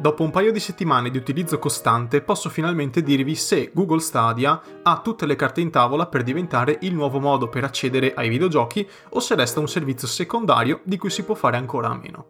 Dopo 0.00 0.22
un 0.22 0.30
paio 0.30 0.52
di 0.52 0.60
settimane 0.60 1.10
di 1.10 1.18
utilizzo 1.18 1.58
costante 1.58 2.20
posso 2.20 2.48
finalmente 2.48 3.02
dirvi 3.02 3.34
se 3.34 3.72
Google 3.74 3.98
Stadia 3.98 4.62
ha 4.80 5.00
tutte 5.00 5.26
le 5.26 5.34
carte 5.34 5.60
in 5.60 5.72
tavola 5.72 6.06
per 6.06 6.22
diventare 6.22 6.78
il 6.82 6.94
nuovo 6.94 7.18
modo 7.18 7.48
per 7.48 7.64
accedere 7.64 8.14
ai 8.14 8.28
videogiochi 8.28 8.88
o 9.10 9.18
se 9.18 9.34
resta 9.34 9.58
un 9.58 9.66
servizio 9.66 10.06
secondario 10.06 10.82
di 10.84 10.96
cui 10.96 11.10
si 11.10 11.24
può 11.24 11.34
fare 11.34 11.56
ancora 11.56 11.88
a 11.88 11.96
meno. 11.96 12.26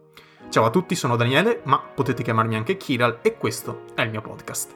Ciao 0.49 0.65
a 0.65 0.71
tutti, 0.71 0.95
sono 0.95 1.15
Daniele, 1.15 1.61
ma 1.65 1.77
potete 1.77 2.23
chiamarmi 2.23 2.55
anche 2.55 2.75
Kiral 2.75 3.19
e 3.21 3.37
questo 3.37 3.83
è 3.93 4.01
il 4.01 4.09
mio 4.09 4.21
podcast. 4.21 4.73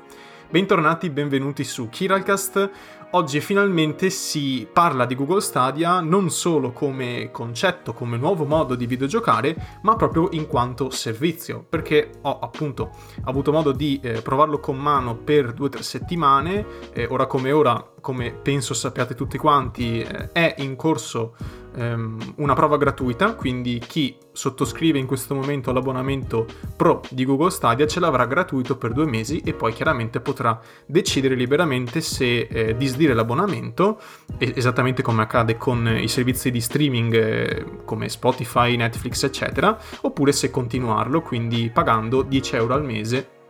Bentornati, 0.51 1.09
benvenuti 1.09 1.63
su 1.63 1.89
Kiralcast. 1.89 2.69
Oggi 3.15 3.41
finalmente 3.41 4.09
si 4.09 4.67
parla 4.73 5.05
di 5.05 5.13
Google 5.13 5.39
Stadia 5.39 5.99
non 5.99 6.31
solo 6.31 6.71
come 6.71 7.29
concetto, 7.31 7.93
come 7.93 8.17
nuovo 8.17 8.43
modo 8.43 8.73
di 8.73 8.87
videogiocare, 8.87 9.79
ma 9.83 9.95
proprio 9.95 10.29
in 10.31 10.47
quanto 10.47 10.89
servizio, 10.89 11.63
perché 11.63 12.09
ho 12.21 12.39
appunto 12.39 12.89
avuto 13.25 13.51
modo 13.51 13.71
di 13.71 13.99
eh, 14.01 14.23
provarlo 14.23 14.59
con 14.59 14.77
mano 14.77 15.15
per 15.15 15.53
due 15.53 15.67
o 15.67 15.69
tre 15.69 15.83
settimane, 15.83 16.65
eh, 16.91 17.05
ora 17.05 17.27
come 17.27 17.51
ora, 17.51 17.87
come 18.01 18.31
penso 18.31 18.73
sappiate 18.73 19.13
tutti 19.13 19.37
quanti, 19.37 20.01
eh, 20.01 20.31
è 20.31 20.55
in 20.57 20.75
corso 20.75 21.35
ehm, 21.75 22.33
una 22.37 22.53
prova 22.53 22.77
gratuita, 22.77 23.35
quindi 23.35 23.79
chi 23.79 24.17
sottoscrive 24.31 24.97
in 24.97 25.05
questo 25.05 25.35
momento 25.35 25.71
l'abbonamento 25.71 26.45
Pro 26.75 27.01
di 27.09 27.25
Google 27.25 27.51
Stadia 27.51 27.85
ce 27.85 27.99
l'avrà 27.99 28.25
gratuito 28.25 28.77
per 28.77 28.93
due 28.93 29.05
mesi 29.05 29.41
e 29.45 29.53
poi 29.53 29.73
chiaramente 29.73 30.19
potrà 30.19 30.59
decidere 30.85 31.35
liberamente 31.35 32.01
se 32.01 32.39
eh, 32.41 32.75
disdire 32.75 33.13
l'abbonamento, 33.13 33.99
esattamente 34.37 35.01
come 35.01 35.21
accade 35.21 35.57
con 35.57 35.87
i 35.87 36.07
servizi 36.07 36.51
di 36.51 36.61
streaming 36.61 37.13
eh, 37.13 37.65
come 37.85 38.09
Spotify, 38.09 38.75
Netflix, 38.75 39.23
eccetera, 39.23 39.77
oppure 40.01 40.31
se 40.31 40.49
continuarlo, 40.49 41.21
quindi 41.21 41.69
pagando 41.73 42.21
10 42.23 42.55
euro 42.55 42.73
al 42.73 42.83
mese 42.83 43.41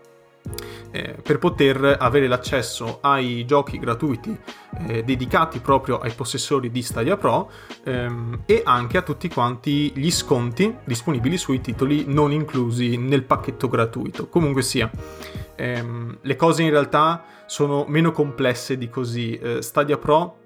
eh, 0.92 1.16
per 1.22 1.40
poter 1.40 1.98
avere 2.00 2.28
l'accesso 2.28 3.00
ai 3.02 3.46
giochi 3.46 3.80
gratuiti 3.80 4.38
eh, 4.88 5.04
dedicati 5.04 5.60
proprio 5.60 6.00
ai 6.00 6.12
possessori 6.12 6.70
di 6.70 6.82
Stadia 6.82 7.18
Pro 7.18 7.50
ehm, 7.84 8.44
e 8.46 8.62
anche 8.64 8.98
a 8.98 9.02
tutti 9.02 9.28
quanti 9.30 9.92
gli 9.96 10.12
sconti 10.12 10.78
disponibili 10.84 11.38
sui 11.38 11.62
titoli 11.62 12.06
non 12.08 12.32
inclusi 12.32 12.98
nel 12.98 13.24
pacchetto 13.24 13.68
gratuito. 13.68 14.28
Comunque 14.28 14.62
sia, 14.62 14.90
ehm, 15.56 16.20
le 16.22 16.36
cose 16.36 16.64
in 16.64 16.70
realtà 16.70 17.26
sono 17.46 17.86
meno 17.88 18.12
complesse 18.12 18.78
di 18.78 18.90
così. 18.90 19.38
Eh, 19.38 19.62
Stadia 19.62 19.98
Pro 19.98 20.38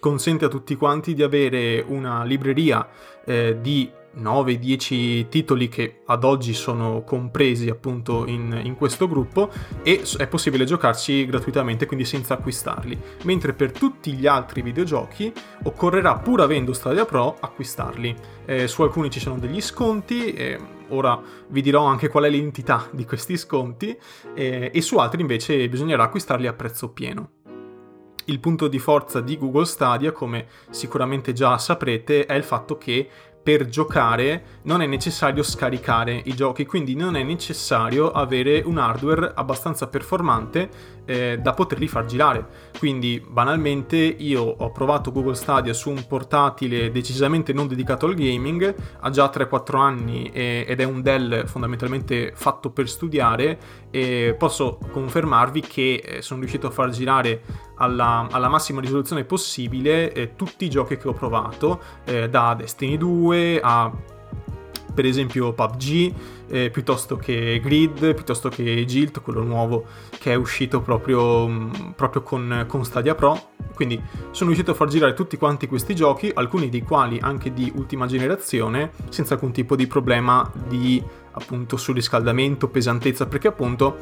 consente 0.00 0.46
a 0.46 0.48
tutti 0.48 0.74
quanti 0.76 1.14
di 1.14 1.22
avere 1.22 1.84
una 1.86 2.24
libreria 2.24 2.88
eh, 3.24 3.58
di 3.60 3.90
9-10 4.18 5.28
titoli 5.28 5.68
che 5.68 6.00
ad 6.06 6.24
oggi 6.24 6.52
sono 6.52 7.02
compresi 7.04 7.68
appunto 7.68 8.26
in, 8.26 8.60
in, 8.64 8.74
questo 8.74 9.06
gruppo 9.08 9.50
e 9.82 10.02
è 10.18 10.26
possibile 10.26 10.64
giocarci 10.64 11.26
gratuitamente 11.26 11.86
quindi 11.86 12.04
senza 12.04 12.34
acquistarli. 12.34 12.98
Mentre 13.24 13.52
per 13.52 13.72
tutti 13.72 14.12
gli 14.12 14.26
altri 14.26 14.62
videogiochi 14.62 15.32
occorrerà 15.64 16.16
pur 16.18 16.40
avendo 16.40 16.72
Stadia 16.72 17.04
Pro 17.04 17.36
acquistarli. 17.38 18.14
Eh, 18.46 18.68
su 18.68 18.82
alcuni 18.82 19.10
ci 19.10 19.20
sono 19.20 19.38
degli 19.38 19.60
sconti 19.60 20.32
eh, 20.32 20.58
ora 20.90 21.20
vi 21.48 21.62
dirò 21.62 21.84
anche 21.84 22.08
qual 22.08 22.24
è 22.24 22.30
l'entità 22.30 22.88
di 22.90 23.04
questi 23.04 23.36
sconti 23.36 23.96
eh, 24.34 24.70
e 24.72 24.80
su 24.80 24.98
altri 24.98 25.20
invece 25.20 25.68
bisognerà 25.68 26.04
acquistarli 26.04 26.46
a 26.46 26.52
prezzo 26.52 26.90
pieno. 26.90 27.30
Il 28.26 28.38
punto 28.38 28.68
di 28.68 28.78
forza 28.78 29.20
di 29.20 29.36
Google 29.36 29.64
Stadia, 29.64 30.12
come 30.12 30.46
sicuramente 30.70 31.32
già 31.32 31.58
saprete, 31.58 32.26
è 32.26 32.34
il 32.34 32.44
fatto 32.44 32.78
che 32.78 33.08
per 33.50 33.68
giocare 33.68 34.60
non 34.62 34.80
è 34.80 34.86
necessario 34.86 35.42
scaricare 35.42 36.22
i 36.26 36.34
giochi, 36.34 36.64
quindi 36.66 36.94
non 36.94 37.16
è 37.16 37.24
necessario 37.24 38.12
avere 38.12 38.62
un 38.64 38.78
hardware 38.78 39.32
abbastanza 39.34 39.88
performante 39.88 40.99
eh, 41.10 41.38
da 41.42 41.54
poterli 41.54 41.88
far 41.88 42.04
girare. 42.04 42.46
Quindi 42.78 43.20
banalmente 43.26 43.96
io 43.96 44.42
ho 44.42 44.70
provato 44.70 45.10
Google 45.10 45.34
Stadia 45.34 45.72
su 45.72 45.90
un 45.90 46.06
portatile 46.06 46.92
decisamente 46.92 47.52
non 47.52 47.66
dedicato 47.66 48.06
al 48.06 48.14
gaming, 48.14 48.72
ha 49.00 49.10
già 49.10 49.28
3-4 49.28 49.76
anni 49.76 50.30
e, 50.32 50.64
ed 50.68 50.80
è 50.80 50.84
un 50.84 51.02
Dell 51.02 51.46
fondamentalmente 51.46 52.30
fatto 52.34 52.70
per 52.70 52.88
studiare 52.88 53.58
e 53.90 54.36
posso 54.38 54.78
confermarvi 54.92 55.60
che 55.62 55.94
eh, 55.94 56.22
sono 56.22 56.40
riuscito 56.40 56.68
a 56.68 56.70
far 56.70 56.90
girare 56.90 57.42
alla, 57.76 58.28
alla 58.30 58.48
massima 58.48 58.80
risoluzione 58.80 59.24
possibile 59.24 60.12
eh, 60.12 60.36
tutti 60.36 60.64
i 60.64 60.70
giochi 60.70 60.96
che 60.96 61.08
ho 61.08 61.12
provato, 61.12 61.80
eh, 62.04 62.28
da 62.28 62.54
Destiny 62.54 62.96
2 62.96 63.60
a 63.60 63.90
per 64.92 65.04
esempio 65.04 65.52
PUBG, 65.52 66.14
eh, 66.48 66.70
piuttosto 66.70 67.16
che 67.16 67.60
Grid, 67.62 68.14
piuttosto 68.14 68.48
che 68.48 68.84
Guild, 68.84 69.20
quello 69.20 69.42
nuovo 69.42 69.84
che 70.18 70.32
è 70.32 70.34
uscito 70.34 70.80
proprio, 70.80 71.48
mm, 71.48 71.70
proprio 71.96 72.22
con, 72.22 72.64
con, 72.66 72.84
Stadia 72.84 73.14
Pro. 73.14 73.48
Quindi 73.74 74.00
sono 74.30 74.50
riuscito 74.50 74.72
a 74.72 74.74
far 74.74 74.88
girare 74.88 75.14
tutti 75.14 75.36
quanti 75.36 75.66
questi 75.66 75.94
giochi, 75.94 76.30
alcuni 76.34 76.68
dei 76.68 76.82
quali 76.82 77.18
anche 77.20 77.52
di 77.52 77.72
ultima 77.76 78.06
generazione, 78.06 78.90
senza 79.08 79.34
alcun 79.34 79.52
tipo 79.52 79.74
di 79.74 79.86
problema 79.86 80.50
di 80.68 81.02
appunto 81.32 81.76
surriscaldamento, 81.76 82.68
pesantezza, 82.68 83.26
perché 83.26 83.48
appunto 83.48 83.98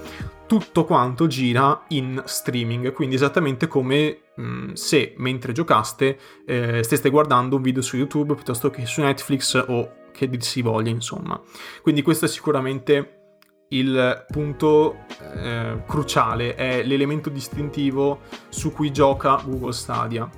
tutto 0.47 0.85
quanto 0.85 1.27
gira 1.27 1.85
in 1.89 2.21
streaming, 2.25 2.93
quindi 2.93 3.15
esattamente 3.15 3.67
come 3.69 4.21
mh, 4.35 4.43
mm, 4.43 4.73
se 4.73 5.15
mentre 5.19 5.53
giocaste 5.53 6.19
eh, 6.47 6.83
steste 6.83 7.11
guardando 7.11 7.57
un 7.57 7.63
video 7.63 7.83
su 7.83 7.97
YouTube 7.97 8.35
piuttosto 8.35 8.71
che 8.71 8.87
su 8.87 9.03
Netflix 9.03 9.63
o 9.69 9.93
che 10.27 10.41
si 10.41 10.63
voglia, 10.63 10.91
insomma. 10.91 11.41
Quindi 11.81 12.03
questo 12.03 12.25
è 12.25 12.29
sicuramente 12.29 13.19
il 13.69 14.25
punto 14.31 15.05
eh, 15.35 15.83
cruciale, 15.87 16.55
è 16.55 16.83
l'elemento 16.83 17.29
distintivo 17.31 18.21
su 18.49 18.73
cui 18.73 18.91
gioca 18.91 19.41
Google 19.45 19.73
Stadia. 19.73 20.29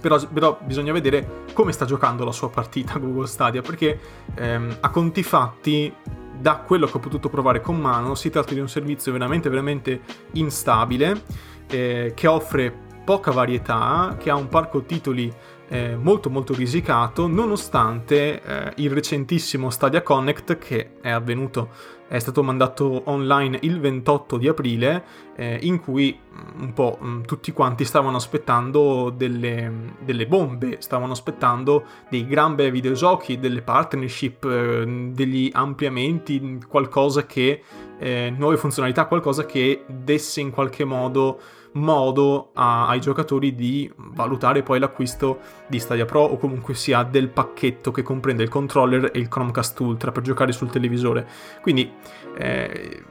Però, 0.00 0.24
però, 0.28 0.58
bisogna 0.62 0.92
vedere 0.92 1.44
come 1.52 1.72
sta 1.72 1.84
giocando 1.84 2.24
la 2.24 2.32
sua 2.32 2.50
partita 2.50 2.98
Google 2.98 3.26
Stadia, 3.26 3.62
perché 3.62 3.98
ehm, 4.34 4.78
a 4.80 4.90
conti 4.90 5.22
fatti, 5.22 5.94
da 6.38 6.56
quello 6.58 6.86
che 6.86 6.96
ho 6.96 7.00
potuto 7.00 7.28
provare 7.28 7.60
con 7.60 7.78
mano, 7.78 8.14
si 8.14 8.30
tratta 8.30 8.54
di 8.54 8.60
un 8.60 8.68
servizio 8.68 9.12
veramente, 9.12 9.48
veramente 9.48 10.00
instabile, 10.32 11.22
eh, 11.68 12.12
che 12.14 12.26
offre 12.26 12.84
poca 13.04 13.30
varietà, 13.30 14.16
che 14.18 14.30
ha 14.30 14.34
un 14.34 14.48
parco 14.48 14.82
titoli 14.82 15.32
eh, 15.68 15.96
molto 15.96 16.30
molto 16.30 16.54
risicato, 16.54 17.26
nonostante 17.26 18.42
eh, 18.42 18.72
il 18.76 18.90
recentissimo 18.90 19.70
Stadia 19.70 20.02
Connect 20.02 20.58
che 20.58 20.90
è 21.00 21.10
avvenuto, 21.10 21.70
è 22.08 22.18
stato 22.20 22.42
mandato 22.44 23.02
online 23.06 23.58
il 23.62 23.80
28 23.80 24.36
di 24.36 24.46
aprile, 24.46 25.04
eh, 25.34 25.58
in 25.62 25.80
cui 25.80 26.16
mm, 26.16 26.62
un 26.62 26.72
po' 26.72 26.98
mm, 27.02 27.22
tutti 27.22 27.50
quanti 27.52 27.84
stavano 27.84 28.16
aspettando 28.16 29.10
delle, 29.10 29.94
delle, 30.04 30.26
bombe, 30.28 30.76
stavano 30.78 31.12
aspettando 31.12 31.84
dei 32.08 32.26
gran 32.26 32.54
bei 32.54 32.70
videogiochi, 32.70 33.38
delle 33.40 33.62
partnership, 33.62 34.44
eh, 34.44 35.10
degli 35.12 35.50
ampliamenti, 35.52 36.60
qualcosa 36.68 37.26
che, 37.26 37.62
eh, 37.98 38.32
nuove 38.36 38.56
funzionalità, 38.56 39.06
qualcosa 39.06 39.44
che 39.46 39.84
desse 39.88 40.40
in 40.40 40.50
qualche 40.50 40.84
modo 40.84 41.40
modo 41.76 42.50
a, 42.54 42.88
ai 42.88 43.00
giocatori 43.00 43.54
di 43.54 43.90
valutare 43.96 44.62
poi 44.62 44.78
l'acquisto 44.78 45.38
di 45.66 45.78
Stadia 45.78 46.04
Pro 46.04 46.22
o 46.22 46.36
comunque 46.36 46.74
sia 46.74 47.02
del 47.02 47.28
pacchetto 47.28 47.90
che 47.90 48.02
comprende 48.02 48.42
il 48.42 48.48
controller 48.48 49.10
e 49.12 49.18
il 49.18 49.28
Chromecast 49.28 49.78
Ultra 49.80 50.12
per 50.12 50.22
giocare 50.22 50.52
sul 50.52 50.70
televisore. 50.70 51.26
Quindi 51.60 51.90
eh, 52.36 53.02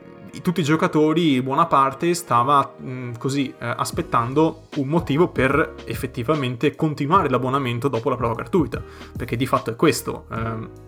tutti 0.42 0.62
i 0.62 0.64
giocatori, 0.64 1.42
buona 1.42 1.66
parte, 1.66 2.14
stava 2.14 2.74
mh, 2.78 3.18
così 3.18 3.54
eh, 3.58 3.74
aspettando 3.78 4.68
un 4.76 4.88
motivo 4.88 5.30
per 5.30 5.76
effettivamente 5.86 6.76
continuare 6.76 7.30
l'abbonamento 7.30 7.88
dopo 7.88 8.10
la 8.10 8.16
prova 8.16 8.34
gratuita, 8.34 8.82
perché 9.16 9.36
di 9.36 9.46
fatto 9.46 9.72
è 9.72 9.76
questo. 9.76 10.26
Eh, 10.32 10.84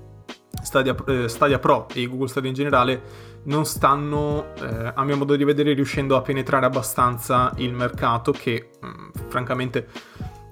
Stadia, 0.61 0.95
Stadia, 1.27 1.59
Pro 1.59 1.87
e 1.93 2.07
Google 2.07 2.27
Stadia 2.27 2.49
in 2.49 2.55
generale 2.55 3.01
non 3.47 3.65
stanno, 3.65 4.53
eh, 4.55 4.91
a 4.93 5.03
mio 5.03 5.17
modo 5.17 5.35
di 5.35 5.43
vedere, 5.43 5.73
riuscendo 5.73 6.15
a 6.15 6.21
penetrare 6.21 6.65
abbastanza 6.65 7.51
il 7.57 7.73
mercato 7.73 8.31
che, 8.31 8.69
mh, 8.79 8.87
mm, 8.87 9.09
francamente, 9.27 9.87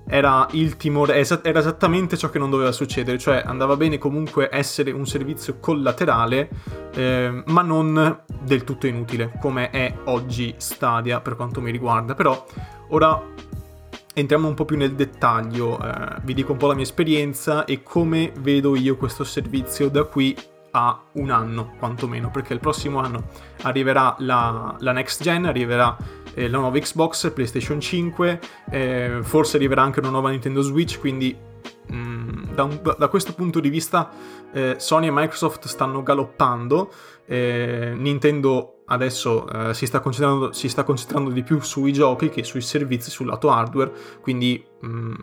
era 0.07 0.47
il 0.51 0.77
timore, 0.77 1.15
era 1.15 1.59
esattamente 1.59 2.15
ciò 2.15 2.29
che 2.29 2.37
non 2.37 2.51
doveva 2.51 2.71
succedere, 2.71 3.17
cioè 3.17 3.41
andava 3.43 3.75
bene 3.75 3.97
comunque 3.97 4.49
essere 4.51 4.91
un 4.91 5.07
servizio 5.07 5.57
collaterale, 5.59 6.49
eh, 6.93 7.43
ma 7.47 7.61
non 7.63 8.23
del 8.39 8.63
tutto 8.63 8.85
inutile, 8.85 9.31
come 9.41 9.71
è 9.71 9.93
oggi 10.05 10.53
Stadia 10.57 11.21
per 11.21 11.35
quanto 11.35 11.59
mi 11.59 11.71
riguarda. 11.71 12.13
Però 12.13 12.45
ora 12.89 13.19
entriamo 14.13 14.47
un 14.47 14.53
po' 14.53 14.65
più 14.65 14.77
nel 14.77 14.93
dettaglio, 14.93 15.79
eh, 15.81 16.17
vi 16.21 16.35
dico 16.35 16.51
un 16.51 16.59
po' 16.59 16.67
la 16.67 16.75
mia 16.75 16.83
esperienza 16.83 17.65
e 17.65 17.81
come 17.81 18.31
vedo 18.39 18.75
io 18.75 18.97
questo 18.97 19.23
servizio 19.23 19.89
da 19.89 20.03
qui 20.03 20.37
a 20.77 20.99
un 21.13 21.31
anno, 21.31 21.73
quantomeno, 21.79 22.29
perché 22.29 22.51
il 22.51 22.59
prossimo 22.59 22.99
anno 22.99 23.29
arriverà 23.61 24.13
la, 24.19 24.75
la 24.79 24.91
next 24.91 25.23
gen, 25.23 25.45
arriverà 25.45 25.95
eh, 26.33 26.49
la 26.49 26.57
nuova 26.57 26.77
Xbox, 26.77 27.31
PlayStation 27.31 27.79
5, 27.79 28.39
eh, 28.71 29.19
forse 29.21 29.55
arriverà 29.55 29.83
anche 29.83 30.01
una 30.01 30.09
nuova 30.09 30.31
Nintendo 30.31 30.61
Switch, 30.61 30.99
quindi 30.99 31.33
da, 32.55 32.63
un, 32.63 32.79
da, 32.97 33.07
questo 33.07 33.33
punto 33.33 33.59
di 33.59 33.69
vista 33.69 34.09
eh, 34.51 34.75
Sony 34.77 35.07
e 35.07 35.11
Microsoft 35.11 35.67
stanno 35.67 36.01
galoppando, 36.01 36.91
eh, 37.25 37.93
Nintendo 37.95 38.71
adesso 38.85 39.47
eh, 39.47 39.73
si, 39.73 39.85
sta 39.85 40.01
si, 40.51 40.69
sta 40.69 40.83
concentrando, 40.83 41.31
di 41.31 41.43
più 41.43 41.59
sui 41.61 41.91
giochi 41.91 42.29
che 42.29 42.43
sui 42.43 42.61
servizi 42.61 43.09
sul 43.09 43.27
lato 43.27 43.51
hardware, 43.51 43.91
quindi 44.21 44.63
mh, 44.79 44.87
mm, 44.87 45.13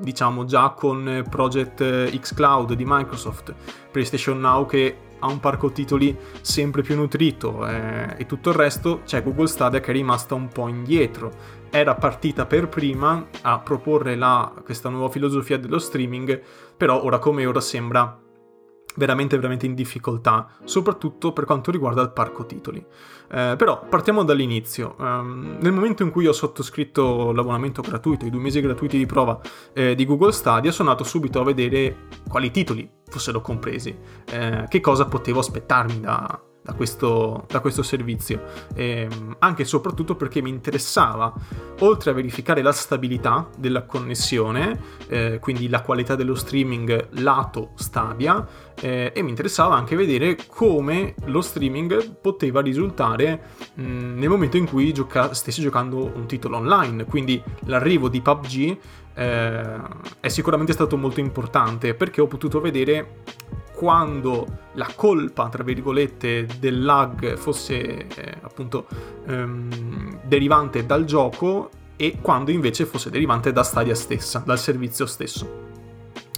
diciamo 0.00 0.44
già 0.44 0.70
con 0.70 1.24
Project 1.28 2.16
X 2.18 2.34
Cloud 2.34 2.72
di 2.74 2.84
Microsoft, 2.86 3.54
PlayStation 3.90 4.38
Now 4.38 4.66
che 4.66 4.96
ha 5.18 5.26
un 5.28 5.40
parco 5.40 5.72
titoli 5.72 6.16
sempre 6.40 6.82
più 6.82 6.94
nutrito 6.94 7.66
eh, 7.66 8.14
e 8.18 8.26
tutto 8.26 8.50
il 8.50 8.56
resto, 8.56 9.00
c'è 9.04 9.22
Google 9.22 9.46
Stadia 9.46 9.80
che 9.80 9.90
è 9.90 9.94
rimasta 9.94 10.34
un 10.34 10.48
po' 10.48 10.68
indietro. 10.68 11.64
Era 11.70 11.94
partita 11.94 12.46
per 12.46 12.68
prima 12.68 13.26
a 13.42 13.58
proporre 13.58 14.14
la, 14.14 14.52
questa 14.64 14.88
nuova 14.88 15.10
filosofia 15.10 15.58
dello 15.58 15.78
streaming, 15.78 16.40
però 16.76 17.02
ora 17.02 17.18
come 17.18 17.46
ora 17.46 17.60
sembra 17.60 18.20
veramente 18.96 19.36
veramente 19.36 19.66
in 19.66 19.74
difficoltà, 19.74 20.48
soprattutto 20.64 21.32
per 21.32 21.44
quanto 21.44 21.70
riguarda 21.70 22.02
il 22.02 22.10
parco 22.10 22.44
titoli. 22.46 22.84
Eh, 23.30 23.54
però 23.56 23.86
partiamo 23.88 24.24
dall'inizio. 24.24 24.94
Um, 24.98 25.58
nel 25.60 25.72
momento 25.72 26.02
in 26.02 26.10
cui 26.10 26.26
ho 26.26 26.32
sottoscritto 26.32 27.32
l'abbonamento 27.32 27.82
gratuito, 27.82 28.26
i 28.26 28.30
due 28.30 28.40
mesi 28.40 28.60
gratuiti 28.60 28.96
di 28.98 29.06
prova 29.06 29.40
eh, 29.72 29.94
di 29.94 30.04
Google 30.04 30.32
Stadia, 30.32 30.72
sono 30.72 30.90
andato 30.90 31.08
subito 31.08 31.40
a 31.40 31.44
vedere 31.44 32.08
quali 32.28 32.50
titoli 32.50 32.90
fossero 33.08 33.40
compresi, 33.40 33.96
eh, 34.30 34.64
che 34.68 34.80
cosa 34.80 35.06
potevo 35.06 35.40
aspettarmi 35.40 36.00
da, 36.00 36.40
da 36.66 36.72
questo, 36.72 37.44
da 37.48 37.60
questo 37.60 37.84
servizio, 37.84 38.42
e 38.74 39.08
ehm, 39.08 39.36
anche 39.38 39.62
e 39.62 39.64
soprattutto 39.64 40.16
perché 40.16 40.42
mi 40.42 40.50
interessava, 40.50 41.32
oltre 41.78 42.10
a 42.10 42.12
verificare 42.12 42.60
la 42.60 42.72
stabilità 42.72 43.48
della 43.56 43.84
connessione, 43.84 44.78
eh, 45.06 45.38
quindi 45.40 45.68
la 45.68 45.80
qualità 45.82 46.16
dello 46.16 46.34
streaming 46.34 47.10
lato 47.20 47.70
Stadia, 47.76 48.44
eh, 48.80 49.12
e 49.14 49.22
mi 49.22 49.30
interessava 49.30 49.76
anche 49.76 49.94
vedere 49.94 50.36
come 50.48 51.14
lo 51.26 51.40
streaming 51.40 52.16
poteva 52.20 52.60
risultare 52.60 53.42
mh, 53.74 54.18
nel 54.18 54.28
momento 54.28 54.56
in 54.56 54.66
cui 54.66 54.92
gioca- 54.92 55.32
stessi 55.34 55.62
giocando 55.62 56.10
un 56.12 56.26
titolo 56.26 56.56
online, 56.56 57.04
quindi 57.04 57.40
l'arrivo 57.66 58.08
di 58.08 58.20
PUBG 58.20 58.78
eh, 59.14 59.80
è 60.20 60.28
sicuramente 60.28 60.72
stato 60.72 60.96
molto 60.96 61.20
importante 61.20 61.94
perché 61.94 62.20
ho 62.20 62.26
potuto 62.26 62.60
vedere 62.60 63.22
quando 63.76 64.46
la 64.72 64.88
colpa, 64.96 65.50
tra 65.50 65.62
virgolette, 65.62 66.46
del 66.58 66.82
lag 66.82 67.36
fosse 67.36 68.06
eh, 68.06 68.38
appunto 68.40 68.86
ehm, 69.26 70.20
derivante 70.22 70.86
dal 70.86 71.04
gioco 71.04 71.68
e 71.94 72.18
quando 72.22 72.50
invece 72.50 72.86
fosse 72.86 73.10
derivante 73.10 73.52
da 73.52 73.62
Stadia 73.62 73.94
stessa, 73.94 74.42
dal 74.44 74.58
servizio 74.58 75.04
stesso. 75.04 75.75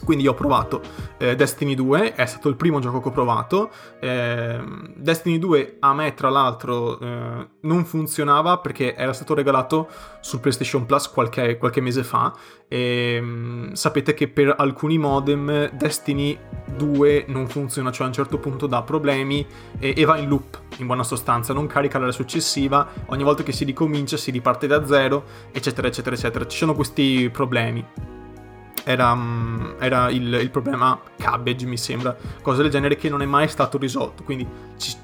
Quindi 0.05 0.27
ho 0.27 0.35
provato 0.35 0.81
eh, 1.19 1.35
Destiny 1.35 1.75
2, 1.75 2.15
è 2.15 2.27
stato 2.27 2.49
il 2.49 2.57
primo 2.57 2.81
gioco 2.81 3.01
che 3.01 3.09
ho 3.09 3.13
provato. 3.13 3.71
Eh, 4.01 4.61
Destiny 4.97 5.39
2 5.39 5.77
a 5.81 5.95
me, 5.95 6.15
tra 6.15 6.31
l'altro, 6.31 6.99
eh, 7.01 7.49
non 7.61 7.85
funzionava 7.85 8.59
perché 8.59 8.95
era 8.95 9.13
stato 9.13 9.35
regalato 9.35 9.89
sul 10.21 10.41
PlayStation 10.41 10.87
Plus 10.87 11.09
qualche, 11.09 11.57
qualche 11.57 11.81
mese 11.81 12.05
fa. 12.05 12.35
E 12.69 13.21
mh, 13.21 13.73
sapete 13.73 14.15
che 14.15 14.29
per 14.29 14.55
alcuni 14.57 14.99
modem 14.99 15.71
Destiny 15.73 16.39
2 16.77 17.25
non 17.29 17.49
funziona, 17.49 17.91
cioè 17.91 18.05
a 18.05 18.09
un 18.09 18.15
certo 18.15 18.39
punto 18.39 18.67
dà 18.67 18.83
problemi 18.83 19.47
e, 19.79 19.95
e 19.97 20.05
va 20.05 20.17
in 20.19 20.29
loop, 20.29 20.61
in 20.79 20.87
buona 20.87 21.03
sostanza, 21.03 21.53
non 21.53 21.67
carica 21.67 21.99
la 21.99 22.13
successiva, 22.13 22.87
ogni 23.07 23.23
volta 23.23 23.43
che 23.43 23.53
si 23.53 23.65
ricomincia 23.65 24.17
si 24.17 24.31
riparte 24.31 24.67
da 24.67 24.87
zero, 24.87 25.25
eccetera, 25.51 25.89
eccetera, 25.89 26.15
eccetera. 26.15 26.47
Ci 26.47 26.57
sono 26.57 26.75
questi 26.75 27.31
problemi 27.31 28.17
era, 28.89 29.15
mm, 29.15 29.73
era 29.81 30.09
il, 30.09 30.33
il, 30.33 30.51
problema 30.51 30.99
cabbage, 31.19 31.67
mi 31.67 31.77
sembra, 31.77 32.17
cosa 32.41 32.63
del 32.63 32.71
genere 32.71 32.97
che 32.97 33.11
non 33.11 33.21
è 33.21 33.27
mai 33.27 33.47
stato 33.47 33.77
risolto. 33.77 34.23
Quindi 34.23 34.47
ci, 34.79 34.97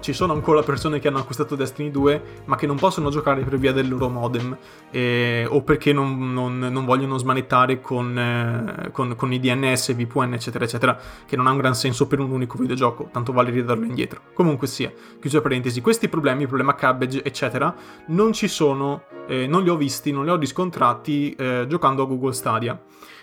ci 0.00 0.12
sono 0.14 0.32
ancora 0.32 0.62
persone 0.62 0.98
che 0.98 1.08
hanno 1.08 1.18
acquistato 1.18 1.54
Destiny 1.54 1.90
2 1.90 2.22
ma 2.46 2.56
che 2.56 2.66
non 2.66 2.76
possono 2.76 3.10
giocare 3.10 3.42
per 3.42 3.58
via 3.58 3.72
del 3.72 3.86
loro 3.86 4.08
modem 4.08 4.56
eh, 4.90 5.46
o 5.46 5.62
perché 5.62 5.92
non, 5.92 6.32
non, 6.32 6.58
non, 6.58 6.84
vogliono 6.86 7.18
smanettare 7.18 7.82
con, 7.82 8.18
eh, 8.18 8.90
con, 8.92 9.14
con, 9.14 9.30
i 9.30 9.38
DNS, 9.38 9.94
VPN 9.94 10.32
eccetera 10.32 10.64
eccetera 10.64 10.98
che 11.26 11.36
non 11.36 11.46
ha 11.46 11.50
un 11.50 11.58
gran 11.58 11.74
senso 11.74 12.06
per 12.06 12.18
un 12.20 12.30
unico 12.30 12.56
videogioco 12.56 13.10
tanto 13.12 13.32
vale 13.32 13.50
ridarlo 13.50 13.84
indietro. 13.84 14.22
Comunque 14.32 14.66
sia, 14.66 14.90
chiusa 15.20 15.42
parentesi 15.42 15.82
questi 15.82 16.08
problemi, 16.08 16.42
il 16.42 16.48
problema 16.48 16.74
cabbage 16.74 17.22
eccetera 17.22 17.74
non 18.06 18.32
ci 18.32 18.48
sono, 18.48 19.02
eh, 19.26 19.46
non 19.46 19.62
li 19.62 19.68
ho 19.68 19.76
visti, 19.76 20.12
non 20.12 20.24
li 20.24 20.30
ho 20.30 20.36
riscontrati 20.36 21.34
eh, 21.34 21.66
giocando 21.68 22.04
a 22.04 22.06
Google 22.06 22.32
Stadia 22.32 22.80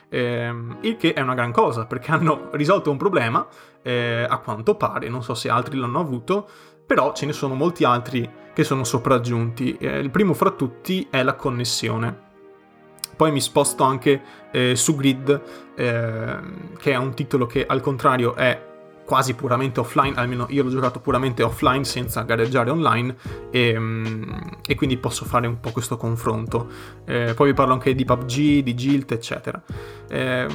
eh, 0.10 0.54
il 0.82 0.98
che 0.98 1.14
è 1.14 1.22
una 1.22 1.36
gran 1.36 1.52
cosa 1.52 1.86
perché 1.86 2.12
hanno 2.12 2.50
risolto 2.52 2.92
un 2.92 2.98
problema, 2.98 3.48
eh, 3.82 4.26
a 4.28 4.38
quanto 4.40 4.76
pare, 4.76 5.08
non 5.10 5.24
so 5.24 5.34
se 5.34 5.50
altri 5.50 5.78
l'hanno 5.78 6.00
avuto, 6.00 6.48
però 6.86 7.14
ce 7.14 7.26
ne 7.26 7.34
sono 7.34 7.54
molti 7.54 7.84
altri 7.84 8.30
che 8.54 8.64
sono 8.64 8.84
sopraggiunti. 8.84 9.78
Eh, 9.78 10.00
il 10.00 10.10
primo 10.10 10.34
fra 10.34 10.52
tutti 10.52 11.08
è 11.10 11.24
la 11.24 11.36
connessione. 11.36 12.28
Poi 13.16 13.32
mi 13.32 13.42
sposto 13.42 13.84
anche 13.84 14.22
eh, 14.52 14.76
su 14.76 14.96
Grid, 14.96 15.42
ehm, 15.76 16.78
che 16.78 16.92
è 16.92 16.96
un 16.96 17.14
titolo 17.14 17.46
che 17.46 17.66
al 17.66 17.82
contrario 17.82 18.34
è 18.36 18.69
quasi 19.10 19.34
puramente 19.34 19.80
offline, 19.80 20.14
almeno 20.18 20.46
io 20.50 20.62
l'ho 20.62 20.70
giocato 20.70 21.00
puramente 21.00 21.42
offline 21.42 21.84
senza 21.84 22.22
gareggiare 22.22 22.70
online 22.70 23.16
e, 23.50 23.70
ehm, 23.70 24.58
e 24.64 24.76
quindi 24.76 24.98
posso 24.98 25.26
fare 25.26 25.48
un 25.48 25.60
po' 25.60 25.72
questo 25.72 25.98
confronto. 25.98 26.68
Eh, 27.06 27.34
poi 27.34 27.48
vi 27.48 27.54
parlo 27.56 27.74
anche 27.74 27.96
di 27.96 28.06
PUBG, 28.06 28.60
di 28.60 28.76
Guild, 28.76 29.12
eccetera. 29.12 29.60
Eh, 30.08 30.46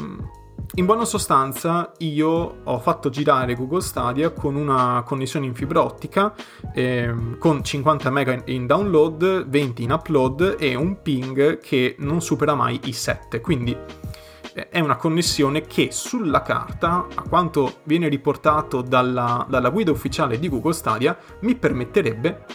in 0.77 0.87
buona 0.87 1.05
sostanza 1.05 1.93
io 1.99 2.61
ho 2.63 2.79
fatto 2.79 3.11
girare 3.11 3.57
Google 3.57 3.81
Stadia 3.81 4.31
con 4.31 4.55
una 4.55 5.03
connessione 5.05 5.47
in 5.47 5.55
fibra 5.55 5.83
ottica 5.83 6.33
eh, 6.73 7.13
con 7.39 7.65
50 7.65 8.09
MB 8.09 8.43
in 8.47 8.67
download, 8.67 9.49
20 9.49 9.83
in 9.83 9.91
upload 9.91 10.57
e 10.61 10.77
un 10.77 11.03
ping 11.03 11.59
che 11.59 11.97
non 11.99 12.23
supera 12.23 12.55
mai 12.55 12.79
i 12.85 12.93
7, 12.93 13.41
quindi 13.41 13.77
è 14.55 14.79
una 14.79 14.97
connessione 14.97 15.63
che 15.63 15.89
sulla 15.91 16.43
carta, 16.43 17.07
a 17.13 17.23
quanto 17.29 17.81
viene 17.85 18.09
riportato 18.09 18.83
dalla, 18.83 19.45
dalla 19.49 19.71
guida 19.71 19.91
ufficiale 19.91 20.39
di 20.39 20.49
Google 20.49 20.73
Stadia, 20.73 21.17
mi 21.41 21.57
permetterebbe 21.57 22.47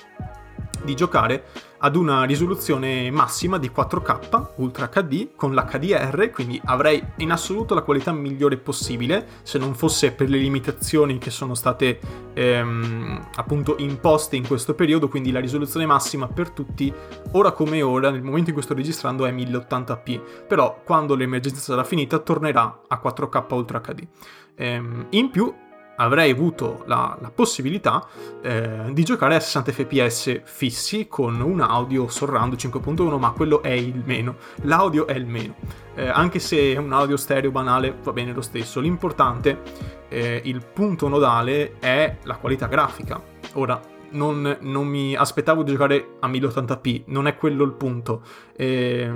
di 0.83 0.95
giocare 0.95 1.67
ad 1.79 1.95
una 1.95 2.23
risoluzione 2.23 3.09
massima 3.11 3.57
di 3.57 3.71
4K 3.73 4.47
Ultra 4.55 4.87
HD 4.87 5.29
con 5.35 5.53
l'HDR, 5.53 6.29
quindi 6.31 6.59
avrei 6.65 7.01
in 7.17 7.31
assoluto 7.31 7.73
la 7.73 7.81
qualità 7.81 8.11
migliore 8.11 8.57
possibile 8.57 9.27
se 9.43 9.57
non 9.57 9.75
fosse 9.75 10.11
per 10.11 10.29
le 10.29 10.37
limitazioni 10.37 11.17
che 11.17 11.29
sono 11.29 11.53
state 11.53 11.99
ehm, 12.33 13.29
appunto 13.35 13.75
imposte 13.77 14.35
in 14.35 14.45
questo 14.45 14.73
periodo, 14.73 15.07
quindi 15.07 15.31
la 15.31 15.39
risoluzione 15.39 15.85
massima 15.85 16.27
per 16.27 16.49
tutti 16.49 16.93
ora 17.31 17.51
come 17.51 17.81
ora 17.81 18.09
nel 18.09 18.23
momento 18.23 18.49
in 18.49 18.55
cui 18.55 18.63
sto 18.63 18.73
registrando 18.73 19.25
è 19.25 19.31
1080p, 19.31 20.47
però 20.47 20.81
quando 20.83 21.15
l'emergenza 21.15 21.61
sarà 21.61 21.83
finita 21.83 22.19
tornerà 22.19 22.81
a 22.87 23.01
4K 23.01 23.53
Ultra 23.53 23.79
HD. 23.79 24.05
Ehm, 24.55 25.07
in 25.11 25.29
più 25.29 25.53
avrei 25.99 26.31
avuto 26.31 26.83
la, 26.85 27.17
la 27.19 27.31
possibilità 27.33 28.07
eh, 28.41 28.91
di 28.91 29.03
giocare 29.03 29.35
a 29.35 29.39
60 29.39 29.71
fps 29.71 30.41
fissi 30.43 31.07
con 31.07 31.39
un 31.41 31.61
audio 31.61 32.07
surround 32.07 32.53
5.1, 32.53 33.17
ma 33.17 33.31
quello 33.31 33.61
è 33.61 33.71
il 33.71 34.01
meno. 34.05 34.37
L'audio 34.63 35.07
è 35.07 35.13
il 35.13 35.25
meno. 35.25 35.55
Eh, 35.95 36.07
anche 36.07 36.39
se 36.39 36.73
è 36.73 36.77
un 36.77 36.93
audio 36.93 37.17
stereo 37.17 37.51
banale, 37.51 37.95
va 38.01 38.13
bene 38.13 38.33
lo 38.33 38.41
stesso. 38.41 38.79
L'importante, 38.79 39.61
eh, 40.07 40.41
il 40.45 40.65
punto 40.65 41.07
nodale 41.07 41.77
è 41.79 42.17
la 42.23 42.37
qualità 42.37 42.67
grafica. 42.67 43.21
Ora, 43.53 43.79
non, 44.11 44.57
non, 44.61 44.87
mi 44.87 45.15
aspettavo 45.15 45.63
di 45.63 45.71
giocare 45.71 46.15
a 46.19 46.27
1080p, 46.27 47.03
non 47.07 47.27
è 47.27 47.35
quello 47.35 47.63
il 47.63 47.73
punto. 47.73 48.21
Eh, 48.55 49.11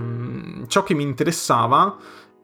ciò 0.68 0.84
che 0.84 0.94
mi 0.94 1.04
interessava 1.04 1.98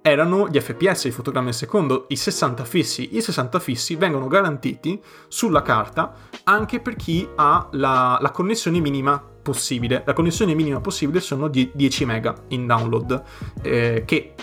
erano 0.10 0.48
gli 0.48 0.60
fps, 0.60 1.06
i 1.06 1.12
fotogrammi 1.12 1.50
al 1.50 1.54
secondo, 1.54 2.06
i 2.10 2.16
60 2.16 2.63
fissi. 2.66 3.16
I 3.16 3.22
60 3.22 3.60
fissi 3.60 3.96
vengono 3.96 4.28
garantiti 4.28 5.01
sulla 5.28 5.62
carta 5.62 6.13
anche 6.44 6.80
per 6.80 6.96
chi 6.96 7.28
ha 7.36 7.68
la, 7.72 8.18
la 8.20 8.32
connessione 8.32 8.80
minima 8.80 9.24
possibile. 9.42 10.04
La 10.06 10.13
connessione 10.13 10.54
minima 10.54 10.80
possibile 10.82 11.20
sono 11.20 11.48
di 11.48 11.72
10 11.74 12.06
MB 12.06 12.34
in 12.50 12.68
download, 12.68 13.24
eh, 13.62 14.04
che 14.06 14.34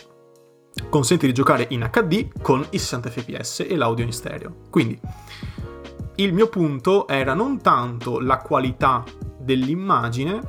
consente 0.88 1.26
di 1.26 1.32
giocare 1.32 1.66
in 1.70 1.88
HD 1.90 2.28
con 2.40 2.64
i 2.70 2.78
60 2.78 3.10
fps 3.10 3.66
e 3.68 3.76
l'audio 3.76 4.04
in 4.04 4.12
stereo. 4.12 4.54
Quindi 4.70 4.98
il 6.16 6.32
mio 6.32 6.48
punto 6.48 7.06
era 7.08 7.34
non 7.34 7.60
tanto 7.60 8.20
la 8.20 8.38
qualità 8.38 9.04
dell'immagine, 9.38 10.40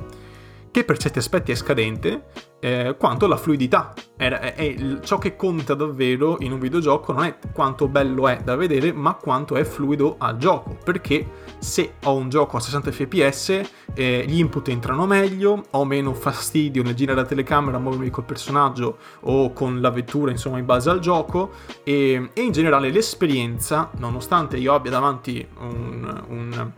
che 0.78 0.84
per 0.84 0.96
certi 0.96 1.18
aspetti 1.18 1.50
è 1.50 1.54
scadente, 1.56 2.26
eh, 2.60 2.94
quanto 2.96 3.26
la 3.26 3.36
fluidità. 3.36 3.92
È, 4.16 4.28
è, 4.28 4.54
è, 4.54 5.00
ciò 5.00 5.18
che 5.18 5.34
conta 5.34 5.74
davvero 5.74 6.36
in 6.40 6.52
un 6.52 6.60
videogioco 6.60 7.12
non 7.12 7.24
è 7.24 7.36
quanto 7.52 7.88
bello 7.88 8.28
è 8.28 8.40
da 8.44 8.54
vedere, 8.54 8.92
ma 8.92 9.14
quanto 9.14 9.56
è 9.56 9.64
fluido 9.64 10.14
al 10.18 10.36
gioco. 10.36 10.76
Perché 10.84 11.26
se 11.58 11.94
ho 12.04 12.14
un 12.14 12.28
gioco 12.28 12.56
a 12.56 12.60
60 12.60 12.92
fps, 12.92 13.60
eh, 13.94 14.24
gli 14.28 14.38
input 14.38 14.68
entrano 14.68 15.04
meglio, 15.06 15.64
ho 15.70 15.84
meno 15.84 16.14
fastidio 16.14 16.84
nel 16.84 16.94
girare 16.94 17.22
la 17.22 17.26
telecamera, 17.26 17.78
muovermi 17.78 18.10
col 18.10 18.24
personaggio 18.24 18.98
o 19.22 19.52
con 19.52 19.80
la 19.80 19.90
vettura, 19.90 20.30
insomma, 20.30 20.58
in 20.58 20.64
base 20.64 20.90
al 20.90 21.00
gioco. 21.00 21.50
E, 21.82 22.30
e 22.32 22.40
in 22.40 22.52
generale 22.52 22.90
l'esperienza, 22.90 23.90
nonostante 23.96 24.56
io 24.56 24.74
abbia 24.74 24.92
davanti 24.92 25.44
un, 25.58 26.24
un 26.28 26.72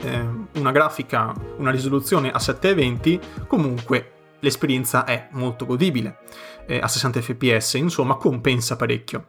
eh, 0.00 0.28
una 0.54 0.72
grafica, 0.72 1.32
una 1.58 1.70
risoluzione 1.70 2.30
a 2.30 2.38
720, 2.38 3.20
comunque 3.46 4.12
l'esperienza 4.40 5.04
è 5.04 5.28
molto 5.32 5.66
godibile. 5.66 6.18
Eh, 6.66 6.78
a 6.78 6.88
60 6.88 7.20
fps, 7.20 7.74
insomma, 7.74 8.16
compensa 8.16 8.76
parecchio. 8.76 9.28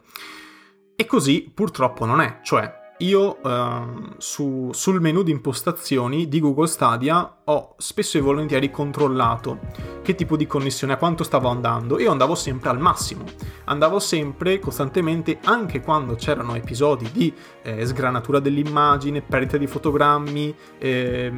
E 0.96 1.06
così 1.06 1.50
purtroppo 1.52 2.04
non 2.04 2.20
è, 2.20 2.40
cioè 2.42 2.80
io 3.02 3.38
uh, 3.42 4.14
su, 4.18 4.70
sul 4.72 5.00
menu 5.00 5.22
di 5.22 5.30
impostazioni 5.30 6.28
di 6.28 6.40
Google 6.40 6.66
Stadia 6.66 7.38
ho 7.44 7.74
spesso 7.76 8.16
e 8.16 8.20
volentieri 8.20 8.70
controllato 8.70 9.58
che 10.02 10.14
tipo 10.14 10.36
di 10.36 10.46
connessione, 10.46 10.92
a 10.92 10.96
quanto 10.96 11.24
stavo 11.24 11.48
andando 11.48 11.98
e 11.98 12.06
andavo 12.06 12.34
sempre 12.34 12.70
al 12.70 12.78
massimo. 12.78 13.24
Andavo 13.64 13.98
sempre 13.98 14.58
costantemente, 14.58 15.38
anche 15.44 15.80
quando 15.80 16.14
c'erano 16.14 16.54
episodi 16.54 17.10
di 17.12 17.32
eh, 17.62 17.84
sgranatura 17.84 18.38
dell'immagine, 18.38 19.22
perdita 19.22 19.56
di 19.56 19.66
fotogrammi, 19.66 20.54
eh, 20.78 21.32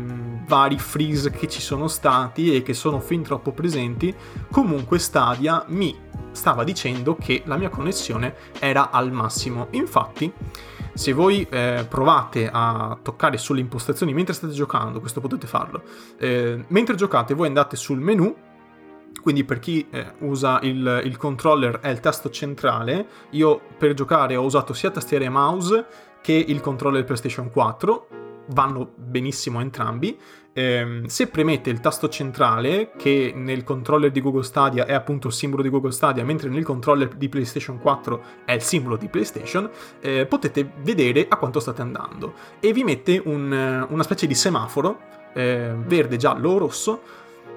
vari 0.47 0.79
freeze 0.79 1.31
che 1.31 1.49
ci 1.49 1.61
sono 1.61 1.89
stati 1.89 2.55
e 2.55 2.63
che 2.63 2.75
sono 2.75 3.01
fin 3.01 3.23
troppo 3.23 3.53
presenti, 3.53 4.15
comunque 4.51 4.99
Stadia 4.99 5.65
mi 5.69 5.97
stava 6.33 6.65
dicendo 6.65 7.17
che 7.17 7.43
la 7.47 7.57
mia 7.57 7.69
connessione 7.69 8.35
era 8.59 8.91
al 8.91 9.13
massimo. 9.13 9.69
Infatti, 9.71 10.33
se 10.95 11.13
voi 11.13 11.47
eh, 11.51 11.85
provate 11.89 12.49
a 12.51 12.97
toccare 13.03 13.37
sulle 13.37 13.61
impostazioni 13.61 14.15
mentre 14.15 14.33
state 14.33 14.53
giocando, 14.53 15.01
questo 15.01 15.21
potete 15.21 15.47
farlo, 15.47 15.83
eh, 16.19 16.65
mentre 16.69 16.95
giocate 16.95 17.35
voi 17.35 17.49
andate 17.49 17.77
sul 17.77 17.99
menu, 17.99 18.35
quindi 19.21 19.45
per 19.45 19.59
chi 19.59 19.87
eh, 19.91 20.13
usa 20.21 20.61
il, 20.63 21.03
il 21.05 21.17
controller 21.17 21.81
è 21.81 21.89
il 21.89 22.01
tasto 22.01 22.31
centrale, 22.31 23.07
io 23.31 23.61
per 23.77 23.95
giocare 23.95 24.37
ho 24.37 24.45
usato 24.45 24.73
sia 24.73 24.91
tastiera 24.91 25.25
e 25.25 25.29
mouse 25.29 25.87
che 26.23 26.33
il 26.33 26.61
controller 26.61 27.05
PlayStation 27.05 27.51
4, 27.51 28.09
vanno 28.49 28.93
benissimo 28.97 29.61
entrambi. 29.61 30.19
Eh, 30.57 31.03
se 31.07 31.27
premete 31.27 31.71
il 31.71 31.81
tasto 31.81 32.09
centrale, 32.09 32.93
che 32.97 33.33
nel 33.35 33.65
controller 33.65 34.11
di 34.11 34.21
Google 34.21 34.45
Stadia 34.45 34.87
è 34.87 34.93
appunto 34.93 35.27
il 35.27 35.33
simbolo 35.33 35.63
di 35.63 35.69
Google 35.69 35.91
Stadia, 35.91 36.25
mentre 36.25 36.49
nel 36.49 36.65
controller 36.65 37.09
di 37.09 37.29
PlayStation 37.29 37.79
4 37.79 38.23
è 38.45 38.53
il 38.53 38.63
simbolo 38.63 38.97
di 38.97 39.09
PlayStation, 39.09 39.69
eh, 40.01 40.27
potete 40.27 40.73
vedere 40.83 41.27
a 41.29 41.37
quanto 41.37 41.59
state 41.59 41.83
andando. 41.83 42.35
E 42.61 42.73
vi 42.73 42.85
mette 42.85 43.21
un, 43.25 43.87
una 43.89 44.03
specie 44.03 44.27
di 44.27 44.35
semaforo, 44.35 45.01
eh, 45.35 45.75
verde, 45.77 46.17
giallo 46.17 46.51
o 46.51 46.59
rosso, 46.59 47.01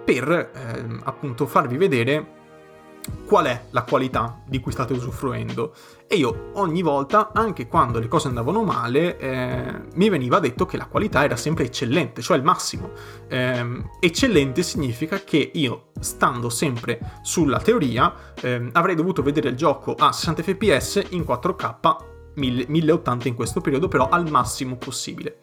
per 0.04 0.52
ehm, 0.54 1.02
appunto 1.04 1.46
farvi 1.46 1.78
vedere 1.78 2.36
qual 3.26 3.46
è 3.46 3.66
la 3.72 3.84
qualità 3.84 4.42
di 4.46 4.60
cui 4.60 4.72
state 4.72 4.94
usufruendo. 4.94 5.74
E 6.10 6.16
io 6.16 6.52
ogni 6.54 6.82
volta, 6.82 7.32
anche 7.34 7.68
quando 7.68 8.00
le 8.00 8.08
cose 8.08 8.30
andavano 8.30 8.64
male, 8.64 9.18
eh, 9.18 9.82
mi 9.96 10.10
veniva 10.10 10.40
detto 10.40 10.66
che 10.66 10.78
la 10.78 10.86
qualità 10.86 11.26
era 11.26 11.36
sempre 11.36 11.66
eccellente, 11.66 12.22
cioè 12.22 12.38
il 12.38 12.44
massimo. 12.44 12.92
Eh, 13.28 13.84
eccellente 14.00 14.64
significa 14.64 15.20
che 15.20 15.52
io, 15.54 15.88
stando 16.00 16.48
sempre 16.48 17.20
sulla 17.24 17.60
teoria, 17.60 18.14
eh, 18.40 18.70
avrei 18.72 18.96
dovuto 18.96 19.22
vedere 19.22 19.50
il 19.50 19.58
gioco 19.58 19.96
a 19.96 20.14
60 20.14 20.44
fps 20.44 21.04
in 21.10 21.24
4K 21.24 21.98
1080 22.36 23.28
in 23.28 23.36
questo 23.36 23.60
periodo, 23.60 23.90
però 23.90 24.08
al 24.08 24.30
massimo 24.30 24.78
possibile. 24.78 25.40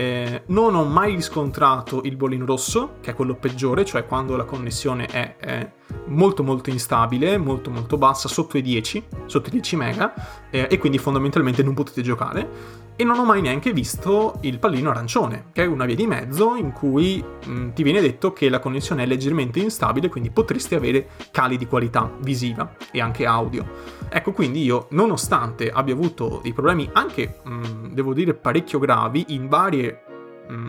Eh, 0.00 0.44
non 0.46 0.74
ho 0.74 0.84
mai 0.84 1.14
riscontrato 1.14 2.00
il 2.04 2.16
bollino 2.16 2.46
rosso, 2.46 2.92
che 3.02 3.10
è 3.10 3.14
quello 3.14 3.34
peggiore, 3.34 3.84
cioè 3.84 4.06
quando 4.06 4.34
la 4.34 4.44
connessione 4.44 5.04
è, 5.04 5.36
è 5.36 5.70
molto 6.06 6.42
molto 6.42 6.70
instabile, 6.70 7.36
molto 7.36 7.70
molto 7.70 7.98
bassa, 7.98 8.26
sotto 8.26 8.56
i 8.56 8.62
10, 8.62 9.04
sotto 9.26 9.48
i 9.48 9.52
10 9.52 9.76
mega, 9.76 10.14
eh, 10.48 10.68
e 10.70 10.78
quindi 10.78 10.96
fondamentalmente 10.96 11.62
non 11.62 11.74
potete 11.74 12.00
giocare. 12.00 12.88
E 12.96 13.04
non 13.04 13.18
ho 13.18 13.24
mai 13.24 13.40
neanche 13.40 13.72
visto 13.72 14.38
il 14.42 14.58
pallino 14.58 14.90
arancione, 14.90 15.46
che 15.52 15.62
è 15.62 15.66
una 15.66 15.86
via 15.86 15.94
di 15.94 16.06
mezzo 16.06 16.54
in 16.54 16.72
cui 16.72 17.22
mh, 17.22 17.50
mm, 17.50 17.70
ti 17.70 17.82
viene 17.82 18.02
detto 18.02 18.34
che 18.34 18.50
la 18.50 18.58
connessione 18.58 19.04
è 19.04 19.06
leggermente 19.06 19.58
instabile, 19.58 20.10
quindi 20.10 20.30
potresti 20.30 20.74
avere 20.74 21.08
cali 21.30 21.56
di 21.56 21.66
qualità 21.66 22.10
visiva 22.20 22.76
e 22.92 23.00
anche 23.00 23.24
audio. 23.24 23.66
Ecco, 24.10 24.32
quindi 24.32 24.64
io, 24.64 24.88
nonostante 24.90 25.70
abbia 25.70 25.94
avuto 25.94 26.40
dei 26.42 26.52
problemi 26.52 26.90
anche, 26.92 27.40
mh, 27.42 27.52
mm, 27.54 27.86
devo 27.92 28.12
dire, 28.12 28.34
parecchio 28.34 28.78
gravi 28.78 29.24
in 29.28 29.48
varie 29.48 29.89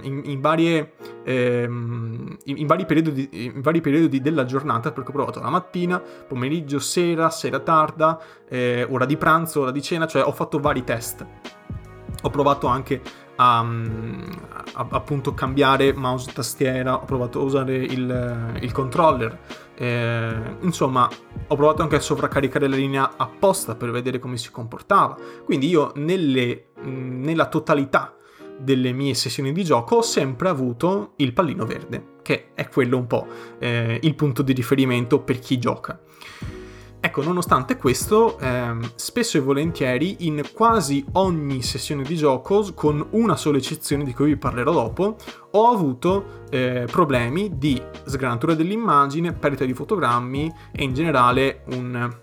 in, 0.03 0.21
in, 0.25 0.41
varie, 0.41 0.93
ehm, 1.23 2.38
in, 2.45 2.57
in, 2.57 2.67
vari 2.67 2.85
periodi, 2.85 3.29
in, 3.31 3.61
vari 3.61 3.81
periodi, 3.81 4.21
della 4.21 4.45
giornata, 4.45 4.91
perché 4.91 5.09
ho 5.09 5.13
provato 5.13 5.39
la 5.39 5.50
mattina, 5.50 6.00
pomeriggio, 6.00 6.79
sera, 6.79 7.29
sera 7.29 7.59
tarda, 7.59 8.19
eh, 8.47 8.85
ora 8.89 9.05
di 9.05 9.17
pranzo, 9.17 9.61
ora 9.61 9.71
di 9.71 9.81
cena, 9.81 10.07
cioè 10.07 10.23
ho 10.23 10.31
fatto 10.31 10.59
vari 10.59 10.83
test. 10.83 11.25
Ho 12.23 12.29
provato 12.29 12.67
anche 12.67 13.01
a, 13.35 13.59
a 13.59 14.88
appunto 14.91 15.33
cambiare 15.33 15.93
mouse 15.93 16.31
tastiera, 16.31 16.95
ho 16.95 17.05
provato 17.05 17.39
a 17.39 17.43
usare 17.43 17.75
il, 17.75 18.57
il 18.59 18.71
controller. 18.71 19.39
Eh, 19.75 20.57
insomma, 20.61 21.09
ho 21.47 21.55
provato 21.55 21.81
anche 21.81 21.95
a 21.95 22.00
sovraccaricare 22.00 22.67
la 22.67 22.75
linea 22.75 23.13
apposta 23.17 23.75
per 23.75 23.89
vedere 23.89 24.19
come 24.19 24.38
si 24.38 24.51
comportava. 24.51 25.17
Quindi 25.43 25.67
io 25.67 25.91
nelle, 25.95 26.67
nella 26.83 27.47
totalità 27.47 28.15
delle 28.60 28.91
mie 28.91 29.13
sessioni 29.13 29.51
di 29.51 29.63
gioco 29.63 29.98
ho 29.98 30.01
sempre 30.01 30.50
avuto 30.50 31.13
il 31.17 31.34
pallino 31.34 31.65
verde, 31.65 32.17
che 32.22 32.50
è 32.53 32.67
quello 32.67 32.98
un 32.98 33.08
po' 33.08 33.27
eh, 33.60 34.00
il 34.01 34.15
punto 34.15 34.41
di 34.41 34.53
riferimento 34.53 35.20
per 35.22 35.39
chi 35.39 35.58
gioca. 35.58 36.00
Ecco, 37.03 37.24
nonostante 37.24 37.77
questo, 37.77 38.38
ehm, 38.38 38.91
spesso 38.93 39.38
e 39.38 39.41
volentieri 39.41 40.17
in 40.20 40.43
quasi 40.53 41.03
ogni 41.13 41.63
sessione 41.63 42.03
di 42.03 42.15
gioco, 42.15 42.63
con 42.75 43.03
una 43.12 43.36
sola 43.36 43.58
eccezione 43.58 44.03
di 44.03 44.13
cui 44.13 44.27
vi 44.27 44.38
parlerò 44.38 44.72
dopo, 44.72 45.15
ho 45.50 45.72
avuto 45.72 46.43
eh, 46.51 46.86
problemi 46.91 47.58
di 47.58 47.81
sgranatura 48.05 48.53
dell'immagine, 48.53 49.34
perdita 49.34 49.65
di 49.65 49.74
fotogrammi 49.74 50.53
e 50.72 50.84
in 50.84 50.93
generale 50.93 51.63
un, 51.72 52.20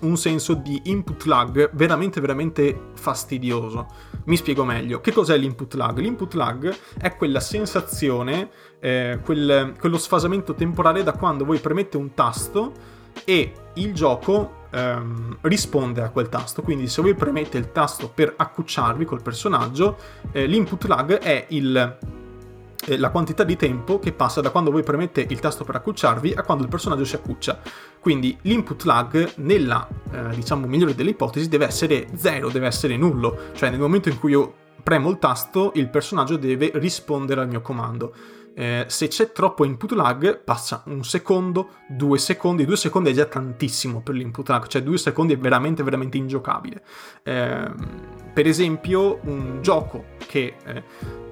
un 0.00 0.16
senso 0.16 0.54
di 0.54 0.80
input 0.84 1.24
lag 1.24 1.70
veramente 1.74 2.20
veramente 2.20 2.90
fastidioso. 2.94 3.86
Mi 4.24 4.36
spiego 4.36 4.64
meglio. 4.64 5.00
Che 5.00 5.12
cos'è 5.12 5.36
l'input 5.36 5.74
lag? 5.74 5.98
L'input 5.98 6.34
lag 6.34 6.74
è 6.98 7.16
quella 7.16 7.40
sensazione, 7.40 8.50
eh, 8.80 9.20
quel, 9.24 9.74
quello 9.78 9.98
sfasamento 9.98 10.54
temporale 10.54 11.02
da 11.02 11.12
quando 11.12 11.44
voi 11.44 11.58
premette 11.58 11.96
un 11.96 12.14
tasto 12.14 12.72
e 13.24 13.52
il 13.74 13.94
gioco 13.94 14.64
ehm, 14.70 15.38
risponde 15.42 16.02
a 16.02 16.10
quel 16.10 16.28
tasto. 16.28 16.62
Quindi 16.62 16.88
se 16.88 17.02
voi 17.02 17.14
premete 17.14 17.58
il 17.58 17.72
tasto 17.72 18.10
per 18.12 18.34
accucciarvi 18.36 19.04
col 19.04 19.22
personaggio, 19.22 19.96
eh, 20.32 20.46
l'input 20.46 20.84
lag 20.86 21.18
è 21.18 21.46
il, 21.50 21.98
la 22.96 23.10
quantità 23.10 23.44
di 23.44 23.56
tempo 23.56 23.98
che 23.98 24.12
passa 24.12 24.40
da 24.40 24.50
quando 24.50 24.70
voi 24.70 24.82
premette 24.82 25.26
il 25.28 25.40
tasto 25.40 25.64
per 25.64 25.76
accucciarvi 25.76 26.34
a 26.36 26.42
quando 26.42 26.64
il 26.64 26.68
personaggio 26.68 27.04
si 27.04 27.14
accuccia. 27.14 27.60
Quindi 28.00 28.36
l'input 28.42 28.84
lag, 28.84 29.32
nella 29.36 29.86
eh, 30.12 30.34
diciamo 30.34 30.66
migliore 30.66 30.94
delle 30.94 31.10
ipotesi, 31.10 31.48
deve 31.48 31.66
essere 31.66 32.08
zero, 32.14 32.48
deve 32.48 32.66
essere 32.66 32.96
nullo. 32.96 33.50
Cioè 33.54 33.70
nel 33.70 33.80
momento 33.80 34.08
in 34.08 34.18
cui 34.18 34.32
io 34.32 34.54
premo 34.82 35.10
il 35.10 35.18
tasto, 35.18 35.72
il 35.74 35.88
personaggio 35.88 36.36
deve 36.36 36.70
rispondere 36.74 37.40
al 37.40 37.48
mio 37.48 37.60
comando 37.60 38.14
eh, 38.58 38.86
se 38.88 39.08
c'è 39.08 39.32
troppo 39.32 39.66
input 39.66 39.92
lag 39.92 40.42
passa 40.42 40.82
un 40.86 41.04
secondo, 41.04 41.72
due 41.86 42.16
secondi, 42.16 42.64
due 42.64 42.78
secondi 42.78 43.10
è 43.10 43.12
già 43.12 43.26
tantissimo 43.26 44.00
per 44.00 44.14
l'input 44.14 44.48
lag, 44.48 44.66
cioè 44.66 44.82
due 44.82 44.96
secondi 44.96 45.34
è 45.34 45.36
veramente 45.36 45.82
veramente 45.82 46.16
ingiocabile. 46.16 46.82
Eh, 47.22 47.70
per 48.32 48.46
esempio 48.46 49.20
un 49.24 49.58
gioco 49.60 50.14
che 50.36 50.54
eh, 50.64 50.82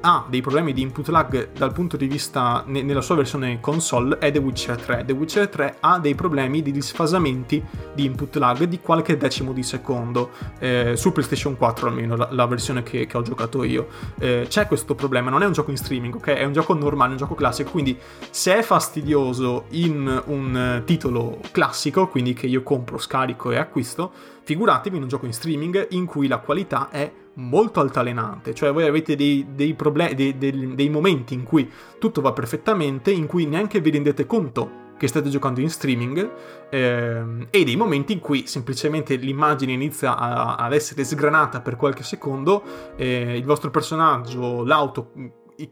ha 0.00 0.26
dei 0.28 0.40
problemi 0.40 0.72
di 0.72 0.80
input 0.80 1.08
lag 1.08 1.52
dal 1.52 1.72
punto 1.72 1.96
di 1.96 2.06
vista 2.06 2.62
ne- 2.66 2.82
nella 2.82 3.02
sua 3.02 3.16
versione 3.16 3.60
console 3.60 4.18
è 4.18 4.30
The 4.30 4.38
Witcher 4.38 4.80
3. 4.80 5.04
The 5.04 5.12
Witcher 5.12 5.48
3 5.48 5.76
ha 5.80 5.98
dei 5.98 6.14
problemi 6.14 6.62
di 6.62 6.70
disfasamenti 6.70 7.62
di 7.94 8.04
input 8.04 8.36
lag 8.36 8.64
di 8.64 8.80
qualche 8.80 9.16
decimo 9.16 9.52
di 9.52 9.62
secondo, 9.62 10.30
eh, 10.58 10.94
su 10.96 11.12
PlayStation 11.12 11.56
4 11.56 11.88
almeno, 11.88 12.16
la, 12.16 12.28
la 12.30 12.46
versione 12.46 12.82
che, 12.82 13.06
che, 13.06 13.16
ho 13.16 13.22
giocato 13.22 13.62
io. 13.62 13.88
Eh, 14.18 14.46
c'è 14.48 14.66
questo 14.66 14.94
problema, 14.94 15.28
non 15.28 15.42
è 15.42 15.46
un 15.46 15.52
gioco 15.52 15.70
in 15.70 15.76
streaming, 15.76 16.14
ok? 16.14 16.28
È 16.28 16.44
un 16.44 16.52
gioco 16.52 16.72
normale, 16.74 17.12
un 17.12 17.18
gioco 17.18 17.34
classico, 17.34 17.70
quindi 17.70 17.98
se 18.30 18.56
è 18.56 18.62
fastidioso 18.62 19.66
in 19.70 20.22
un 20.26 20.82
titolo 20.84 21.40
classico, 21.50 22.08
quindi 22.08 22.32
che 22.32 22.46
io 22.46 22.62
compro, 22.62 22.98
scarico 22.98 23.50
e 23.50 23.56
acquisto, 23.56 24.12
figuratevi 24.42 24.96
in 24.96 25.02
un 25.02 25.08
gioco 25.08 25.26
in 25.26 25.32
streaming 25.32 25.88
in 25.90 26.04
cui 26.06 26.26
la 26.26 26.38
qualità 26.38 26.88
è 26.90 27.10
molto 27.34 27.80
altalenante, 27.80 28.54
cioè 28.54 28.72
voi 28.72 28.86
avete 28.86 29.16
dei, 29.16 29.46
dei, 29.54 29.74
problem- 29.74 30.12
dei, 30.12 30.36
dei, 30.38 30.88
momenti 30.88 31.34
in 31.34 31.42
cui 31.42 31.70
tutto 31.98 32.20
va 32.20 32.32
perfettamente, 32.32 33.10
in 33.10 33.26
cui 33.26 33.46
neanche 33.46 33.80
vi 33.80 33.90
rendete 33.90 34.26
conto 34.26 34.82
che 34.96 35.08
state 35.08 35.28
giocando 35.28 35.60
in 35.60 35.68
streaming 35.68 36.30
ehm, 36.70 37.46
e 37.50 37.64
dei 37.64 37.76
momenti 37.76 38.12
in 38.12 38.20
cui 38.20 38.46
semplicemente 38.46 39.16
l'immagine 39.16 39.72
inizia 39.72 40.16
a, 40.16 40.54
ad 40.54 40.72
essere 40.72 41.02
sgranata 41.04 41.60
per 41.60 41.76
qualche 41.76 42.04
secondo, 42.04 42.62
eh, 42.96 43.36
il 43.36 43.44
vostro 43.44 43.70
personaggio, 43.70 44.64
l'auto, 44.64 45.10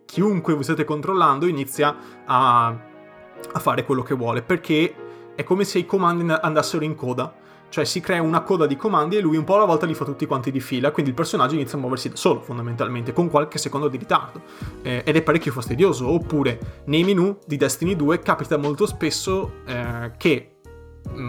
chiunque 0.04 0.54
voi 0.54 0.64
state 0.64 0.84
controllando 0.84 1.46
inizia 1.46 1.96
a, 2.24 2.66
a 2.68 3.58
fare 3.58 3.84
quello 3.84 4.02
che 4.02 4.14
vuole 4.14 4.42
perché 4.42 4.94
è 5.34 5.44
come 5.44 5.64
se 5.64 5.78
i 5.78 5.86
comandi 5.86 6.30
andassero 6.40 6.84
in 6.84 6.94
coda 6.94 7.34
cioè 7.72 7.86
si 7.86 8.00
crea 8.00 8.20
una 8.20 8.42
coda 8.42 8.66
di 8.66 8.76
comandi 8.76 9.16
e 9.16 9.20
lui 9.20 9.38
un 9.38 9.44
po' 9.44 9.54
alla 9.54 9.64
volta 9.64 9.86
li 9.86 9.94
fa 9.94 10.04
tutti 10.04 10.26
quanti 10.26 10.50
di 10.50 10.60
fila, 10.60 10.90
quindi 10.90 11.10
il 11.10 11.16
personaggio 11.16 11.54
inizia 11.54 11.78
a 11.78 11.80
muoversi 11.80 12.10
da 12.10 12.16
solo 12.16 12.40
fondamentalmente, 12.42 13.14
con 13.14 13.30
qualche 13.30 13.56
secondo 13.56 13.88
di 13.88 13.96
ritardo. 13.96 14.42
Eh, 14.82 15.02
ed 15.06 15.16
è 15.16 15.22
parecchio 15.22 15.52
fastidioso. 15.52 16.06
Oppure 16.06 16.82
nei 16.84 17.02
menu 17.02 17.38
di 17.46 17.56
Destiny 17.56 17.96
2 17.96 18.18
capita 18.18 18.58
molto 18.58 18.84
spesso 18.84 19.52
eh, 19.64 20.12
che 20.18 20.56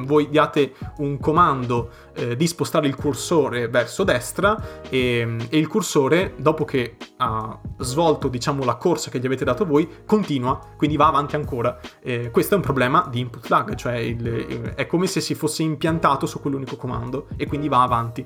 voi 0.06 0.30
diate 0.30 0.74
un 0.98 1.20
comando 1.20 1.90
eh, 2.16 2.36
di 2.36 2.48
spostare 2.48 2.88
il 2.88 2.96
cursore 2.96 3.68
verso 3.68 4.04
destra 4.04 4.82
e, 4.90 5.38
e, 5.50 5.58
il 5.58 5.68
cursore, 5.68 6.34
dopo 6.38 6.66
che 6.66 6.98
ha 7.18 7.60
svolto 7.80 8.28
diciamo, 8.28 8.64
la 8.64 8.76
corsa 8.76 9.10
che 9.10 9.20
gli 9.20 9.26
avete 9.26 9.46
dato 9.46 9.66
voi, 9.66 9.90
continua, 10.06 10.60
quindi 10.78 10.96
va 10.96 11.08
avanti 11.08 11.36
ancora. 11.36 11.80
Eh, 12.02 12.30
questo 12.32 12.54
è 12.54 12.58
un 12.58 12.64
problema 12.64 13.08
di 13.10 13.20
input 13.20 13.48
lag, 13.48 13.76
cioè 13.76 13.96
il, 13.96 14.74
è 14.76 14.86
come 14.88 15.08
se 15.08 15.22
si 15.22 15.36
fosse 15.36 15.64
impiantato 15.64 16.26
su 16.26 16.40
quell'unico 16.40 16.76
comando 16.76 17.28
e 17.36 17.48
quindi 17.48 17.68
va 17.68 17.82
avanti. 17.82 18.26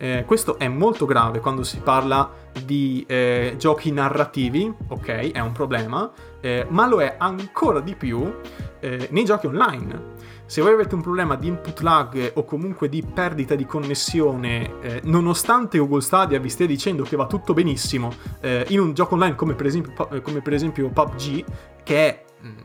Eh, 0.00 0.22
questo 0.24 0.60
è 0.60 0.68
molto 0.68 1.06
grave 1.06 1.40
quando 1.40 1.64
si 1.64 1.80
parla 1.80 2.30
di 2.64 3.04
eh, 3.08 3.56
giochi 3.58 3.90
narrativi, 3.90 4.72
ok, 4.86 5.32
è 5.32 5.40
un 5.40 5.50
problema, 5.50 6.08
eh, 6.40 6.64
ma 6.68 6.86
lo 6.86 7.02
è 7.02 7.16
ancora 7.18 7.80
di 7.80 7.96
più 7.96 8.32
eh, 8.78 9.08
nei 9.10 9.24
giochi 9.24 9.46
online. 9.46 10.16
Se 10.46 10.62
voi 10.62 10.74
avete 10.74 10.94
un 10.94 11.00
problema 11.00 11.34
di 11.34 11.48
input 11.48 11.80
lag 11.80 12.30
o 12.34 12.44
comunque 12.44 12.88
di 12.88 13.02
perdita 13.02 13.56
di 13.56 13.66
connessione, 13.66 14.80
eh, 14.82 15.00
nonostante 15.02 15.78
Google 15.78 16.00
Stadia 16.00 16.38
vi 16.38 16.48
stia 16.48 16.66
dicendo 16.66 17.02
che 17.02 17.16
va 17.16 17.26
tutto 17.26 17.52
benissimo, 17.52 18.12
eh, 18.38 18.66
in 18.68 18.78
un 18.78 18.94
gioco 18.94 19.14
online 19.14 19.34
come 19.34 19.54
per 19.54 19.66
esempio, 19.66 20.08
come 20.22 20.40
per 20.42 20.52
esempio 20.52 20.88
PUBG, 20.90 21.44
che 21.82 22.06
è 22.06 22.24
mm, 22.46 22.56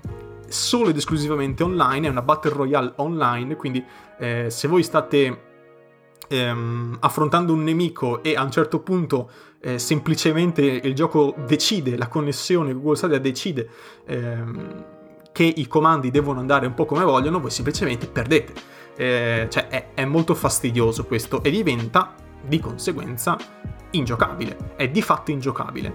solo 0.48 0.90
ed 0.90 0.98
esclusivamente 0.98 1.64
online, 1.64 2.06
è 2.06 2.10
una 2.12 2.22
battle 2.22 2.54
royale 2.54 2.94
online, 2.98 3.56
quindi 3.56 3.84
se 4.48 4.70
voi 4.70 4.84
state 4.84 5.53
ehm, 6.28 6.98
affrontando 7.00 7.54
un 7.54 7.64
nemico 7.64 8.24
e 8.24 8.36
a 8.36 8.44
un 8.44 8.52
certo 8.52 8.80
punto 8.80 9.30
eh, 9.62 9.80
semplicemente 9.80 10.62
il 10.62 10.94
gioco 10.94 11.36
decide, 11.46 11.98
la 11.98 12.08
connessione 12.08 12.74
Google 12.74 12.96
Stadia 12.96 13.20
decide 13.20 13.70
ehm, 14.06 14.86
che 15.32 15.44
i 15.44 15.68
comandi 15.68 16.12
devono 16.12 16.40
andare 16.40 16.68
un 16.68 16.74
po' 16.74 16.86
come 16.86 17.04
vogliono, 17.04 17.40
voi 17.40 17.50
semplicemente 17.50 18.08
perdete. 18.08 18.54
Eh, 18.96 19.48
cioè 19.50 19.68
è, 19.70 19.88
è 19.96 20.06
molto 20.06 20.36
fastidioso 20.36 21.06
questo 21.06 21.42
e 21.42 21.50
diventa 21.50 22.14
di 22.46 22.60
conseguenza 22.60 23.38
ingiocabile, 23.92 24.76
è 24.76 24.90
di 24.90 25.02
fatto 25.02 25.32
ingiocabile. 25.32 25.94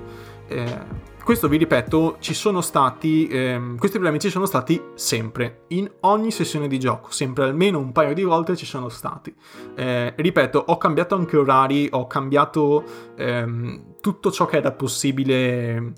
Eh, 0.49 1.07
questo 1.29 1.49
vi 1.49 1.59
ripeto, 1.59 2.17
ci 2.21 2.33
sono 2.33 2.63
stati, 2.63 3.29
ehm, 3.29 3.77
questi 3.77 3.99
problemi 3.99 4.19
ci 4.19 4.31
sono 4.31 4.47
stati 4.47 4.81
sempre, 4.95 5.65
in 5.69 5.87
ogni 6.01 6.31
sessione 6.31 6.69
di 6.69 6.79
gioco, 6.81 7.11
sempre 7.11 7.45
almeno 7.45 7.79
un 7.79 7.93
paio 7.93 8.15
di 8.15 8.23
volte 8.23 8.57
ci 8.57 8.65
sono 8.65 8.89
stati. 8.89 9.35
Eh, 9.75 10.15
ripeto, 10.17 10.59
ho 10.69 10.79
cambiato 10.79 11.17
anche 11.17 11.37
orari, 11.37 11.87
ho 11.93 12.07
cambiato 12.07 12.83
ehm, 13.15 13.97
tutto 14.01 14.31
ciò 14.31 14.47
che 14.47 14.57
era 14.57 14.73
possibile 14.73 15.93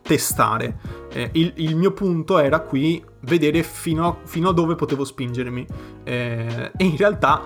testare. 0.00 0.78
Eh, 1.12 1.28
il, 1.32 1.52
il, 1.56 1.76
mio 1.76 1.92
punto 1.92 2.38
era 2.38 2.60
qui 2.60 3.04
vedere 3.24 3.62
fino 3.62 4.08
a, 4.08 4.16
fino 4.24 4.48
a 4.48 4.52
dove 4.54 4.74
potevo 4.74 5.04
spingermi. 5.04 5.66
Eh, 6.02 6.70
e 6.74 6.82
in 6.82 6.96
realtà 6.96 7.42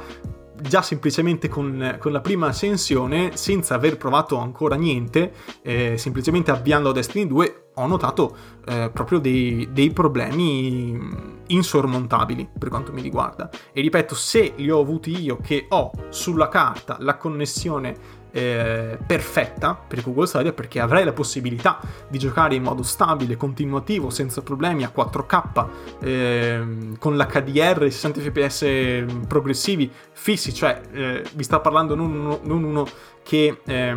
già 0.63 0.83
semplicemente 0.83 1.49
con, 1.49 1.97
con, 1.99 2.13
la 2.13 2.21
prima 2.21 2.49
ascensione, 2.49 3.37
senza 3.37 3.75
aver 3.75 3.97
provato 3.97 4.37
ancora 4.37 4.77
niente, 4.77 5.33
eh, 5.63 5.97
semplicemente 5.99 6.51
avviando 6.51 6.93
Destiny 6.93 7.27
2, 7.27 7.65
ho 7.75 7.87
notato 7.87 8.37
eh, 8.67 8.91
proprio 8.93 9.19
dei, 9.19 9.69
dei, 9.73 9.91
problemi 9.93 10.99
insormontabili 11.47 12.49
per 12.59 12.69
quanto 12.69 12.93
mi 12.93 13.01
riguarda. 13.01 13.49
E 13.73 13.81
ripeto, 13.81 14.15
se 14.15 14.53
li 14.57 14.71
ho 14.71 14.81
avuti 14.81 15.21
io 15.21 15.39
che 15.39 15.67
ho 15.69 15.91
sulla 16.11 16.49
carta 16.49 16.97
la 17.01 17.17
connessione 17.17 18.20
eh, 18.33 18.99
perfetta 19.05 19.75
per 19.75 20.03
Google 20.03 20.27
Stadia 20.27 20.53
perché 20.53 20.81
avrai 20.81 21.05
la 21.05 21.13
possibilità 21.13 21.81
di 22.09 22.19
giocare 22.19 22.55
in 22.55 22.63
modo 22.63 22.83
stabile, 22.83 23.37
continuativo, 23.37 24.11
senza 24.11 24.43
problemi 24.43 24.85
a 24.85 24.93
4K, 24.95 25.67
eh, 26.01 26.67
con 26.99 27.17
l'HDR, 27.17 27.91
60 27.91 28.21
fps 28.21 29.05
progressivi 29.27 29.91
fissi, 30.13 30.53
cioè 30.53 30.81
eh, 30.93 31.25
vi 31.35 31.43
sta 31.43 31.61
parlando 31.61 31.95
non 31.95 32.13
uno, 32.13 32.41
non 32.43 32.65
uno 32.65 32.87
che 33.23 33.61
eh, 33.65 33.97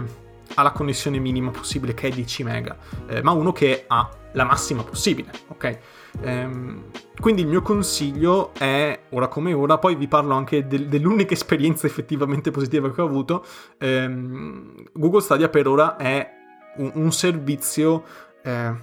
ha 0.56 0.62
la 0.62 0.72
connessione 0.72 1.20
minima 1.20 1.52
possibile 1.52 1.94
che 1.94 2.08
è 2.08 2.12
10 2.12 2.44
mega, 2.44 2.78
eh, 3.08 3.22
ma 3.22 3.32
uno 3.32 3.52
che 3.52 3.86
ha 3.88 4.10
la 4.34 4.44
massima 4.44 4.84
possibile, 4.84 5.32
ok? 5.48 5.80
Ehm, 6.22 6.84
quindi 7.20 7.42
il 7.42 7.48
mio 7.48 7.62
consiglio 7.62 8.54
è, 8.54 9.00
ora 9.10 9.28
come 9.28 9.54
ora, 9.54 9.78
poi 9.78 9.96
vi 9.96 10.08
parlo 10.08 10.34
anche 10.34 10.68
del, 10.68 10.88
dell'unica 10.88 11.34
esperienza 11.34 11.88
effettivamente 11.88 12.52
positiva 12.52 12.92
che 12.92 13.02
ho 13.02 13.06
avuto, 13.06 13.46
ehm, 13.78 14.90
Google 14.94 15.22
Stadia 15.22 15.50
per 15.50 15.68
ora 15.68 15.96
è 15.98 16.30
un, 16.78 16.92
un 16.96 17.12
servizio 17.12 18.04
eh, 18.44 18.74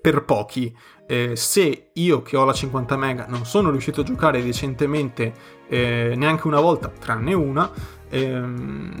per 0.00 0.24
pochi. 0.24 0.74
Eh, 1.06 1.36
se 1.36 1.90
io 1.92 2.22
che 2.22 2.36
ho 2.36 2.44
la 2.44 2.52
50 2.52 2.96
mega 2.96 3.26
non 3.28 3.44
sono 3.44 3.70
riuscito 3.70 4.00
a 4.00 4.04
giocare 4.04 4.42
decentemente 4.42 5.32
eh, 5.68 6.14
neanche 6.16 6.46
una 6.46 6.60
volta, 6.60 6.88
tranne 6.88 7.34
una, 7.34 7.70
ehm, 8.08 8.92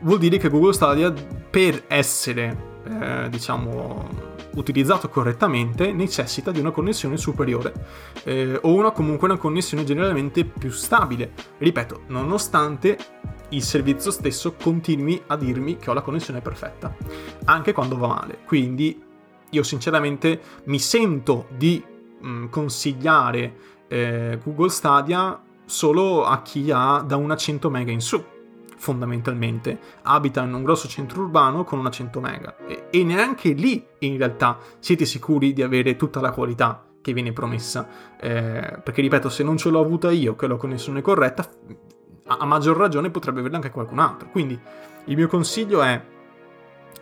vuol 0.00 0.18
dire 0.18 0.38
che 0.38 0.48
Google 0.48 0.72
Stadia 0.72 1.12
per 1.50 1.84
essere, 1.88 2.73
eh, 2.84 3.28
diciamo, 3.30 4.08
utilizzato 4.54 5.08
correttamente 5.08 5.92
necessita 5.92 6.50
di 6.50 6.60
una 6.60 6.70
connessione 6.70 7.16
superiore 7.16 7.72
eh, 8.24 8.58
o 8.62 8.74
una 8.74 8.90
comunque 8.90 9.28
una 9.28 9.38
connessione 9.38 9.84
generalmente 9.84 10.44
più 10.44 10.70
stabile. 10.70 11.32
Ripeto, 11.58 12.02
nonostante 12.08 12.96
il 13.50 13.62
servizio 13.62 14.10
stesso 14.10 14.54
continui 14.54 15.22
a 15.26 15.36
dirmi 15.36 15.76
che 15.76 15.90
ho 15.90 15.92
la 15.92 16.02
connessione 16.02 16.40
perfetta, 16.40 16.94
anche 17.44 17.72
quando 17.72 17.96
va 17.96 18.08
male. 18.08 18.38
Quindi 18.46 19.02
io 19.50 19.62
sinceramente 19.62 20.40
mi 20.64 20.78
sento 20.78 21.46
di 21.56 21.82
mh, 22.20 22.28
mm, 22.28 22.46
consigliare 22.48 23.54
eh, 23.88 24.38
Google 24.42 24.70
Stadia 24.70 25.40
solo 25.64 26.24
a 26.24 26.42
chi 26.42 26.70
ha 26.70 27.02
da 27.06 27.16
una 27.16 27.36
100 27.36 27.70
mega 27.70 27.92
in 27.92 28.00
su 28.00 28.32
fondamentalmente 28.84 29.78
abita 30.02 30.42
in 30.42 30.52
un 30.52 30.62
grosso 30.62 30.88
centro 30.88 31.22
urbano 31.22 31.64
con 31.64 31.78
una 31.78 31.90
100 31.90 32.20
mega. 32.20 32.56
E, 32.66 32.88
e 32.90 33.02
neanche 33.02 33.52
lì 33.52 33.82
in 34.00 34.18
realtà 34.18 34.58
siete 34.78 35.06
sicuri 35.06 35.54
di 35.54 35.62
avere 35.62 35.96
tutta 35.96 36.20
la 36.20 36.32
qualità 36.32 36.84
che 37.00 37.14
viene 37.14 37.32
promessa. 37.32 37.88
Eh, 38.20 38.78
perché 38.84 39.00
ripeto 39.00 39.30
se 39.30 39.42
non 39.42 39.56
ce 39.56 39.70
l'ho 39.70 39.80
avuta 39.80 40.10
io 40.10 40.36
che 40.36 40.46
la 40.46 40.56
connessione 40.56 41.00
corretta 41.00 41.48
a, 42.26 42.36
a 42.36 42.44
maggior 42.44 42.76
ragione 42.76 43.10
potrebbe 43.10 43.40
averla 43.40 43.56
anche 43.56 43.70
qualcun 43.70 44.00
altro. 44.00 44.28
Quindi 44.28 44.58
il 45.06 45.16
mio 45.16 45.28
consiglio 45.28 45.80
è 45.80 45.98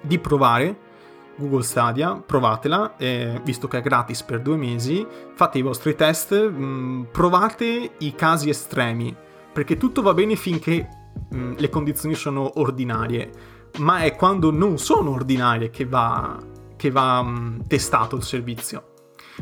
di 0.01 0.18
provare 0.21 0.90
Google 1.35 1.64
Stadia, 1.64 2.14
provatela, 2.14 2.95
eh, 2.97 3.40
visto 3.42 3.66
che 3.66 3.79
è 3.79 3.83
gratis 3.83 4.23
per 4.23 4.40
due 4.40 4.57
mesi, 4.57 5.05
fate 5.35 5.59
i 5.59 5.62
vostri 5.62 5.97
test, 5.97 6.33
mh, 6.33 6.64
mm, 6.64 7.03
provate 7.11 7.95
i 7.99 8.14
casi 8.14 8.51
estremi, 8.51 9.14
perché 9.53 9.77
tutto 9.77 10.01
va 10.01 10.14
bene 10.14 10.37
finché 10.37 11.01
mm, 11.35 11.55
le 11.57 11.68
condizioni 11.68 12.14
sono 12.14 12.61
ordinarie, 12.61 13.31
ma 13.79 14.01
è 14.01 14.14
quando 14.14 14.51
non 14.51 14.79
sono 14.79 15.11
ordinarie 15.11 15.71
che 15.71 15.87
va, 15.87 16.38
che 16.77 16.90
va 16.90 17.23
mh, 17.23 17.29
mm, 17.29 17.61
testato 17.66 18.16
il 18.16 18.23
servizio. 18.23 18.87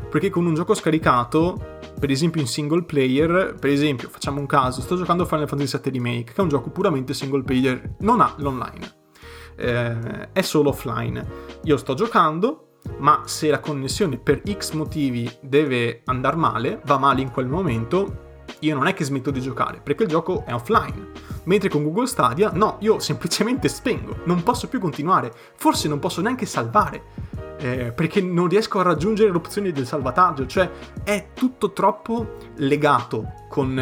Perché 0.08 0.30
con 0.30 0.46
un 0.46 0.54
gioco 0.54 0.74
scaricato, 0.74 1.78
per 1.98 2.10
esempio 2.10 2.40
in 2.40 2.46
single 2.46 2.84
player, 2.84 3.56
per 3.58 3.70
esempio, 3.70 4.08
facciamo 4.08 4.38
un 4.38 4.46
caso, 4.46 4.80
sto 4.80 4.96
giocando 4.96 5.24
Final 5.24 5.48
Fantasy 5.48 5.78
VII 5.82 5.92
Remake, 5.92 6.32
che 6.32 6.38
è 6.38 6.40
un 6.40 6.48
gioco 6.48 6.70
puramente 6.70 7.12
single 7.12 7.42
player, 7.42 7.96
non 8.00 8.20
ha 8.20 8.34
l'online, 8.38 8.94
eh, 9.56 10.32
è 10.32 10.40
solo 10.42 10.70
offline. 10.70 11.26
Io 11.64 11.76
sto 11.76 11.94
giocando, 11.94 12.76
ma 12.98 13.22
se 13.26 13.50
la 13.50 13.60
connessione 13.60 14.18
per 14.18 14.42
X 14.48 14.72
motivi 14.72 15.30
deve 15.42 16.02
andare 16.04 16.36
male, 16.36 16.80
va 16.84 16.98
male 16.98 17.20
in 17.20 17.30
quel 17.30 17.46
momento, 17.46 18.28
io 18.60 18.74
non 18.74 18.86
è 18.86 18.94
che 18.94 19.04
smetto 19.04 19.30
di 19.30 19.40
giocare, 19.40 19.80
perché 19.82 20.04
il 20.04 20.08
gioco 20.08 20.44
è 20.44 20.54
offline. 20.54 21.29
Mentre 21.44 21.68
con 21.68 21.82
Google 21.82 22.06
Stadia, 22.06 22.50
no, 22.52 22.76
io 22.80 22.98
semplicemente 22.98 23.68
spengo, 23.68 24.18
non 24.24 24.42
posso 24.42 24.68
più 24.68 24.78
continuare, 24.80 25.32
forse 25.56 25.88
non 25.88 25.98
posso 25.98 26.20
neanche 26.20 26.46
salvare. 26.46 27.28
Eh, 27.58 27.92
perché 27.92 28.22
non 28.22 28.48
riesco 28.48 28.78
a 28.78 28.82
raggiungere 28.82 29.30
l'opzione 29.30 29.70
del 29.70 29.86
salvataggio, 29.86 30.46
cioè 30.46 30.70
è 31.04 31.28
tutto 31.34 31.72
troppo 31.72 32.36
legato 32.56 33.32
con, 33.50 33.78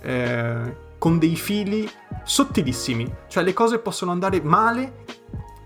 eh, 0.00 0.76
con 0.96 1.18
dei 1.18 1.34
fili 1.34 1.90
sottilissimi, 2.22 3.12
cioè 3.26 3.42
le 3.42 3.52
cose 3.52 3.78
possono 3.80 4.12
andare 4.12 4.40
male 4.42 5.04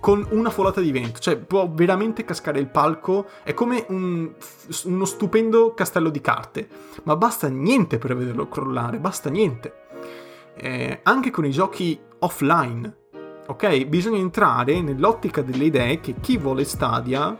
con 0.00 0.26
una 0.30 0.48
folata 0.48 0.80
di 0.80 0.90
vento, 0.90 1.20
cioè 1.20 1.36
può 1.36 1.68
veramente 1.70 2.24
cascare 2.24 2.58
il 2.58 2.68
palco, 2.68 3.26
è 3.42 3.52
come 3.52 3.84
un, 3.88 4.32
uno 4.84 5.04
stupendo 5.04 5.74
castello 5.74 6.08
di 6.08 6.22
carte, 6.22 6.66
ma 7.02 7.16
basta 7.16 7.48
niente 7.48 7.98
per 7.98 8.16
vederlo 8.16 8.48
crollare, 8.48 8.98
basta 8.98 9.28
niente. 9.28 9.74
Eh, 10.62 11.00
anche 11.04 11.30
con 11.30 11.46
i 11.46 11.50
giochi 11.50 11.98
offline, 12.18 12.96
ok? 13.46 13.86
Bisogna 13.86 14.18
entrare 14.18 14.82
nell'ottica 14.82 15.40
delle 15.40 15.64
idee 15.64 16.00
che 16.00 16.16
chi 16.20 16.36
vuole 16.36 16.64
Stadia 16.64 17.34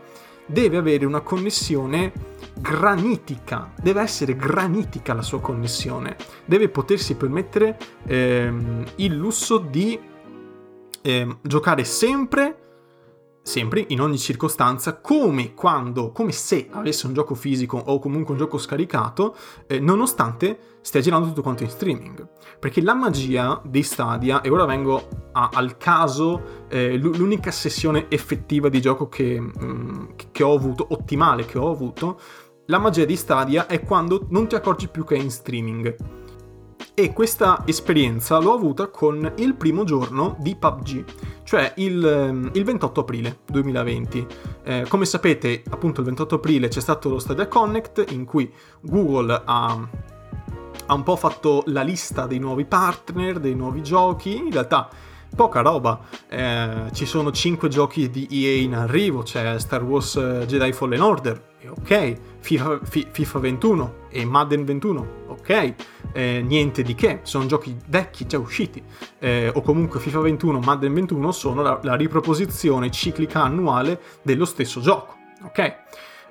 deve 0.47 0.77
avere 0.77 1.05
una 1.05 1.21
connessione 1.21 2.11
granitica, 2.59 3.71
deve 3.79 4.01
essere 4.01 4.35
granitica 4.35 5.13
la 5.13 5.21
sua 5.21 5.39
connessione, 5.39 6.15
deve 6.45 6.69
potersi 6.69 7.15
permettere 7.15 7.77
ehm, 8.07 8.85
il 8.95 9.15
lusso 9.15 9.59
di 9.59 9.99
ehm, 11.03 11.37
giocare 11.43 11.83
sempre 11.83 12.60
sempre, 13.43 13.85
in 13.89 14.01
ogni 14.01 14.17
circostanza, 14.17 14.99
come 14.99 15.53
quando, 15.53 16.11
come 16.11 16.31
se 16.31 16.67
avesse 16.71 17.07
un 17.07 17.13
gioco 17.13 17.35
fisico 17.35 17.77
o 17.77 17.99
comunque 17.99 18.33
un 18.33 18.39
gioco 18.39 18.57
scaricato, 18.57 19.35
eh, 19.67 19.79
nonostante 19.79 20.77
stia 20.81 21.01
girando 21.01 21.27
tutto 21.27 21.41
quanto 21.41 21.63
in 21.63 21.69
streaming. 21.69 22.27
Perché 22.59 22.81
la 22.81 22.93
magia 22.93 23.61
di 23.65 23.83
Stadia, 23.83 24.41
e 24.41 24.49
ora 24.49 24.65
vengo 24.65 25.07
a, 25.31 25.49
al 25.53 25.77
caso, 25.77 26.65
eh, 26.69 26.97
l'unica 26.97 27.51
sessione 27.51 28.05
effettiva 28.09 28.69
di 28.69 28.81
gioco 28.81 29.07
che, 29.07 29.39
mh, 29.39 29.51
mm, 29.63 30.05
che 30.31 30.43
ho 30.43 30.53
avuto, 30.53 30.87
ottimale 30.89 31.45
che 31.45 31.57
ho 31.57 31.69
avuto, 31.69 32.19
la 32.67 32.77
magia 32.77 33.05
di 33.05 33.15
Stadia 33.15 33.65
è 33.65 33.81
quando 33.83 34.27
non 34.29 34.47
ti 34.47 34.55
accorgi 34.55 34.87
più 34.87 35.03
che 35.03 35.15
è 35.15 35.19
in 35.19 35.31
streaming. 35.31 36.19
E 36.93 37.13
questa 37.13 37.63
esperienza 37.65 38.37
l'ho 38.37 38.53
avuta 38.53 38.87
con 38.87 39.33
il 39.37 39.55
primo 39.55 39.83
giorno 39.83 40.35
di 40.39 40.55
PUBG, 40.55 41.05
cioè 41.43 41.73
il, 41.77 42.05
ehm, 42.05 42.51
il 42.53 42.63
28 42.63 43.01
aprile 43.01 43.39
2020. 43.47 44.27
Eh, 44.63 44.85
come 44.87 45.05
sapete, 45.05 45.63
appunto 45.69 46.01
il 46.01 46.07
28 46.07 46.35
aprile 46.35 46.67
c'è 46.67 46.81
stato 46.81 47.09
lo 47.09 47.19
Stadia 47.19 47.47
Connect 47.47 48.11
in 48.11 48.25
cui 48.25 48.51
Google 48.81 49.41
ha, 49.45 49.87
ha 50.85 50.93
un 50.93 51.03
po' 51.03 51.15
fatto 51.15 51.63
la 51.67 51.81
lista 51.81 52.27
dei 52.27 52.39
nuovi 52.39 52.65
partner, 52.65 53.39
dei 53.39 53.55
nuovi 53.55 53.81
giochi, 53.83 54.35
in 54.37 54.51
realtà 54.51 54.89
poca 55.35 55.61
roba. 55.61 55.99
Eh, 56.27 56.89
ci 56.93 57.05
sono 57.05 57.31
5 57.31 57.69
giochi 57.69 58.09
di 58.09 58.27
EA 58.29 58.61
in 58.61 58.75
arrivo, 58.75 59.23
c'è 59.23 59.59
Star 59.59 59.83
Wars 59.83 60.15
eh, 60.15 60.45
Jedi 60.45 60.71
Fallen 60.73 61.01
Order, 61.01 61.49
ok, 61.69 62.15
FIFA, 62.41 62.79
FIFA 62.83 63.39
21 63.39 63.95
e 64.09 64.25
Madden 64.25 64.65
21, 64.65 65.07
ok, 65.27 65.73
eh, 66.11 66.43
niente 66.45 66.81
di 66.81 66.95
che, 66.95 67.19
sono 67.21 67.45
giochi 67.45 67.77
vecchi 67.87 68.25
già 68.25 68.39
usciti, 68.39 68.83
eh, 69.19 69.51
o 69.53 69.61
comunque 69.61 69.99
FIFA 69.99 70.19
21, 70.19 70.59
Madden 70.59 70.93
21 70.93 71.31
sono 71.31 71.61
la, 71.61 71.79
la 71.83 71.95
riproposizione 71.95 72.89
ciclica 72.91 73.43
annuale 73.43 74.01
dello 74.23 74.45
stesso 74.45 74.81
gioco, 74.81 75.15
ok? 75.43 75.75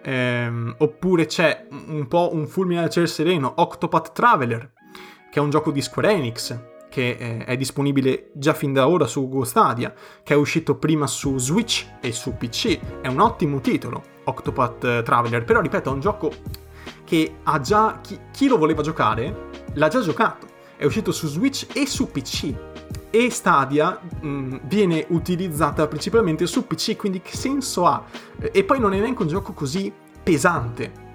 Eh, 0.03 0.75
oppure 0.79 1.27
c'è 1.27 1.66
un 1.70 2.07
po' 2.09 2.31
un 2.33 2.46
fulmine 2.46 2.83
al 2.83 2.90
cielo 2.90 3.07
sereno, 3.07 3.53
Octopath 3.57 4.12
Traveler, 4.12 4.73
che 5.31 5.38
è 5.38 5.42
un 5.42 5.51
gioco 5.51 5.70
di 5.70 5.81
Square 5.81 6.12
Enix, 6.12 6.59
che 6.90 7.16
eh, 7.18 7.44
è 7.44 7.57
disponibile 7.57 8.31
già 8.35 8.53
fin 8.53 8.74
da 8.74 8.87
ora 8.87 9.07
su 9.07 9.26
Google 9.26 9.46
Stadia, 9.46 9.94
che 10.22 10.35
è 10.35 10.37
uscito 10.37 10.74
prima 10.74 11.07
su 11.07 11.38
Switch 11.38 11.87
e 12.03 12.12
su 12.12 12.37
PC. 12.37 13.00
È 13.00 13.09
un 13.09 13.20
ottimo 13.20 13.61
titolo, 13.61 14.03
Octopath 14.24 14.85
eh, 14.85 15.03
Traveler, 15.03 15.44
però 15.44 15.62
ripeto, 15.62 15.88
è 15.88 15.92
un 15.94 16.00
gioco 16.00 16.31
che 17.05 17.37
ha 17.44 17.61
già... 17.61 18.00
Chi, 18.03 18.18
chi 18.31 18.46
lo 18.48 18.59
voleva 18.59 18.83
giocare 18.83 19.48
l'ha 19.74 19.88
già 19.88 20.00
giocato. 20.00 20.48
È 20.76 20.85
uscito 20.85 21.12
su 21.12 21.26
Switch 21.26 21.66
e 21.74 21.87
su 21.87 22.11
PC. 22.11 22.55
E 23.11 23.31
Stadia 23.31 23.98
mh, 24.20 24.29
mm, 24.29 24.57
viene 24.64 25.07
utilizzata 25.09 25.87
principalmente 25.87 26.46
su 26.46 26.66
PC, 26.66 26.96
quindi 26.96 27.22
che 27.22 27.37
senso 27.37 27.87
ha? 27.87 28.05
E 28.38 28.64
poi 28.64 28.79
non 28.79 28.92
è 28.92 29.00
neanche 29.00 29.22
un 29.22 29.29
gioco 29.29 29.53
così 29.53 29.92
pesante 30.22 31.09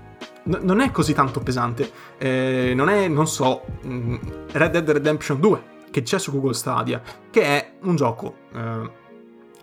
n- 0.46 0.60
non 0.62 0.80
è 0.80 0.92
così 0.92 1.14
tanto 1.14 1.40
pesante. 1.42 1.92
Eh, 2.18 2.74
non 2.76 2.90
è, 2.90 3.08
non 3.08 3.28
so, 3.28 3.64
mm, 3.86 4.16
Red 4.52 4.72
Dead 4.72 4.90
Redemption 4.90 5.40
2, 5.40 5.64
che 5.92 6.02
c'è 6.02 6.20
su 6.20 6.32
Google 6.32 6.54
Stadia, 6.54 7.02
che 7.30 7.42
è 7.42 7.74
un 7.82 7.96
gioco 7.96 8.36
eh, 8.54 8.90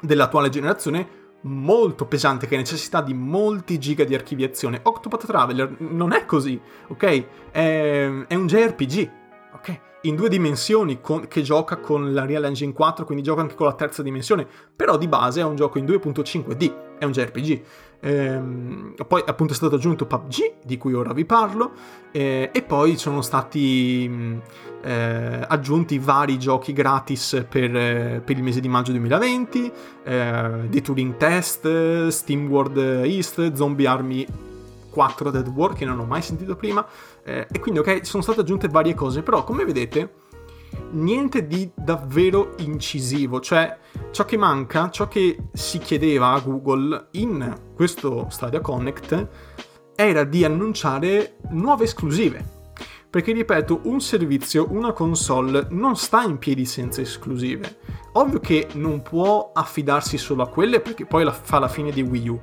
dell'attuale 0.01 0.49
generazione 0.49 1.21
molto 1.43 2.07
pesante 2.07 2.47
che 2.47 2.57
necessita 2.57 3.01
di 3.01 3.15
molti 3.15 3.79
giga 3.79 4.05
di 4.05 4.15
archiviazione. 4.15 4.81
Octopath 4.83 5.27
Traveler 5.27 5.75
non 5.79 6.13
è 6.13 6.25
così, 6.25 6.61
ok? 6.89 7.25
È, 7.51 8.25
è 8.27 8.35
un 8.35 8.47
JRPG, 8.47 9.11
ok? 9.55 9.81
In 10.03 10.17
due 10.17 10.29
dimensioni 10.29 11.01
con, 11.01 11.29
che 11.29 11.43
gioca 11.43 11.77
con 11.77 12.13
la 12.13 12.27
Real 12.27 12.45
Engine 12.45 12.73
4, 12.73 13.05
quindi 13.05 13.23
gioca 13.23 13.41
anche 13.41 13.55
con 13.55 13.67
la 13.67 13.75
terza 13.75 14.03
dimensione, 14.03 14.47
però 14.75 14.97
di 14.97 15.09
base 15.09 15.41
è 15.41 15.45
un 15.45 15.55
gioco 15.55 15.79
in 15.79 15.85
2.5D, 15.85 16.99
è 16.99 17.05
un 17.05 17.13
JRPG. 17.13 17.63
Ehm, 18.05 18.95
poi 19.07 19.23
appunto 19.25 19.53
è 19.53 19.57
stato 19.57 19.77
aggiunto 19.77 20.07
PUBG, 20.07 20.55
di 20.65 20.77
cui 20.77 20.93
ora 20.93 21.13
vi 21.13 21.25
parlo, 21.25 21.73
eh, 22.11 22.51
e 22.53 22.63
poi 22.63 22.97
sono 22.97 23.23
stati 23.23 24.07
mm, 24.09 24.39
eh, 24.83 25.45
aggiunti 25.47 25.99
vari 25.99 26.39
giochi 26.39 26.73
gratis 26.73 27.47
per, 27.49 27.77
eh, 27.77 28.23
per, 28.25 28.37
il 28.37 28.43
mese 28.43 28.61
di 28.61 28.69
maggio 28.69 28.91
2020, 28.91 29.73
eh, 30.03 30.51
The 30.69 30.81
Turing 30.81 31.17
Test, 31.17 32.09
Steam 32.09 32.49
World 32.49 32.77
East, 33.05 33.53
Zombie 33.53 33.87
Army 33.87 34.27
4 34.91 35.31
Dead 35.31 35.47
War, 35.49 35.73
che 35.73 35.85
non 35.85 36.01
ho 36.01 36.05
mai 36.05 36.23
sentito 36.23 36.57
prima, 36.57 36.85
eh, 37.23 37.47
e 37.51 37.61
quindi 37.61 37.79
ok, 37.79 38.05
sono 38.05 38.23
state 38.23 38.41
aggiunte 38.41 38.67
varie 38.69 38.95
cose, 38.95 39.23
però 39.23 39.45
come 39.45 39.65
vedete 39.65 40.22
niente 40.91 41.47
di 41.47 41.71
davvero 41.75 42.55
incisivo, 42.59 43.41
cioè 43.41 43.79
ciò 44.11 44.25
che 44.25 44.37
manca, 44.37 44.91
ciò 44.91 45.09
che 45.09 45.37
si 45.53 45.79
chiedeva 45.79 46.33
a 46.33 46.41
Google 46.41 47.09
in 47.13 47.55
questo 47.75 48.27
Stadia 48.31 48.61
Connect 48.61 49.29
era 49.95 50.25
di 50.25 50.45
annunciare 50.45 51.37
nuove 51.51 51.85
esclusive. 51.85 52.61
Perché 53.13 53.33
ripeto, 53.33 53.81
un 53.85 54.01
servizio, 54.01 54.69
una 54.71 54.93
console 54.93 55.67
non 55.71 55.97
sta 55.97 56.23
in 56.23 56.39
piedi 56.39 56.65
senza 56.65 57.03
esclusive. 57.03 57.79
Ovvio 58.13 58.41
che 58.41 58.69
non 58.73 59.03
può 59.03 59.51
affidarsi 59.53 60.17
solo 60.17 60.43
a 60.43 60.49
quelle 60.49 60.81
perché 60.81 61.05
poi 61.05 61.23
la 61.23 61.33
fa 61.33 61.59
la 61.59 61.69
fine 61.69 61.91
di 61.91 62.01
Wii 62.01 62.29
U. 62.29 62.41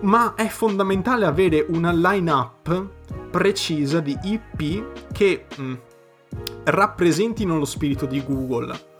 Ma 0.00 0.34
è 0.34 0.46
fondamentale 0.48 1.24
avere 1.24 1.64
una 1.70 1.90
line-up 1.90 2.86
precisa 3.30 4.00
di 4.00 4.16
IP 4.22 5.10
che 5.10 5.46
mh, 5.56 5.62
mm, 5.62 5.74
rappresentino 6.64 7.58
lo 7.58 7.64
spirito 7.64 8.06
di 8.06 8.22
Google. 8.24 8.90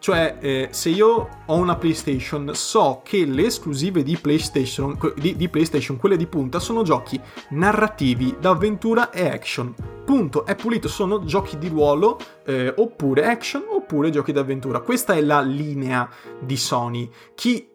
Cioè, 0.00 0.38
eh, 0.40 0.68
se 0.70 0.88
io 0.88 1.28
ho 1.44 1.54
una 1.56 1.76
PlayStation, 1.76 2.52
so 2.54 3.02
che 3.04 3.26
le 3.26 3.44
esclusive 3.44 4.02
di 4.02 4.16
PlayStation, 4.16 4.98
di, 5.14 5.36
di 5.36 5.48
PlayStation, 5.50 5.98
quelle 5.98 6.16
di 6.16 6.26
punta, 6.26 6.58
sono 6.58 6.82
giochi 6.82 7.20
narrativi, 7.50 8.34
d'avventura 8.40 9.10
e 9.10 9.28
action. 9.28 9.74
Punto, 10.06 10.46
è 10.46 10.54
pulito, 10.54 10.88
sono 10.88 11.22
giochi 11.24 11.58
di 11.58 11.68
ruolo, 11.68 12.18
eh, 12.46 12.72
oppure 12.74 13.26
action, 13.26 13.64
oppure 13.68 14.08
giochi 14.08 14.32
d'avventura. 14.32 14.80
Questa 14.80 15.12
è 15.12 15.20
la 15.20 15.42
linea 15.42 16.08
di 16.40 16.56
Sony. 16.56 17.10
Chi 17.34 17.68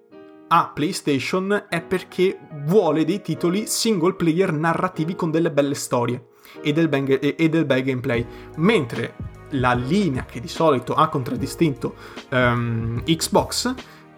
ha 0.47 0.71
PlayStation 0.73 1.65
è 1.69 1.81
perché 1.81 2.39
vuole 2.65 3.03
dei 3.05 3.21
titoli 3.21 3.65
single 3.67 4.13
player 4.13 4.53
narrativi 4.53 5.15
con 5.15 5.31
delle 5.31 5.51
belle 5.51 5.75
storie 5.75 6.27
e 6.62 6.71
del, 6.71 6.88
bang- 6.88 7.19
e 7.19 7.49
del 7.49 7.65
bel 7.65 7.84
gameplay. 7.84 8.25
Mentre 8.58 9.15
la 9.51 9.73
linea 9.73 10.25
che 10.25 10.39
di 10.39 10.47
solito 10.47 10.93
ha 10.93 11.08
contraddistinto 11.10 11.95
um, 12.31 13.01
Xbox 13.03 13.73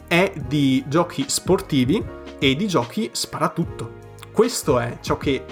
è 0.07 0.33
di 0.47 0.83
giochi 0.87 1.25
sportivi 1.27 2.03
e 2.39 2.55
di 2.55 2.67
giochi 2.67 3.09
sparatutto. 3.11 3.95
Questo 4.31 4.79
è 4.79 4.99
ciò 5.01 5.17
che 5.17 5.43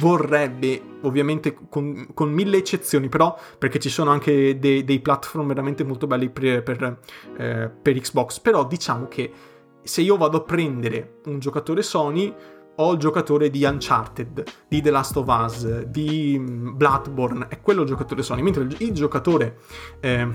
vorrebbe, 0.00 0.80
ovviamente 1.02 1.56
con, 1.68 2.08
con 2.14 2.30
mille 2.30 2.58
eccezioni, 2.58 3.08
però 3.08 3.36
perché 3.58 3.78
ci 3.78 3.88
sono 3.88 4.10
anche 4.10 4.58
dei, 4.58 4.84
dei 4.84 5.00
platform 5.00 5.48
veramente 5.48 5.84
molto 5.84 6.06
belli 6.06 6.30
per, 6.30 6.62
per, 6.62 6.98
eh, 7.36 7.70
per 7.82 8.00
Xbox, 8.00 8.38
però 8.38 8.64
diciamo 8.66 9.08
che 9.08 9.32
se 9.82 10.00
io 10.00 10.16
vado 10.16 10.38
a 10.38 10.42
prendere 10.42 11.20
un 11.26 11.38
giocatore 11.38 11.82
Sony 11.82 12.34
ho 12.80 12.92
il 12.92 12.98
giocatore 12.98 13.50
di 13.50 13.64
Uncharted, 13.64 14.44
di 14.68 14.80
The 14.80 14.90
Last 14.90 15.16
of 15.16 15.26
Us, 15.28 15.82
di 15.82 16.36
mm, 16.38 16.76
Bloodborne, 16.76 17.46
è 17.48 17.60
quello 17.60 17.82
il 17.82 17.88
giocatore 17.88 18.22
Sony, 18.22 18.42
mentre 18.42 18.66
il, 18.78 18.92
giocatore 18.92 19.58
eh, 20.00 20.26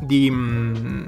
di, 0.00 0.30
mm, 0.30 1.04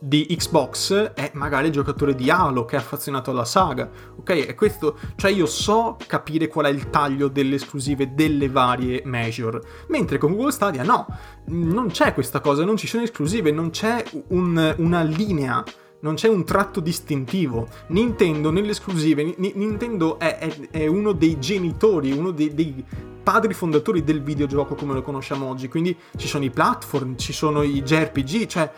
di, 0.00 0.26
Xbox 0.34 1.12
è 1.12 1.32
magari 1.34 1.66
il 1.66 1.72
giocatore 1.72 2.14
di 2.14 2.30
Halo 2.30 2.64
che 2.64 2.76
è 2.76 2.78
affezionato 2.78 3.30
alla 3.30 3.44
saga, 3.44 3.90
ok? 4.16 4.30
E 4.30 4.54
questo, 4.54 4.98
cioè 5.16 5.30
io 5.30 5.44
so 5.44 5.98
capire 6.06 6.48
qual 6.48 6.64
è 6.64 6.70
il 6.70 6.88
taglio 6.88 7.28
delle 7.28 7.56
esclusive 7.56 8.14
delle 8.14 8.48
varie 8.48 9.02
major, 9.04 9.60
mentre 9.88 10.16
con 10.16 10.32
Google 10.34 10.52
Stadia 10.52 10.82
no, 10.82 11.06
non 11.48 11.88
c'è 11.88 12.14
questa 12.14 12.40
cosa, 12.40 12.64
non 12.64 12.78
ci 12.78 12.86
sono 12.86 13.02
esclusive, 13.02 13.50
non 13.50 13.68
c'è 13.68 14.02
un, 14.28 14.74
una 14.78 15.02
linea 15.02 15.62
non 16.04 16.14
c'è 16.14 16.28
un 16.28 16.44
tratto 16.44 16.80
distintivo. 16.80 17.66
Nintendo 17.88 18.50
nelle 18.50 18.70
esclusive, 18.70 19.24
N- 19.24 19.52
Nintendo 19.54 20.18
è, 20.18 20.36
è, 20.36 20.68
è, 20.70 20.86
uno 20.86 21.12
dei 21.12 21.40
genitori, 21.40 22.12
uno 22.12 22.30
dei, 22.30 22.54
dei 22.54 22.84
padri 23.22 23.54
fondatori 23.54 24.04
del 24.04 24.22
videogioco 24.22 24.74
come 24.74 24.92
lo 24.92 25.00
conosciamo 25.00 25.48
oggi. 25.48 25.68
Quindi 25.68 25.96
ci 26.16 26.28
sono 26.28 26.44
i 26.44 26.50
platform, 26.50 27.16
ci 27.16 27.32
sono 27.32 27.62
i 27.62 27.82
JRPG, 27.82 28.46
cioè 28.46 28.70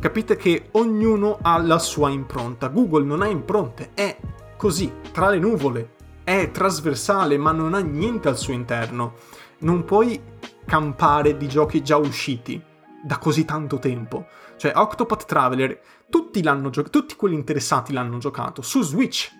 capite 0.00 0.36
che 0.36 0.68
ognuno 0.72 1.38
ha 1.42 1.58
la 1.58 1.78
sua 1.78 2.08
impronta. 2.08 2.68
Google 2.68 3.04
non 3.04 3.20
ha 3.20 3.26
impronte, 3.28 3.90
è 3.92 4.16
così, 4.56 4.90
tra 5.12 5.28
le 5.28 5.38
nuvole, 5.38 5.90
è 6.24 6.50
trasversale, 6.50 7.36
ma 7.36 7.52
non 7.52 7.74
ha 7.74 7.80
niente 7.80 8.28
al 8.28 8.38
suo 8.38 8.54
interno. 8.54 9.16
Non 9.58 9.84
puoi 9.84 10.18
campare 10.64 11.36
di 11.36 11.46
giochi 11.46 11.82
già 11.82 11.98
usciti 11.98 12.72
da 13.04 13.18
così 13.18 13.44
tanto 13.44 13.78
tempo. 13.78 14.26
Cioè, 14.56 14.72
Octopath 14.74 15.26
Traveler, 15.26 15.78
tutti, 16.14 16.40
gio- 16.40 16.82
tutti 16.84 17.16
quelli 17.16 17.34
interessati 17.34 17.92
l'hanno 17.92 18.18
giocato 18.18 18.62
su 18.62 18.82
Switch. 18.82 19.32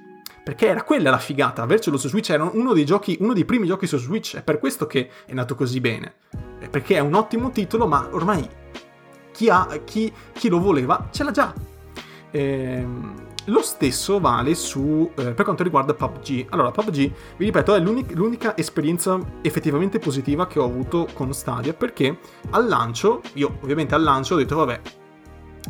Perché 0.43 0.67
era 0.67 0.83
quella 0.83 1.09
la 1.09 1.19
figata, 1.19 1.63
avercelo 1.63 1.97
su 1.97 2.09
Switch 2.09 2.31
era 2.31 2.43
uno 2.43 2.73
dei, 2.73 2.85
giochi, 2.85 3.17
uno 3.21 3.33
dei 3.33 3.45
primi 3.45 3.69
giochi 3.69 3.87
su 3.87 3.97
Switch, 3.97 4.37
è 4.37 4.43
per 4.43 4.59
questo 4.59 4.89
che 4.89 5.09
è 5.25 5.33
nato 5.35 5.55
così 5.55 5.79
bene. 5.81 6.17
Perché 6.69 6.97
è 6.97 6.99
un 6.99 7.15
ottimo 7.15 7.53
titolo, 7.53 7.87
ma 7.87 8.09
ormai 8.11 8.47
chi, 9.31 9.49
ha, 9.49 9.69
chi, 9.85 10.13
chi 10.33 10.49
lo 10.49 10.59
voleva 10.59 11.09
ce 11.13 11.23
l'ha 11.23 11.31
già. 11.31 11.55
Ehm, 12.33 13.15
lo 13.47 13.63
stesso 13.63 14.19
vale 14.19 14.57
su, 14.57 15.09
eh, 15.15 15.33
per 15.33 15.45
quanto 15.45 15.63
riguarda 15.63 15.95
PUBG. 15.95 16.47
Allora, 16.51 16.73
PUBG, 16.73 17.13
vi 17.37 17.45
ripeto, 17.45 17.73
è 17.73 17.79
l'unica, 17.79 18.57
esperienza 18.57 19.17
effettivamente 19.43 20.01
positiva 20.01 20.49
che 20.49 20.59
ho 20.59 20.65
avuto 20.65 21.07
con 21.13 21.33
Stadia, 21.33 21.73
perché 21.73 22.19
al 22.51 22.67
lancio, 22.67 23.23
io 23.35 23.59
ovviamente 23.61 23.95
al 23.95 24.03
lancio 24.03 24.35
ho 24.35 24.39
detto, 24.39 24.57
vabbè, 24.57 24.81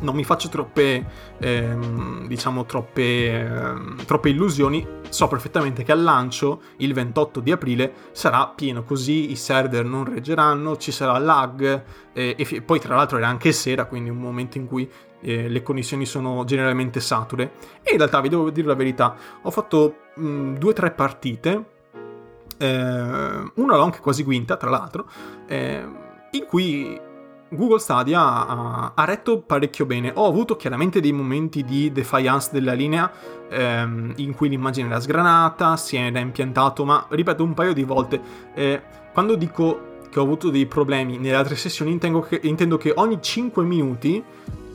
non 0.00 0.14
mi 0.14 0.24
faccio 0.24 0.48
troppe, 0.48 1.04
ehm, 1.38 2.26
diciamo, 2.26 2.64
troppe, 2.64 3.40
ehm, 3.40 4.04
troppe 4.04 4.28
illusioni. 4.30 4.87
So 5.09 5.28
perfettamente 5.28 5.85
che 5.85 5.92
al 5.92 6.02
lancio, 6.02 6.62
il 6.78 6.92
28 6.92 7.40
di 7.40 7.52
aprile, 7.52 7.92
sarà 8.12 8.46
pieno 8.48 8.83
così, 8.83 9.30
i 9.30 9.37
server 9.37 9.85
non 9.85 10.04
reggeranno, 10.04 10.76
ci 10.76 10.90
sarà 10.90 11.16
lag, 11.18 11.83
eh, 12.12 12.35
e 12.37 12.62
poi 12.62 12.80
tra 12.80 12.96
l'altro 12.96 13.18
era 13.18 13.28
anche 13.28 13.52
sera, 13.52 13.85
quindi 13.85 14.11
un 14.11 14.18
momento 14.18 14.59
in 14.59 14.66
cui 14.66 14.90
eh, 15.20 15.48
le 15.48 15.62
connessioni 15.62 16.04
sono 16.04 16.44
generalmente 16.44 17.00
sature. 17.00 17.52
E 17.83 17.92
in 17.92 17.98
realtà, 17.98 18.20
vi 18.20 18.28
devo 18.28 18.50
dire 18.50 18.66
la 18.66 18.74
verità, 18.74 19.16
ho 19.42 19.50
fatto 19.50 19.96
mh, 20.16 20.54
due 20.54 20.70
o 20.70 20.74
tre 20.74 20.90
partite, 20.90 21.64
eh, 22.59 22.66
una 22.66 23.76
l'ho 23.76 23.83
anche 23.83 24.00
quasi 24.00 24.22
vinta, 24.24 24.57
tra 24.57 24.70
l'altro, 24.70 25.07
eh, 25.46 25.87
in 26.33 26.44
cui 26.46 27.00
Google 27.54 27.78
Stadia 27.78 28.20
ha, 28.20 28.92
ha, 28.94 29.04
retto 29.04 29.40
parecchio 29.40 29.86
bene. 29.86 30.12
Ho 30.14 30.26
avuto 30.26 30.56
chiaramente 30.56 31.00
dei 31.00 31.12
momenti 31.12 31.64
di 31.64 31.92
defiance 31.92 32.50
della 32.52 32.72
linea 32.72 33.10
ehm, 33.48 34.14
in 34.16 34.34
cui 34.34 34.48
l'immagine 34.48 34.88
era 34.88 35.00
sgranata, 35.00 35.76
si 35.76 35.96
era 35.96 36.18
impiantato, 36.18 36.84
ma 36.84 37.06
ripeto 37.08 37.42
un 37.42 37.54
paio 37.54 37.72
di 37.72 37.84
volte. 37.84 38.20
Eh, 38.54 38.82
quando 39.12 39.34
dico 39.36 39.92
che 40.10 40.20
ho 40.20 40.22
avuto 40.22 40.50
dei 40.50 40.66
problemi 40.66 41.18
nelle 41.18 41.34
altre 41.34 41.56
sessioni 41.56 41.90
intendo 41.90 42.20
che, 42.20 42.38
intendo 42.44 42.76
che 42.76 42.92
ogni 42.94 43.20
5 43.20 43.64
minuti 43.64 44.22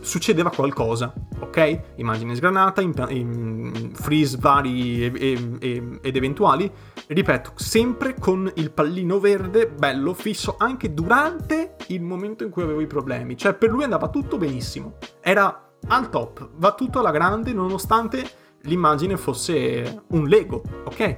succedeva 0.01 0.49
qualcosa, 0.49 1.13
ok? 1.39 1.81
Immagine 1.95 2.35
sgranata, 2.35 2.81
in, 2.81 2.93
in 3.09 3.91
freeze 3.93 4.37
vari 4.39 5.05
e, 5.05 5.57
e, 5.59 5.99
ed 6.01 6.15
eventuali, 6.15 6.71
ripeto, 7.07 7.53
sempre 7.55 8.15
con 8.19 8.51
il 8.55 8.71
pallino 8.71 9.19
verde 9.19 9.67
bello 9.67 10.13
fisso 10.13 10.55
anche 10.57 10.93
durante 10.93 11.75
il 11.87 12.01
momento 12.01 12.43
in 12.43 12.49
cui 12.49 12.63
avevo 12.63 12.81
i 12.81 12.87
problemi, 12.87 13.37
cioè 13.37 13.53
per 13.53 13.69
lui 13.69 13.83
andava 13.83 14.09
tutto 14.09 14.37
benissimo, 14.37 14.97
era 15.21 15.71
al 15.87 16.09
top, 16.09 16.49
va 16.55 16.73
tutto 16.73 16.99
alla 16.99 17.11
grande 17.11 17.53
nonostante 17.53 18.27
l'immagine 18.63 19.17
fosse 19.17 20.03
un 20.07 20.27
Lego, 20.27 20.61
ok? 20.85 21.17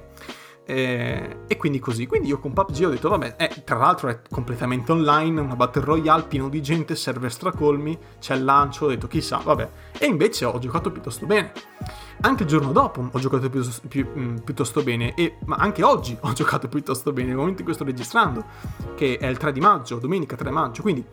E, 0.66 1.38
e, 1.48 1.58
quindi 1.58 1.80
così. 1.80 2.06
Quindi 2.06 2.28
io 2.30 2.40
con 2.40 2.54
PUBG 2.54 2.86
ho 2.86 2.90
detto, 2.90 3.10
vabbè, 3.10 3.36
eh, 3.38 3.64
tra 3.64 3.78
l'altro 3.78 4.10
è 4.10 4.22
completamente 4.30 4.92
online, 4.92 5.42
una 5.42 5.56
battle 5.56 5.84
royale, 5.84 6.24
pieno 6.24 6.50
di 6.50 6.62
gente, 6.62 6.96
server 6.96 7.32
stracolmi, 7.32 7.98
c'è 8.20 8.36
il 8.36 8.44
lancio, 8.44 8.86
ho 8.86 8.90
detto 8.90 9.08
chissà, 9.08 9.38
vabbè. 9.38 9.70
E 9.98 10.06
invece 10.06 10.46
ho 10.46 10.60
giocato 10.60 10.92
piuttosto 10.92 11.26
bene. 11.26 11.52
Anche 12.22 12.44
il 12.44 12.50
giorno 12.50 12.72
dopo 12.72 13.10
ho 13.12 13.20
giocato 13.20 13.50
pi- 13.50 13.68
pi- 13.88 14.04
mm, 14.06 14.38
piuttosto 14.38 14.84
bene, 14.84 15.14
e, 15.16 15.38
ma 15.46 15.56
anche 15.56 15.84
oggi 15.84 16.16
ho 16.20 16.32
giocato 16.34 16.68
piuttosto 16.68 17.12
bene, 17.12 17.30
nel 17.30 17.38
momento 17.38 17.60
in 17.60 17.66
cui 17.66 17.74
sto 17.74 17.84
registrando, 17.84 18.46
che 18.96 19.18
è 19.18 19.28
il 19.28 19.38
3 19.38 19.52
di 19.52 19.60
maggio, 19.60 19.98
domenica 19.98 20.36
3 20.36 20.50
maggio, 20.52 20.82
quindi... 20.82 21.04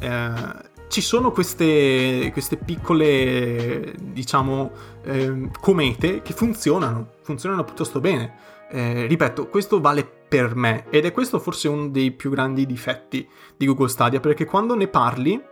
Eh, 0.00 0.72
ci 0.94 1.00
sono 1.00 1.32
queste, 1.32 2.30
queste 2.32 2.56
piccole, 2.56 3.96
diciamo, 4.00 4.70
eh, 5.02 5.50
comete 5.60 6.22
che 6.22 6.32
funzionano, 6.32 7.14
funzionano 7.22 7.64
piuttosto 7.64 7.98
bene. 7.98 8.36
Eh, 8.70 9.06
ripeto, 9.06 9.48
questo 9.48 9.80
vale 9.80 10.04
per 10.04 10.54
me 10.54 10.84
ed 10.90 11.04
è 11.04 11.10
questo 11.10 11.40
forse 11.40 11.66
uno 11.66 11.88
dei 11.88 12.12
più 12.12 12.30
grandi 12.30 12.64
difetti 12.64 13.28
di 13.56 13.66
Google 13.66 13.88
Stadia, 13.88 14.20
perché 14.20 14.44
quando 14.44 14.76
ne 14.76 14.86
parli 14.86 15.42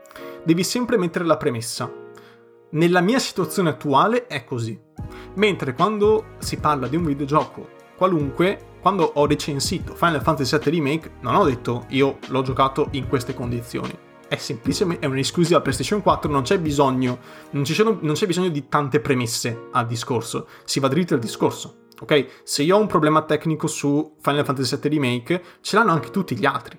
devi 0.45 0.63
sempre 0.63 0.97
mettere 0.97 1.25
la 1.25 1.37
premessa. 1.37 1.93
Nella 2.71 3.01
mia 3.01 3.19
situazione 3.19 3.71
attuale 3.71 4.29
è 4.29 4.45
così. 4.45 4.79
Mentre 5.35 5.75
quando 5.75 6.37
si 6.39 6.57
parla 6.59 6.87
di 6.87 6.95
un 6.95 7.05
videogioco 7.05 7.69
qualunque, 7.97 8.77
quando 8.81 9.11
ho 9.13 9.27
recensito 9.27 9.97
Final 9.97 10.23
Fantasy 10.23 10.57
VII 10.57 10.71
Remake, 10.71 11.11
non 11.23 11.35
ho 11.35 11.45
detto 11.45 11.87
io 11.89 12.19
l'ho 12.29 12.43
giocato 12.43 12.91
in 12.93 13.09
queste 13.09 13.35
condizioni 13.35 14.11
è 14.33 14.37
semplicemente 14.39 15.05
è 15.05 15.09
un'esclusiva 15.11 15.61
PlayStation 15.61 16.01
4, 16.01 16.31
non 16.31 16.41
c'è 16.41 16.59
bisogno, 16.59 17.19
non, 17.51 17.67
sono, 17.67 17.99
non 18.01 18.15
c'è 18.15 18.27
bisogno 18.27 18.49
di 18.49 18.67
tante 18.67 18.99
premesse 18.99 19.69
al 19.73 19.87
discorso, 19.87 20.49
si 20.65 20.81
va 20.81 20.89
dritto 20.89 21.13
al 21.13 21.21
discorso. 21.21 21.81
Ok? 22.01 22.41
Se 22.43 22.63
io 22.63 22.77
ho 22.77 22.81
un 22.81 22.87
problema 22.87 23.23
tecnico 23.23 23.67
su 23.67 24.17
Final 24.23 24.47
Fantasy 24.47 24.79
VII 24.81 24.91
Remake, 24.91 25.43
ce 25.61 25.77
l'hanno 25.77 25.93
anche 25.93 26.09
tutti 26.09 26.35
gli 26.35 26.47
altri. 26.47 26.79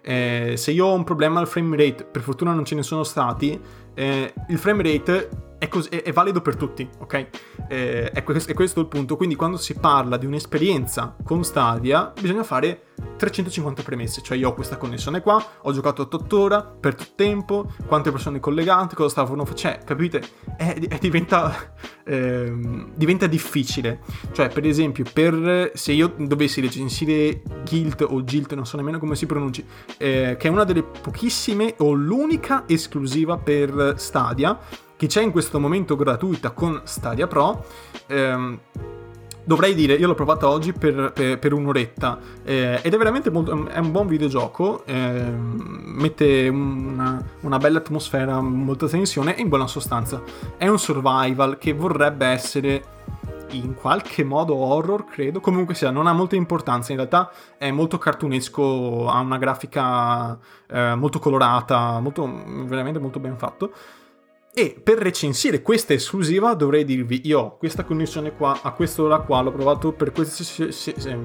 Eh, 0.00 0.54
se 0.56 0.70
io 0.70 0.86
ho 0.86 0.94
un 0.94 1.04
problema 1.04 1.40
al 1.40 1.46
frame 1.46 1.76
rate, 1.76 2.04
per 2.04 2.22
fortuna 2.22 2.54
non 2.54 2.64
ce 2.64 2.74
ne 2.74 2.82
sono 2.82 3.02
stati, 3.02 3.60
eh, 3.92 4.32
il 4.48 4.58
frame 4.58 4.82
rate 4.82 5.28
è, 5.58 5.68
cos- 5.68 5.88
è, 5.88 6.02
è, 6.02 6.12
valido 6.12 6.40
per 6.40 6.56
tutti, 6.56 6.88
ok? 6.98 7.26
Eh, 7.68 8.10
è, 8.10 8.22
questo, 8.22 8.52
è, 8.52 8.54
questo 8.54 8.80
il 8.80 8.86
punto. 8.86 9.16
Quindi 9.16 9.34
quando 9.34 9.56
si 9.56 9.74
parla 9.74 10.16
di 10.16 10.24
un'esperienza 10.24 11.16
con 11.24 11.42
Stadia, 11.42 12.12
bisogna 12.18 12.44
fare 12.44 12.82
350 13.16 13.82
premesse. 13.82 14.22
Cioè 14.22 14.36
io 14.36 14.50
ho 14.50 14.54
questa 14.54 14.76
connessione 14.76 15.20
qua, 15.20 15.44
ho 15.62 15.72
giocato 15.72 16.02
8 16.02 16.38
ore 16.38 16.64
per 16.78 16.94
tutto 16.94 17.12
tempo, 17.16 17.72
quante 17.86 18.12
persone 18.12 18.38
collegate, 18.38 18.94
cosa 18.94 19.08
stavano 19.08 19.44
facendo. 19.44 19.56
Cioè, 19.58 19.84
capite? 19.84 20.22
diventa, 21.00 21.74
ehm, 22.06 22.92
diventa 22.94 23.26
difficile. 23.26 24.00
Cioè, 24.30 24.48
per 24.50 24.64
esempio, 24.64 25.04
per 25.12 25.72
se 25.74 25.92
io 25.92 26.14
dovessi 26.16 26.60
recensire 26.60 27.42
Guild 27.68 28.06
o 28.08 28.22
Guild, 28.22 28.52
non 28.52 28.64
so 28.64 28.76
nemmeno 28.76 29.00
come 29.00 29.16
si 29.16 29.26
pronunci, 29.26 29.66
eh, 29.96 30.36
che 30.38 30.46
è 30.46 30.50
una 30.50 30.62
delle 30.62 30.84
pochissime 30.84 31.74
o 31.78 31.92
l'unica 31.92 32.62
esclusiva 32.68 33.36
per 33.38 33.94
Stadia 33.96 34.86
che 34.98 35.06
c'è 35.06 35.22
in 35.22 35.30
questo 35.30 35.60
momento 35.60 35.94
gratuita 35.94 36.50
con 36.50 36.80
Stadia 36.82 37.28
Pro. 37.28 37.64
Ehm, 38.08 38.58
dovrei 39.44 39.74
dire, 39.74 39.94
io 39.94 40.08
l'ho 40.08 40.14
provata 40.14 40.48
oggi 40.48 40.72
per, 40.72 41.12
per, 41.14 41.38
per 41.38 41.52
un'oretta 41.54 42.18
eh, 42.44 42.80
ed 42.82 42.92
è 42.92 42.96
veramente 42.98 43.30
molto, 43.30 43.68
è 43.68 43.78
un 43.78 43.92
buon 43.92 44.08
videogioco, 44.08 44.84
eh, 44.84 45.32
mette 45.32 46.48
una, 46.48 47.24
una, 47.40 47.58
bella 47.58 47.78
atmosfera, 47.78 48.40
molta 48.40 48.88
tensione 48.88 49.36
e 49.36 49.40
in 49.40 49.48
buona 49.48 49.68
sostanza 49.68 50.20
è 50.58 50.66
un 50.66 50.78
survival 50.78 51.56
che 51.58 51.72
vorrebbe 51.72 52.26
essere 52.26 52.96
in 53.52 53.74
qualche 53.74 54.24
modo 54.24 54.54
horror, 54.54 55.06
credo. 55.06 55.40
Comunque 55.40 55.74
sia, 55.74 55.90
non 55.90 56.06
ha 56.06 56.12
molta 56.12 56.36
importanza. 56.36 56.92
In 56.92 56.98
realtà 56.98 57.30
è 57.56 57.70
molto 57.70 57.96
cartunesco, 57.98 59.08
ha 59.08 59.18
una 59.20 59.38
grafica 59.38 60.38
eh, 60.66 60.94
molto 60.94 61.18
colorata, 61.18 62.00
molto, 62.00 62.30
veramente 62.66 62.98
molto 62.98 63.20
ben 63.20 63.38
fatto. 63.38 63.72
E 64.58 64.74
per 64.82 64.98
recensire 64.98 65.62
questa 65.62 65.92
esclusiva 65.92 66.52
dovrei 66.54 66.84
dirvi, 66.84 67.20
io 67.26 67.38
ho 67.38 67.56
questa 67.56 67.84
connessione 67.84 68.34
qua, 68.34 68.58
a 68.60 68.72
quest'ora 68.72 69.20
qua, 69.20 69.40
l'ho 69.40 69.52
provato 69.52 69.92
per 69.92 70.10
questa, 70.10 70.42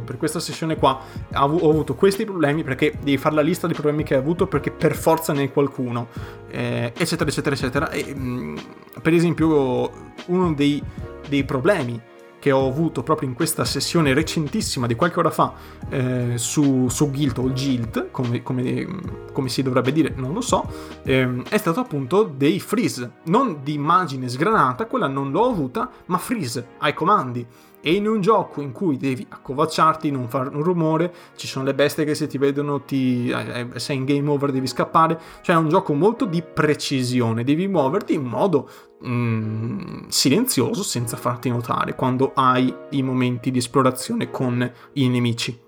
per 0.06 0.18
questa 0.18 0.40
sessione 0.40 0.76
qua, 0.76 1.02
ho 1.34 1.70
avuto 1.70 1.96
questi 1.96 2.26
problemi 2.26 2.62
perché 2.62 2.94
devi 3.02 3.18
fare 3.18 3.34
la 3.34 3.42
lista 3.42 3.66
dei 3.66 3.76
problemi 3.76 4.04
che 4.04 4.14
hai 4.14 4.20
avuto 4.20 4.46
perché 4.46 4.70
per 4.70 4.96
forza 4.96 5.34
ne 5.34 5.42
hai 5.42 5.52
qualcuno, 5.52 6.10
eh, 6.52 6.94
eccetera, 6.96 7.28
eccetera, 7.28 7.56
eccetera. 7.56 7.90
E, 7.90 8.14
mh, 8.14 8.22
mm, 8.22 8.58
per 9.02 9.14
esempio, 9.14 9.90
uno 10.28 10.54
dei, 10.54 10.80
dei 11.28 11.44
problemi 11.44 12.00
che 12.44 12.52
ho 12.52 12.68
avuto 12.68 13.04
proprio 13.04 13.30
in 13.30 13.36
questa 13.36 13.64
sessione 13.64 14.14
recentissima 14.14 14.86
di 14.86 14.96
qualche 14.96 15.18
ora 15.18 15.30
fa 15.30 15.54
eh, 15.88 16.34
su, 16.36 16.90
su 16.90 17.10
Guild 17.10 17.38
o 17.38 17.44
Guild, 17.44 18.12
come, 18.12 18.44
come, 18.44 18.86
come, 19.32 19.48
si 19.48 19.62
dovrebbe 19.62 19.94
dire, 19.94 20.12
non 20.18 20.34
lo 20.34 20.42
so, 20.42 20.70
eh, 21.04 21.42
è 21.48 21.58
stato 21.58 21.80
appunto 21.80 22.24
dei 22.24 22.60
freeze, 22.60 23.10
non 23.28 23.60
di 23.64 23.76
immagine 23.76 24.28
sgranata, 24.28 24.88
quella 24.88 25.08
non 25.08 25.32
l'ho 25.32 25.46
avuta, 25.46 25.90
ma 26.08 26.18
freeze 26.18 26.68
ai 26.80 26.94
comandi 26.94 27.48
e 27.86 27.94
in 27.94 28.08
un 28.08 28.22
gioco 28.22 28.62
in 28.62 28.72
cui 28.72 28.96
devi 28.96 29.26
accovacciarti, 29.28 30.10
non 30.10 30.30
fare 30.30 30.48
un 30.56 30.64
rumore, 30.64 31.14
ci 31.36 31.48
sono 31.48 31.66
le 31.66 31.74
bestie 31.74 32.06
che 32.06 32.16
se 32.16 32.28
ti 32.28 32.38
vedono 32.38 32.84
ti, 32.84 33.28
eh, 33.30 33.68
eh, 33.74 33.80
sei 33.80 33.98
in 33.98 34.06
game 34.06 34.30
over, 34.30 34.52
devi 34.52 34.68
scappare, 34.68 35.20
cioè 35.42 35.58
è 35.58 35.60
un 35.60 35.68
gioco 35.68 35.94
molto 35.94 36.24
di 36.24 36.42
precisione, 36.42 37.44
devi 37.44 37.68
muoverti 37.68 38.14
in 38.14 38.24
modo 38.24 38.70
mm, 39.06 40.08
silenzioso 40.08 40.82
senza 40.82 41.18
farti 41.18 41.50
notare 41.50 41.94
quando 41.94 42.32
hai 42.34 42.74
i 42.92 43.04
momenti 43.04 43.52
di 43.52 43.58
esplorazione 43.58 44.32
con 44.32 44.72
i 44.94 45.10
nemici. 45.10 45.63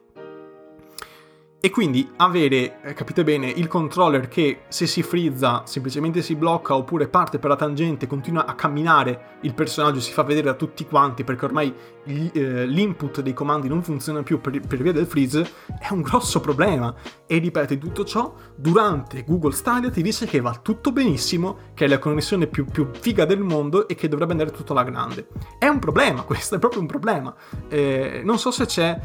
E 1.66 1.72
quindi 1.72 2.08
avere, 2.18 2.80
eh, 2.84 2.94
capite 2.94 3.24
bene, 3.24 3.50
il 3.50 3.66
controller 3.66 4.28
che 4.28 4.66
se 4.68 4.86
si 4.86 5.02
frizza 5.02 5.64
semplicemente 5.66 6.22
si 6.22 6.36
blocca 6.36 6.76
oppure 6.76 7.08
parte 7.08 7.40
per 7.40 7.50
la 7.50 7.56
tangente, 7.56 8.06
continua 8.06 8.46
a 8.46 8.54
camminare 8.54 9.38
il 9.42 9.56
personaggio, 9.56 10.00
si 10.00 10.12
fa 10.12 10.22
vedere 10.22 10.50
a 10.50 10.54
tutti 10.54 10.86
quanti 10.86 11.24
perché 11.24 11.46
ormai 11.46 11.74
eh, 12.04 12.68
l'input 12.68 13.22
dei 13.22 13.34
comandi 13.34 13.68
non 13.68 13.82
funziona 13.82 14.22
più 14.22 14.40
per, 14.42 14.60
per, 14.60 14.80
via 14.84 14.92
del 14.92 15.08
freeze, 15.08 15.50
è 15.80 15.92
un 15.92 16.02
grosso 16.02 16.40
problema. 16.40 16.94
E 17.26 17.40
ripete 17.40 17.80
tutto 17.80 18.06
ciò 18.06 18.32
durante 18.56 19.24
Google 19.24 19.54
Stadia 19.54 19.90
ti 19.90 20.04
dice 20.04 20.28
che 20.28 20.42
va 20.42 20.60
tutto 20.62 20.92
benissimo, 20.92 21.72
che 21.74 21.86
è 21.86 21.88
la 21.88 21.98
connessione 21.98 22.46
più, 22.46 22.66
più 22.66 22.92
figa 22.92 23.26
del 23.26 23.40
mondo 23.40 23.88
e 23.88 23.96
che 23.96 24.08
dovrebbe 24.08 24.34
andare 24.34 24.52
tutto 24.52 24.74
alla 24.74 24.84
grande. 24.84 25.30
È 25.58 25.66
un 25.66 25.80
problema, 25.80 26.22
questo 26.22 26.54
è 26.54 26.60
proprio 26.60 26.82
un 26.82 26.88
problema. 26.88 27.34
Eh, 27.68 28.22
non 28.24 28.38
so 28.38 28.52
se 28.52 28.68
c'è 28.68 29.00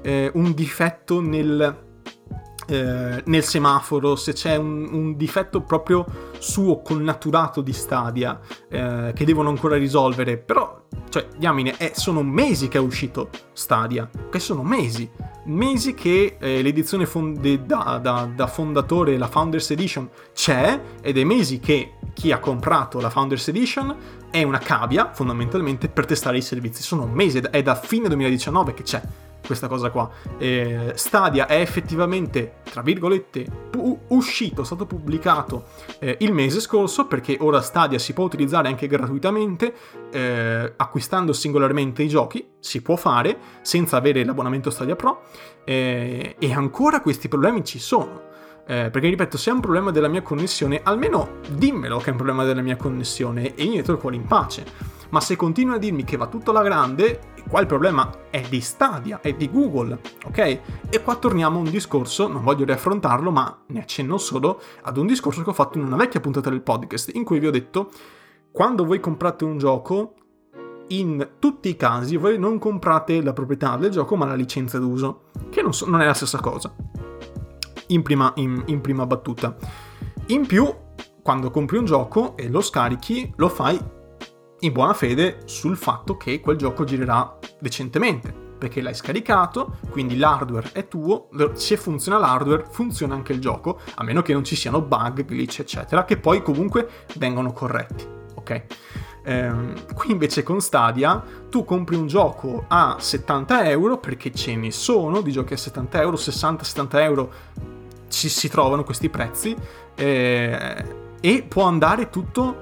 eh, 0.00 0.30
un 0.32 0.54
difetto 0.54 1.20
nel 1.20 1.84
eh, 2.66 3.22
nel 3.24 3.44
semaforo, 3.44 4.16
se 4.16 4.32
c'è 4.32 4.56
un, 4.56 4.88
un, 4.90 5.16
difetto 5.16 5.60
proprio 5.60 6.04
suo 6.38 6.82
connaturato 6.82 7.60
di 7.60 7.72
Stadia 7.72 8.38
eh, 8.68 9.12
che 9.14 9.24
devono 9.24 9.48
ancora 9.48 9.76
risolvere, 9.76 10.36
però, 10.36 10.82
cioè, 11.08 11.28
diamine, 11.36 11.76
è, 11.76 11.92
sono 11.94 12.22
mesi 12.22 12.68
che 12.68 12.78
è 12.78 12.80
uscito 12.80 13.30
Stadia, 13.52 14.08
che 14.30 14.38
sono 14.38 14.62
mesi, 14.62 15.08
mesi 15.44 15.94
che 15.94 16.36
eh, 16.38 16.62
l'edizione 16.62 17.06
fonde, 17.06 17.64
da, 17.64 17.98
da, 18.02 18.28
da, 18.34 18.46
fondatore, 18.46 19.16
la 19.16 19.28
Founders 19.28 19.70
Edition, 19.70 20.08
c'è, 20.34 20.80
ed 21.00 21.16
è 21.16 21.24
mesi 21.24 21.60
che 21.60 21.92
chi 22.14 22.32
ha 22.32 22.38
comprato 22.38 23.00
la 23.00 23.10
Founders 23.10 23.48
Edition 23.48 23.94
è 24.30 24.42
una 24.42 24.58
cavia, 24.58 25.12
fondamentalmente, 25.12 25.88
per 25.88 26.06
testare 26.06 26.38
i 26.38 26.42
servizi. 26.42 26.82
Sono 26.82 27.06
mesi, 27.06 27.38
è 27.38 27.62
da 27.62 27.74
fine 27.74 28.08
2019 28.08 28.74
che 28.74 28.82
c'è 28.82 29.02
questa 29.46 29.68
cosa 29.68 29.90
qua. 29.90 30.10
Eh, 30.38 30.92
Stadia 30.94 31.46
è 31.46 31.60
effettivamente, 31.60 32.56
tra 32.70 32.82
virgolette, 32.82 33.46
pu- 33.70 33.98
uscito, 34.08 34.62
è 34.62 34.64
stato 34.64 34.86
pubblicato 34.86 35.64
eh, 36.00 36.16
il 36.20 36.32
mese 36.32 36.60
scorso 36.60 37.06
perché 37.06 37.38
ora 37.40 37.62
Stadia 37.62 37.98
si 37.98 38.12
può 38.12 38.24
utilizzare 38.24 38.68
anche 38.68 38.86
gratuitamente 38.86 39.74
eh, 40.10 40.72
acquistando 40.76 41.32
singolarmente 41.32 42.02
i 42.02 42.08
giochi, 42.08 42.46
si 42.58 42.82
può 42.82 42.96
fare 42.96 43.38
senza 43.62 43.96
avere 43.96 44.24
l'abbonamento 44.24 44.70
Stadia 44.70 44.96
Pro 44.96 45.22
eh, 45.64 46.36
e 46.38 46.52
ancora 46.52 47.00
questi 47.00 47.28
problemi 47.28 47.64
ci 47.64 47.78
sono. 47.78 48.24
Eh, 48.68 48.90
perché 48.90 49.08
ripeto, 49.08 49.36
se 49.36 49.50
è 49.50 49.52
un 49.52 49.60
problema 49.60 49.92
della 49.92 50.08
mia 50.08 50.22
connessione, 50.22 50.80
almeno 50.82 51.38
dimmelo 51.48 51.98
che 51.98 52.06
è 52.06 52.10
un 52.10 52.16
problema 52.16 52.42
della 52.42 52.62
mia 52.62 52.74
connessione 52.74 53.54
e 53.54 53.62
io 53.62 53.76
metto 53.76 53.92
il 53.92 53.98
cuore 53.98 54.16
in 54.16 54.24
pace 54.24 54.95
ma 55.16 55.22
se 55.22 55.34
continua 55.34 55.76
a 55.76 55.78
dirmi 55.78 56.04
che 56.04 56.18
va 56.18 56.26
tutto 56.26 56.50
alla 56.50 56.62
grande, 56.62 57.32
qua 57.48 57.60
il 57.60 57.66
problema 57.66 58.28
è 58.28 58.42
di 58.42 58.60
Stadia, 58.60 59.22
è 59.22 59.32
di 59.32 59.50
Google, 59.50 59.98
ok? 60.26 60.60
E 60.90 61.02
qua 61.02 61.16
torniamo 61.16 61.56
a 61.56 61.62
un 61.62 61.70
discorso, 61.70 62.28
non 62.28 62.42
voglio 62.42 62.66
riaffrontarlo, 62.66 63.30
ma 63.30 63.62
ne 63.68 63.80
accenno 63.80 64.18
solo 64.18 64.60
ad 64.82 64.98
un 64.98 65.06
discorso 65.06 65.42
che 65.42 65.48
ho 65.48 65.54
fatto 65.54 65.78
in 65.78 65.84
una 65.84 65.96
vecchia 65.96 66.20
puntata 66.20 66.50
del 66.50 66.60
podcast, 66.60 67.14
in 67.14 67.24
cui 67.24 67.38
vi 67.38 67.46
ho 67.46 67.50
detto, 67.50 67.90
quando 68.52 68.84
voi 68.84 69.00
comprate 69.00 69.44
un 69.44 69.56
gioco, 69.56 70.16
in 70.88 71.26
tutti 71.38 71.70
i 71.70 71.76
casi 71.76 72.18
voi 72.18 72.38
non 72.38 72.58
comprate 72.58 73.22
la 73.22 73.32
proprietà 73.32 73.78
del 73.78 73.90
gioco, 73.92 74.16
ma 74.16 74.26
la 74.26 74.34
licenza 74.34 74.78
d'uso, 74.78 75.30
che 75.48 75.62
non, 75.62 75.72
so, 75.72 75.88
non 75.88 76.02
è 76.02 76.04
la 76.04 76.12
stessa 76.12 76.40
cosa, 76.40 76.74
in 77.86 78.02
prima, 78.02 78.34
in, 78.36 78.64
in 78.66 78.82
prima 78.82 79.06
battuta. 79.06 79.56
In 80.26 80.44
più, 80.44 80.70
quando 81.22 81.50
compri 81.50 81.78
un 81.78 81.86
gioco 81.86 82.36
e 82.36 82.50
lo 82.50 82.60
scarichi, 82.60 83.32
lo 83.36 83.48
fai 83.48 83.94
in 84.66 84.72
buona 84.72 84.94
fede 84.94 85.42
sul 85.44 85.76
fatto 85.76 86.16
che 86.16 86.40
quel 86.40 86.56
gioco 86.56 86.84
girerà 86.84 87.38
decentemente, 87.58 88.32
perché 88.32 88.80
l'hai 88.80 88.94
scaricato, 88.94 89.76
quindi 89.90 90.16
l'hardware 90.16 90.70
è 90.72 90.88
tuo, 90.88 91.28
se 91.54 91.76
funziona 91.76 92.18
l'hardware 92.18 92.66
funziona 92.70 93.14
anche 93.14 93.32
il 93.32 93.40
gioco, 93.40 93.80
a 93.94 94.02
meno 94.02 94.22
che 94.22 94.32
non 94.32 94.44
ci 94.44 94.56
siano 94.56 94.80
bug, 94.80 95.24
glitch, 95.24 95.60
eccetera, 95.60 96.04
che 96.04 96.16
poi 96.16 96.42
comunque 96.42 96.88
vengono 97.16 97.52
corretti, 97.52 98.06
ok? 98.34 98.64
Ehm, 99.24 99.94
qui 99.94 100.12
invece 100.12 100.42
con 100.42 100.60
Stadia 100.60 101.22
tu 101.48 101.64
compri 101.64 101.96
un 101.96 102.06
gioco 102.06 102.64
a 102.68 102.96
70 102.98 103.68
euro 103.68 103.98
perché 103.98 104.30
ce 104.32 104.54
ne 104.54 104.70
sono 104.70 105.20
di 105.20 105.32
giochi 105.32 105.52
a 105.52 105.56
70 105.56 106.00
euro, 106.00 106.16
60-70 106.16 107.00
euro 107.00 107.32
ci 108.08 108.28
si 108.28 108.48
trovano 108.48 108.84
questi 108.84 109.08
prezzi 109.08 109.56
eh, 109.96 110.84
e 111.20 111.42
può 111.42 111.64
andare 111.64 112.08
tutto 112.08 112.60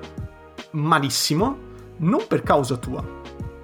malissimo 0.70 1.63
non 1.98 2.26
per 2.26 2.42
causa 2.42 2.76
tua. 2.76 3.04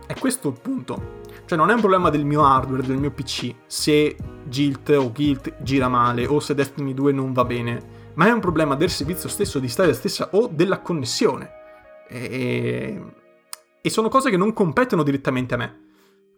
È 0.07 0.15
questo 0.15 0.49
il 0.49 0.61
punto. 0.61 1.19
Cioè 1.47 1.59
non 1.59 1.71
è 1.71 1.75
un 1.75 1.81
problema 1.81 2.11
del 2.11 2.25
mio 2.25 2.45
hardware, 2.45 2.87
del 2.87 2.97
mio 2.97 3.11
PC, 3.11 3.55
se 3.67 4.17
Guild 4.45 4.89
o 4.91 5.11
Guild 5.11 5.63
gira 5.63 5.89
male 5.89 6.27
o 6.27 6.39
se 6.39 6.55
Destiny 6.55 6.95
2 6.95 7.13
non 7.13 7.33
va 7.33 7.45
bene, 7.45 8.13
ma 8.15 8.27
è 8.27 8.31
un 8.31 8.41
problema 8.41 8.77
del 8.77 8.91
servizio 8.91 9.29
stesso, 9.29 9.59
di 9.59 9.69
Stadia 9.69 9.95
stessa 9.95 10.29
o 10.33 10.49
della 10.53 10.81
connessione. 10.81 11.51
E... 12.09 13.03
e 13.81 13.91
sono 13.91 14.09
cose 14.09 14.31
che 14.31 14.37
non 14.37 14.53
competono 14.53 15.03
direttamente 15.03 15.55
a 15.55 15.57
me. 15.57 15.90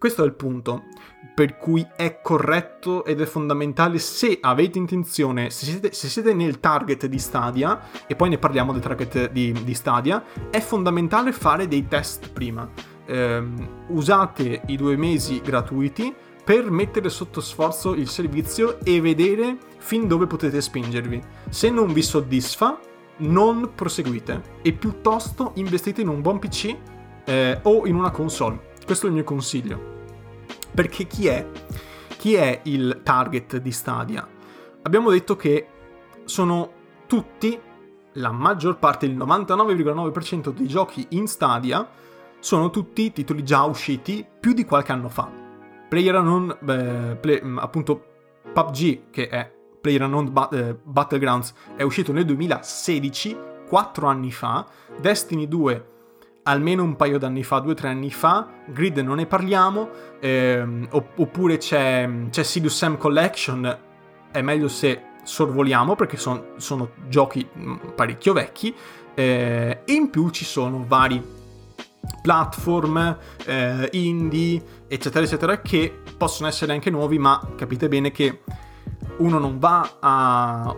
Questo 0.02 0.24
è 0.24 0.26
il 0.26 0.34
punto 0.34 0.86
per 1.32 1.58
cui 1.58 1.86
è 1.96 2.20
corretto 2.20 3.04
ed 3.04 3.20
è 3.20 3.24
fondamentale 3.24 4.00
se 4.00 4.36
avete 4.40 4.76
intenzione, 4.76 5.48
se 5.50 5.64
siete, 5.64 5.92
se 5.92 6.08
siete 6.08 6.34
nel 6.34 6.58
target 6.58 7.06
di 7.06 7.20
Stadia, 7.20 7.80
e 8.08 8.16
poi 8.16 8.30
ne 8.30 8.36
parliamo 8.36 8.72
del 8.72 8.82
target 8.82 9.30
di, 9.30 9.52
di 9.52 9.74
Stadia, 9.74 10.24
è 10.50 10.58
fondamentale 10.58 11.30
fare 11.30 11.68
dei 11.68 11.86
test 11.86 12.32
prima. 12.32 12.68
Eh, 13.06 13.44
usate 13.90 14.62
i 14.66 14.76
due 14.76 14.96
mesi 14.96 15.40
gratuiti 15.40 16.12
per 16.44 16.68
mettere 16.68 17.08
sotto 17.08 17.40
sforzo 17.40 17.94
il 17.94 18.08
servizio 18.08 18.80
e 18.80 19.00
vedere 19.00 19.56
fin 19.78 20.08
dove 20.08 20.26
potete 20.26 20.60
spingervi. 20.60 21.22
Se 21.48 21.70
non 21.70 21.92
vi 21.92 22.02
soddisfa, 22.02 22.76
non 23.18 23.70
proseguite 23.76 24.42
e 24.62 24.72
piuttosto 24.72 25.52
investite 25.54 26.00
in 26.00 26.08
un 26.08 26.20
buon 26.20 26.40
PC 26.40 26.76
eh, 27.24 27.60
o 27.62 27.86
in 27.86 27.94
una 27.94 28.10
console. 28.10 28.70
Questo 28.84 29.06
è 29.06 29.10
il 29.10 29.14
mio 29.14 29.24
consiglio. 29.24 29.91
Perché 30.74 31.06
chi 31.06 31.26
è? 31.26 31.46
Chi 32.16 32.34
è 32.34 32.60
il 32.64 33.00
target 33.02 33.58
di 33.58 33.72
Stadia? 33.72 34.26
Abbiamo 34.82 35.10
detto 35.10 35.36
che 35.36 35.66
sono 36.24 36.72
tutti, 37.06 37.58
la 38.14 38.32
maggior 38.32 38.78
parte, 38.78 39.04
il 39.04 39.16
99,9% 39.16 40.50
dei 40.50 40.66
giochi 40.66 41.06
in 41.10 41.26
Stadia 41.26 41.86
sono 42.38 42.70
tutti 42.70 43.12
titoli 43.12 43.44
già 43.44 43.64
usciti 43.64 44.26
più 44.40 44.54
di 44.54 44.64
qualche 44.64 44.92
anno 44.92 45.10
fa. 45.10 45.30
PlayerUnknown, 45.88 46.56
beh, 46.60 47.16
play, 47.20 47.44
mm, 47.44 47.58
appunto 47.58 48.04
PUBG, 48.50 49.10
che 49.10 49.28
è 49.28 49.52
PlayerUnknown 49.80 50.48
eh, 50.52 50.78
Battlegrounds, 50.82 51.52
è 51.76 51.82
uscito 51.82 52.12
nel 52.12 52.24
2016, 52.24 53.36
4 53.68 54.06
anni 54.06 54.32
fa. 54.32 54.66
Destiny 54.98 55.46
2 55.46 55.88
almeno 56.44 56.82
un 56.82 56.96
paio 56.96 57.18
d'anni 57.18 57.44
fa, 57.44 57.58
due 57.58 57.72
o 57.72 57.74
tre 57.74 57.88
anni 57.88 58.10
fa, 58.10 58.48
Grid 58.66 58.98
non 58.98 59.16
ne 59.16 59.26
parliamo, 59.26 59.88
ehm, 60.20 60.88
oppure 60.90 61.58
c'è, 61.58 62.08
c'è 62.30 62.42
Sidious 62.42 62.76
Sam 62.76 62.96
Collection, 62.96 63.78
è 64.30 64.40
meglio 64.42 64.68
se 64.68 65.10
sorvoliamo 65.22 65.94
perché 65.94 66.16
son, 66.16 66.54
sono 66.56 66.90
giochi 67.08 67.46
mm, 67.56 67.76
parecchio 67.94 68.32
vecchi, 68.32 68.74
eh, 69.14 69.82
e 69.84 69.92
in 69.92 70.10
più 70.10 70.30
ci 70.30 70.44
sono 70.44 70.84
vari 70.86 71.22
platform, 72.20 73.16
eh, 73.46 73.88
indie, 73.92 74.62
eccetera, 74.88 75.24
eccetera, 75.24 75.60
che 75.60 76.00
possono 76.16 76.48
essere 76.48 76.72
anche 76.72 76.90
nuovi, 76.90 77.18
ma 77.18 77.40
capite 77.56 77.88
bene 77.88 78.10
che 78.10 78.40
uno 79.18 79.38
non 79.38 79.58
va 79.58 79.98
a 80.00 80.74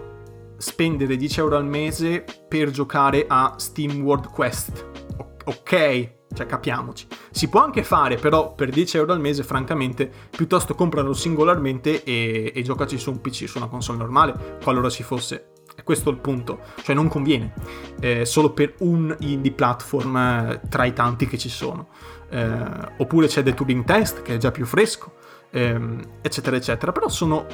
spendere 0.56 1.16
10 1.16 1.40
euro 1.40 1.56
al 1.56 1.64
mese 1.64 2.24
per 2.48 2.70
giocare 2.70 3.24
a 3.26 3.54
Steam 3.56 4.02
World 4.02 4.28
Quest 4.28 5.03
ok, 5.44 6.12
cioè 6.34 6.46
capiamoci. 6.46 7.06
Si 7.30 7.48
può 7.48 7.62
anche 7.62 7.82
fare, 7.82 8.16
però 8.16 8.54
per 8.54 8.70
10 8.70 8.96
euro 8.96 9.12
al 9.12 9.20
mese, 9.20 9.42
francamente, 9.42 10.10
piuttosto 10.30 10.74
compralo 10.74 11.12
singolarmente 11.12 12.02
e, 12.02 12.52
e 12.54 12.62
giocaci 12.62 12.98
su 12.98 13.10
un 13.10 13.20
PC, 13.20 13.48
su 13.48 13.58
una 13.58 13.68
console 13.68 13.98
normale, 13.98 14.58
qualora 14.62 14.90
ci 14.90 15.02
fosse. 15.02 15.50
È 15.74 15.82
questo 15.82 16.10
il 16.10 16.18
punto, 16.18 16.60
cioè 16.82 16.94
non 16.94 17.08
conviene, 17.08 17.52
eh, 18.00 18.24
solo 18.24 18.50
per 18.50 18.74
un 18.78 19.14
indie 19.20 19.50
platform 19.50 20.16
eh, 20.16 20.60
tra 20.68 20.84
i 20.84 20.92
tanti 20.92 21.26
che 21.26 21.36
ci 21.36 21.48
sono. 21.48 21.88
Eh, 22.30 22.56
oppure 22.98 23.26
c'è 23.26 23.42
The 23.42 23.54
Turing 23.54 23.84
Test, 23.84 24.22
che 24.22 24.34
è 24.34 24.36
già 24.36 24.50
più 24.52 24.66
fresco, 24.66 25.14
ehm, 25.50 26.00
eccetera, 26.20 26.56
eccetera. 26.56 26.92
Però 26.92 27.08
sono 27.08 27.46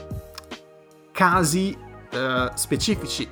casi 1.12 1.76
eh, 2.10 2.50
specifici. 2.54 3.28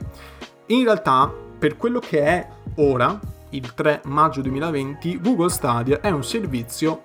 In 0.66 0.84
realtà, 0.84 1.32
per 1.58 1.76
quello 1.76 2.00
che 2.00 2.22
è 2.22 2.48
ora, 2.76 3.18
il 3.50 3.74
3 3.74 4.02
maggio 4.04 4.40
2020, 4.42 5.20
Google 5.20 5.50
Stadia 5.50 6.00
è 6.00 6.10
un 6.10 6.24
servizio 6.24 7.02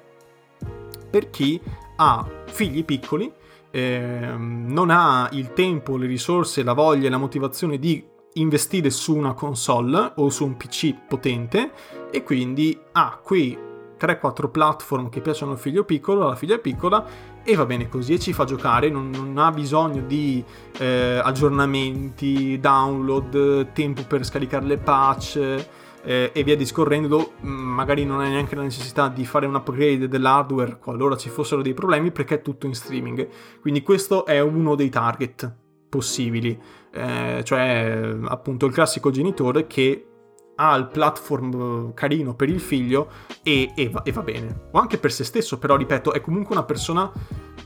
per 1.09 1.29
chi 1.29 1.61
ha 1.97 2.27
figli 2.45 2.83
piccoli 2.83 3.31
eh, 3.75 4.33
non 4.37 4.91
ha 4.91 5.29
il 5.31 5.53
tempo, 5.53 5.97
le 5.97 6.05
risorse, 6.05 6.61
la 6.61 6.73
voglia 6.73 7.07
e 7.07 7.09
la 7.09 7.17
motivazione 7.17 7.79
di 7.79 8.05
investire 8.33 8.89
su 8.91 9.15
una 9.15 9.33
console 9.33 10.13
o 10.15 10.29
su 10.29 10.45
un 10.45 10.57
PC 10.57 10.93
potente 11.07 11.71
e 12.11 12.23
quindi 12.23 12.79
ha 12.91 13.19
quei 13.23 13.57
3-4 13.99 14.51
platform 14.51 15.09
che 15.09 15.21
piacciono 15.21 15.53
al 15.53 15.57
figlio 15.57 15.83
piccolo, 15.85 16.25
alla 16.25 16.35
figlia 16.35 16.59
piccola 16.59 17.03
e 17.43 17.55
va 17.55 17.65
bene 17.65 17.89
così 17.89 18.13
e 18.13 18.19
ci 18.19 18.31
fa 18.31 18.43
giocare, 18.43 18.89
non, 18.89 19.09
non 19.09 19.37
ha 19.37 19.49
bisogno 19.49 20.01
di 20.01 20.43
eh, 20.77 21.19
aggiornamenti, 21.23 22.59
download, 22.59 23.71
tempo 23.71 24.03
per 24.03 24.23
scaricare 24.23 24.65
le 24.65 24.77
patch 24.77 25.65
eh, 26.03 26.31
e 26.33 26.43
via 26.43 26.55
discorrendo, 26.55 27.33
mm, 27.43 27.49
magari 27.49 28.05
non 28.05 28.19
hai 28.19 28.29
neanche 28.29 28.55
la 28.55 28.61
necessità 28.61 29.07
di 29.07 29.25
fare 29.25 29.45
un 29.45 29.55
upgrade 29.55 30.07
dell'hardware 30.07 30.77
qualora 30.77 31.15
ci 31.15 31.29
fossero 31.29 31.61
dei 31.61 31.73
problemi 31.73 32.11
perché 32.11 32.35
è 32.35 32.41
tutto 32.41 32.67
in 32.67 32.75
streaming. 32.75 33.27
Quindi 33.61 33.81
questo 33.81 34.25
è 34.25 34.39
uno 34.39 34.75
dei 34.75 34.89
target 34.89 35.51
possibili, 35.89 36.59
eh, 36.91 37.41
cioè 37.43 38.15
appunto 38.25 38.65
il 38.65 38.73
classico 38.73 39.11
genitore 39.11 39.67
che 39.67 40.07
ha 40.55 40.75
il 40.75 40.87
platform 40.87 41.93
carino 41.93 42.35
per 42.35 42.49
il 42.49 42.59
figlio 42.59 43.09
e, 43.41 43.71
e, 43.75 43.89
va, 43.89 44.03
e 44.03 44.11
va 44.11 44.21
bene, 44.21 44.67
o 44.71 44.79
anche 44.79 44.97
per 44.97 45.11
se 45.11 45.23
stesso, 45.23 45.57
però 45.57 45.75
ripeto, 45.75 46.13
è 46.13 46.21
comunque 46.21 46.55
una 46.55 46.65
persona 46.65 47.11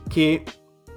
che 0.08 0.44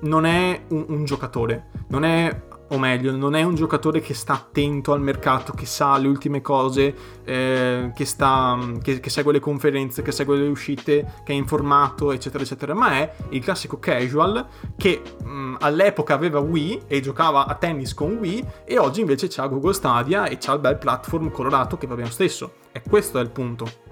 non 0.02 0.24
è 0.24 0.64
un, 0.70 0.84
un 0.88 1.04
giocatore, 1.04 1.70
non 1.88 2.04
è 2.04 2.48
o 2.70 2.78
meglio, 2.78 3.14
non 3.16 3.34
è 3.34 3.42
un 3.42 3.54
giocatore 3.54 4.00
che 4.00 4.14
sta 4.14 4.34
attento 4.34 4.92
al 4.92 5.00
mercato, 5.00 5.52
che 5.52 5.66
sa 5.66 5.96
le 5.98 6.08
ultime 6.08 6.40
cose, 6.40 6.94
eh, 7.24 7.90
che, 7.94 8.04
sta, 8.04 8.58
che, 8.80 9.00
che, 9.00 9.10
segue 9.10 9.32
le 9.32 9.40
conferenze, 9.40 10.02
che 10.02 10.12
segue 10.12 10.36
le 10.36 10.46
uscite, 10.46 11.14
che 11.24 11.32
è 11.32 11.36
informato, 11.36 12.12
eccetera, 12.12 12.44
eccetera, 12.44 12.74
ma 12.74 12.92
è 12.92 13.12
il 13.30 13.42
classico 13.42 13.78
casual 13.78 14.46
che 14.76 15.02
mh, 15.22 15.56
all'epoca 15.60 16.14
aveva 16.14 16.38
Wii 16.38 16.82
e 16.86 17.00
giocava 17.00 17.46
a 17.46 17.54
tennis 17.54 17.92
con 17.92 18.12
Wii 18.14 18.46
e 18.64 18.78
oggi 18.78 19.00
invece 19.00 19.26
c'ha 19.28 19.46
Google 19.46 19.74
Stadia 19.74 20.26
e 20.26 20.38
c'ha 20.38 20.52
il 20.52 20.60
bel 20.60 20.78
platform 20.78 21.30
colorato 21.30 21.76
che 21.76 21.86
va 21.86 21.94
bene 21.94 22.06
lo 22.06 22.12
stesso. 22.12 22.52
E 22.72 22.82
questo 22.88 23.18
è 23.18 23.22
il 23.22 23.30
punto 23.30 23.89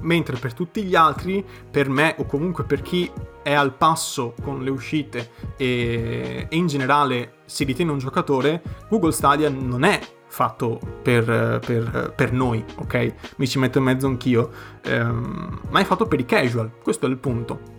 mentre 0.00 0.36
per 0.36 0.54
tutti 0.54 0.82
gli 0.82 0.94
altri, 0.94 1.44
per 1.70 1.88
me 1.88 2.14
o 2.18 2.26
comunque 2.26 2.64
per 2.64 2.82
chi 2.82 3.10
è 3.42 3.52
al 3.52 3.74
passo 3.74 4.34
con 4.42 4.62
le 4.62 4.70
uscite 4.70 5.30
e, 5.56 6.46
e 6.48 6.56
in 6.56 6.66
generale 6.66 7.36
si 7.46 7.64
ritiene 7.64 7.90
un 7.90 7.98
giocatore, 7.98 8.62
Google 8.88 9.12
Stadia 9.12 9.48
non 9.48 9.84
è 9.84 10.00
fatto 10.28 10.78
per, 11.02 11.24
per, 11.64 12.12
per, 12.14 12.32
noi, 12.32 12.62
ok? 12.76 13.14
Mi 13.36 13.48
ci 13.48 13.58
metto 13.58 13.78
in 13.78 13.84
mezzo 13.84 14.06
anch'io, 14.06 14.50
ehm, 14.82 15.60
ma 15.70 15.80
è 15.80 15.84
fatto 15.84 16.06
per 16.06 16.20
i 16.20 16.26
casual, 16.26 16.70
questo 16.82 17.06
è 17.06 17.08
il 17.08 17.16
punto. 17.16 17.76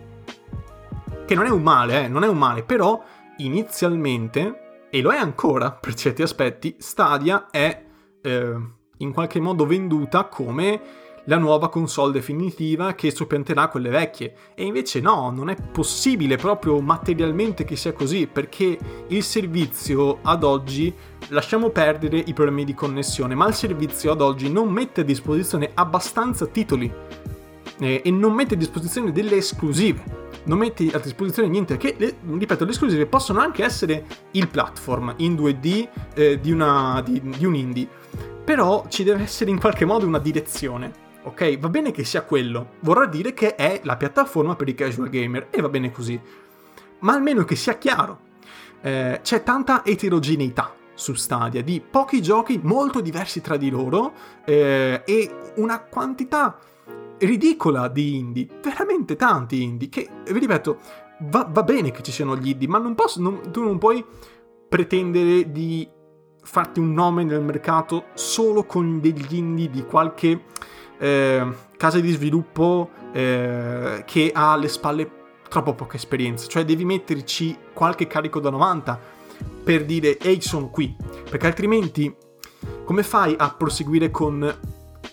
Che 1.25 1.35
non 1.35 1.45
è 1.45 1.49
un 1.49 1.61
male, 1.61 2.05
eh, 2.05 2.07
non 2.07 2.23
è 2.23 2.27
un 2.27 2.37
male, 2.37 2.63
però 2.63 3.01
inizialmente, 3.37 4.87
e 4.89 5.01
lo 5.01 5.11
è 5.11 5.17
ancora 5.17 5.71
per 5.79 5.93
certi 5.93 6.23
aspetti, 6.23 6.75
Stadia 6.79 7.49
è 7.51 7.85
eh, 8.21 8.55
in 8.97 9.13
qualche 9.13 9.39
modo 9.39 9.65
venduta 9.65 10.25
come 10.25 10.81
la 11.29 11.37
nuova 11.37 11.69
console 11.69 12.11
definitiva 12.11 12.93
che 12.93 13.11
soppianterà 13.11 13.67
quelle 13.67 13.89
vecchie. 13.89 14.33
E 14.55 14.65
invece 14.65 14.99
no, 14.99 15.29
non 15.29 15.49
è 15.49 15.55
possibile 15.55 16.35
proprio 16.35 16.81
materialmente 16.81 17.63
che 17.63 17.75
sia 17.75 17.93
così, 17.93 18.27
perché 18.27 18.77
il 19.07 19.23
servizio 19.23 20.19
ad 20.23 20.43
oggi, 20.43 20.93
lasciamo 21.29 21.69
perdere 21.69 22.17
i 22.17 22.33
problemi 22.33 22.65
di 22.65 22.73
connessione, 22.73 23.35
ma 23.35 23.47
il 23.47 23.53
servizio 23.53 24.11
ad 24.11 24.21
oggi 24.21 24.51
non 24.51 24.69
mette 24.69 25.01
a 25.01 25.03
disposizione 25.03 25.69
abbastanza 25.75 26.47
titoli 26.47 26.91
eh, 27.79 28.01
e 28.03 28.11
non 28.11 28.33
mette 28.33 28.55
a 28.55 28.57
disposizione 28.57 29.11
delle 29.11 29.37
esclusive. 29.37 30.17
Non 30.45 30.57
metti 30.57 30.89
a 30.91 30.97
disposizione 30.97 31.47
niente, 31.47 31.77
che 31.77 31.95
ripeto, 31.95 32.65
le 32.65 32.71
esclusive 32.71 33.05
possono 33.05 33.39
anche 33.39 33.63
essere 33.63 34.03
il 34.31 34.47
platform 34.47 35.13
in 35.17 35.35
2D 35.35 35.89
eh, 36.15 36.39
di, 36.39 36.51
una, 36.51 37.03
di, 37.05 37.21
di 37.21 37.45
un 37.45 37.53
indie, 37.53 37.87
però 38.43 38.85
ci 38.89 39.03
deve 39.03 39.23
essere 39.23 39.51
in 39.51 39.59
qualche 39.59 39.85
modo 39.85 40.07
una 40.07 40.17
direzione 40.17 41.07
ok? 41.23 41.57
Va 41.59 41.69
bene 41.69 41.91
che 41.91 42.03
sia 42.03 42.23
quello, 42.23 42.71
vorrà 42.81 43.05
dire 43.05 43.33
che 43.33 43.55
è 43.55 43.81
la 43.83 43.97
piattaforma 43.97 44.55
per 44.55 44.67
i 44.69 44.75
casual 44.75 45.09
gamer 45.09 45.47
e 45.49 45.61
va 45.61 45.69
bene 45.69 45.91
così. 45.91 46.19
Ma 46.99 47.13
almeno 47.13 47.43
che 47.43 47.55
sia 47.55 47.77
chiaro. 47.77 48.27
Eh, 48.81 49.19
c'è 49.21 49.43
tanta 49.43 49.83
eterogeneità 49.83 50.73
su 50.93 51.13
Stadia 51.13 51.61
di 51.61 51.81
pochi 51.81 52.21
giochi 52.21 52.59
molto 52.61 53.01
diversi 53.01 53.41
tra 53.41 53.57
di 53.57 53.69
loro 53.69 54.13
eh, 54.45 55.01
e 55.05 55.35
una 55.55 55.79
quantità 55.79 56.59
ridicola 57.19 57.87
di 57.87 58.17
indie, 58.17 58.47
veramente 58.61 59.15
tanti 59.15 59.63
indie, 59.63 59.89
che 59.89 60.09
vi 60.31 60.39
ripeto, 60.39 60.79
va, 61.19 61.47
va 61.49 61.63
bene 61.63 61.91
che 61.91 62.01
ci 62.01 62.11
siano 62.11 62.35
gli 62.37 62.49
indie, 62.49 62.67
ma 62.67 62.77
non 62.77 62.95
posso, 62.95 63.21
non, 63.21 63.51
tu 63.51 63.63
non 63.63 63.77
puoi 63.77 64.03
pretendere 64.67 65.51
di 65.51 65.87
farti 66.41 66.79
un 66.79 66.93
nome 66.93 67.23
nel 67.23 67.41
mercato 67.41 68.05
solo 68.13 68.63
con 68.63 68.99
degli 68.99 69.35
indie 69.35 69.69
di 69.69 69.83
qualche 69.83 70.43
eh, 70.99 71.47
casa 71.77 71.99
di 71.99 72.11
sviluppo 72.11 72.89
eh, 73.11 74.03
che 74.05 74.31
ha 74.33 74.51
alle 74.51 74.67
spalle 74.67 75.11
troppo 75.49 75.73
poca 75.73 75.95
esperienza, 75.95 76.47
cioè 76.47 76.63
devi 76.63 76.85
metterci 76.85 77.57
qualche 77.73 78.05
carico 78.05 78.39
da 78.39 78.51
90 78.51 78.99
per 79.63 79.85
dire 79.85 80.17
ehi 80.17 80.41
sono 80.41 80.69
qui, 80.69 80.95
perché 81.29 81.47
altrimenti 81.47 82.13
come 82.83 83.03
fai 83.03 83.35
a 83.37 83.53
proseguire 83.57 84.11
con 84.11 84.53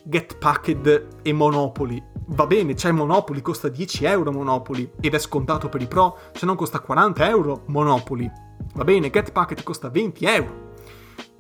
Get 0.03 0.37
Packed 0.37 1.09
e 1.23 1.33
Monopoly? 1.33 2.03
Va 2.29 2.47
bene, 2.47 2.75
c'è 2.75 2.91
Monopoly, 2.91 3.41
costa 3.41 3.69
10 3.69 4.05
euro 4.05 4.33
Monopoly 4.33 4.91
ed 5.01 5.15
è 5.15 5.19
scontato 5.19 5.69
per 5.69 5.81
i 5.81 5.87
pro, 5.87 6.19
se 6.33 6.45
non 6.45 6.57
costa 6.57 6.81
40 6.81 7.29
euro 7.29 7.63
Monopoly. 7.67 8.31
Va 8.75 8.85
bene, 8.85 9.11
Get 9.11 9.31
Packet 9.31 9.63
costa 9.63 9.89
20 9.89 10.25
euro 10.25 10.66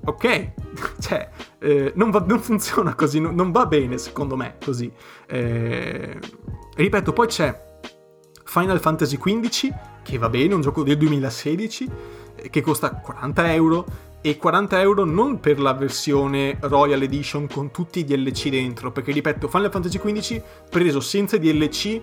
ok, 0.06 0.50
cioè, 1.00 1.28
eh, 1.58 1.92
non, 1.94 2.10
va, 2.10 2.24
non, 2.26 2.40
funziona 2.40 2.94
così, 2.94 3.20
non, 3.20 3.34
non, 3.34 3.50
va 3.50 3.66
bene 3.66 3.98
secondo 3.98 4.36
me 4.36 4.56
così. 4.64 4.90
Eh, 5.26 6.18
ripeto, 6.74 7.12
poi 7.12 7.26
c'è 7.26 7.64
Final 8.44 8.80
Fantasy 8.80 9.18
XV, 9.18 9.74
che 10.02 10.18
va 10.18 10.28
bene, 10.28 10.54
un 10.54 10.60
gioco 10.60 10.82
del 10.82 10.96
2016, 10.96 11.90
eh, 12.36 12.50
che 12.50 12.60
costa 12.60 12.90
40 12.90 13.52
euro, 13.52 13.84
e 14.26 14.38
40 14.38 14.80
euro 14.80 15.04
non 15.04 15.38
per 15.38 15.60
la 15.60 15.72
versione 15.72 16.58
Royal 16.62 17.00
Edition 17.00 17.46
con 17.46 17.70
tutti 17.70 18.00
i 18.00 18.04
DLC 18.04 18.48
dentro, 18.48 18.90
perché 18.90 19.12
ripeto, 19.12 19.46
Final 19.46 19.70
Fantasy 19.70 20.00
XV 20.00 20.42
preso 20.68 20.98
senza 20.98 21.36
DLC 21.36 22.02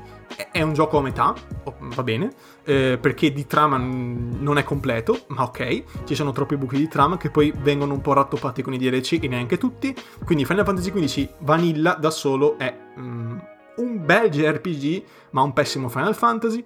è 0.49 0.61
un 0.61 0.71
gioco 0.71 0.99
a 0.99 1.01
metà, 1.01 1.35
va 1.81 2.03
bene, 2.03 2.31
eh, 2.63 2.97
perché 2.97 3.33
di 3.33 3.45
trama 3.45 3.75
non 3.75 4.57
è 4.57 4.63
completo, 4.63 5.25
ma 5.27 5.43
ok, 5.43 6.05
ci 6.05 6.15
sono 6.15 6.31
troppi 6.31 6.55
buchi 6.55 6.77
di 6.77 6.87
trama 6.87 7.17
che 7.17 7.29
poi 7.29 7.53
vengono 7.57 7.91
un 7.91 7.99
po' 7.99 8.13
rattoppati 8.13 8.61
con 8.61 8.73
i 8.73 8.77
DLC 8.77 9.19
e 9.21 9.27
neanche 9.27 9.57
tutti, 9.57 9.93
quindi 10.23 10.45
Final 10.45 10.63
Fantasy 10.63 10.91
XV 10.93 11.29
Vanilla 11.39 11.95
da 11.95 12.09
solo 12.09 12.57
è 12.57 12.73
mm, 12.97 13.37
un 13.75 14.05
bel 14.05 14.29
JRPG, 14.29 15.03
ma 15.31 15.41
un 15.41 15.51
pessimo 15.51 15.89
Final 15.89 16.15
Fantasy. 16.15 16.63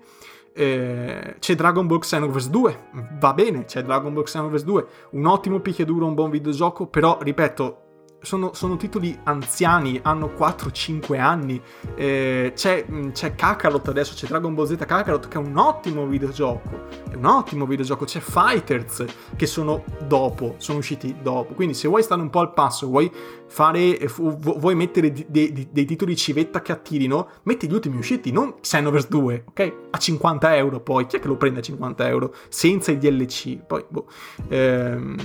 Eh, 0.57 1.35
c'è 1.37 1.53
Dragon 1.53 1.85
Ball 1.85 1.99
Xenoverse 1.99 2.49
2, 2.49 2.79
va 3.19 3.33
bene, 3.33 3.65
c'è 3.65 3.83
Dragon 3.83 4.11
Ball 4.11 4.23
Xenoverse 4.23 4.65
2, 4.65 4.87
un 5.11 5.27
ottimo 5.27 5.59
picchiaduro, 5.59 6.07
un 6.07 6.15
buon 6.15 6.31
videogioco, 6.31 6.87
però 6.87 7.19
ripeto, 7.21 7.87
sono, 8.21 8.53
sono, 8.53 8.75
titoli 8.75 9.17
anziani, 9.23 9.99
hanno 10.01 10.33
4-5 10.35 11.19
anni. 11.19 11.61
Eh, 11.95 12.51
c'è, 12.55 12.85
mm, 12.89 13.09
c'è, 13.11 13.35
Kakarot 13.35 13.87
adesso, 13.87 14.15
c'è 14.15 14.27
Dragon 14.27 14.53
Ball 14.53 14.65
Z 14.65 14.75
Kakarot 14.85 15.27
che 15.27 15.37
è 15.37 15.41
un 15.41 15.55
ottimo 15.55 16.05
videogioco. 16.05 16.87
È 17.09 17.15
un 17.15 17.25
ottimo 17.25 17.65
videogioco. 17.65 18.05
C'è 18.05 18.19
Fighters 18.19 19.05
che 19.35 19.45
sono 19.45 19.83
dopo, 20.07 20.55
sono 20.57 20.79
usciti 20.79 21.15
dopo. 21.21 21.53
Quindi 21.53 21.73
se 21.73 21.87
vuoi 21.87 22.03
stare 22.03 22.21
un 22.21 22.29
po' 22.29 22.39
al 22.39 22.53
passo, 22.53 22.87
vuoi 22.87 23.11
fare, 23.47 23.97
vuoi 24.17 24.75
mettere 24.75 25.11
dei, 25.11 25.51
dei, 25.51 25.67
dei 25.71 25.85
titoli 25.85 26.15
civetta 26.15 26.61
che 26.61 26.71
attirino, 26.71 27.29
metti 27.43 27.67
gli 27.67 27.73
ultimi 27.73 27.97
usciti, 27.97 28.31
non 28.31 28.59
Xenoverse 28.59 29.07
2, 29.09 29.43
ok? 29.49 29.73
A 29.91 29.97
50 29.97 30.55
euro 30.55 30.79
poi. 30.79 31.05
Chi 31.05 31.17
è 31.17 31.19
che 31.19 31.27
lo 31.27 31.37
prende 31.37 31.59
a 31.59 31.63
50 31.63 32.07
euro? 32.07 32.33
Senza 32.49 32.91
i 32.91 32.97
DLC. 32.97 33.57
Poi, 33.57 33.83
boh. 33.87 34.07
Ehm, 34.49 35.15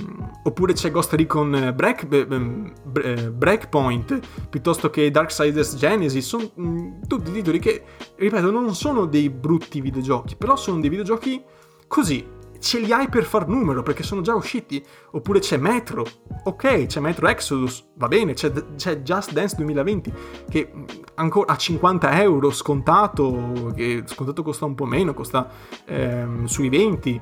oppure 0.43 0.73
c'è 0.73 0.91
Ghost 0.91 1.13
Recon 1.13 1.73
Break, 1.75 2.07
eh, 2.11 3.31
Breakpoint 3.31 4.19
piuttosto 4.49 4.89
che 4.89 5.11
Darksiders 5.11 5.75
Genesis, 5.75 6.25
sono 6.25 6.51
mm, 6.59 7.01
tutti 7.07 7.31
titoli 7.31 7.59
che, 7.59 7.83
ripeto, 8.15 8.51
non 8.51 8.73
sono 8.75 9.05
dei 9.05 9.29
brutti 9.29 9.81
videogiochi, 9.81 10.35
però 10.35 10.55
sono 10.55 10.79
dei 10.79 10.89
videogiochi 10.89 11.41
così, 11.87 12.25
ce 12.63 12.79
li 12.79 12.93
hai 12.93 13.09
per 13.09 13.25
far 13.25 13.49
numero 13.49 13.83
perché 13.83 14.03
sono 14.03 14.21
già 14.21 14.33
usciti. 14.33 14.83
Oppure 15.11 15.39
c'è 15.39 15.57
Metro, 15.57 16.05
ok, 16.43 16.85
c'è 16.85 17.01
Metro 17.01 17.27
Exodus, 17.27 17.85
va 17.95 18.07
bene, 18.07 18.33
c'è, 18.33 18.51
c'è 18.75 19.01
Just 19.01 19.33
Dance 19.33 19.55
2020 19.57 20.13
che 20.49 20.71
ancora 21.15 21.51
a 21.51 21.57
50 21.57 22.21
euro 22.21 22.51
scontato, 22.51 23.73
che 23.75 24.03
scontato 24.05 24.41
costa 24.43 24.63
un 24.63 24.75
po' 24.75 24.85
meno, 24.85 25.13
costa 25.13 25.49
ehm, 25.85 26.45
sui 26.45 26.69
20. 26.69 27.21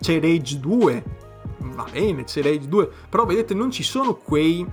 C'è 0.00 0.20
Rage 0.20 0.58
2, 0.58 1.04
va 1.58 1.86
bene, 1.90 2.24
c'è 2.24 2.42
Rage 2.42 2.66
2, 2.66 2.90
però 3.08 3.24
vedete 3.24 3.54
non 3.54 3.70
ci 3.70 3.84
sono 3.84 4.16
quei 4.16 4.66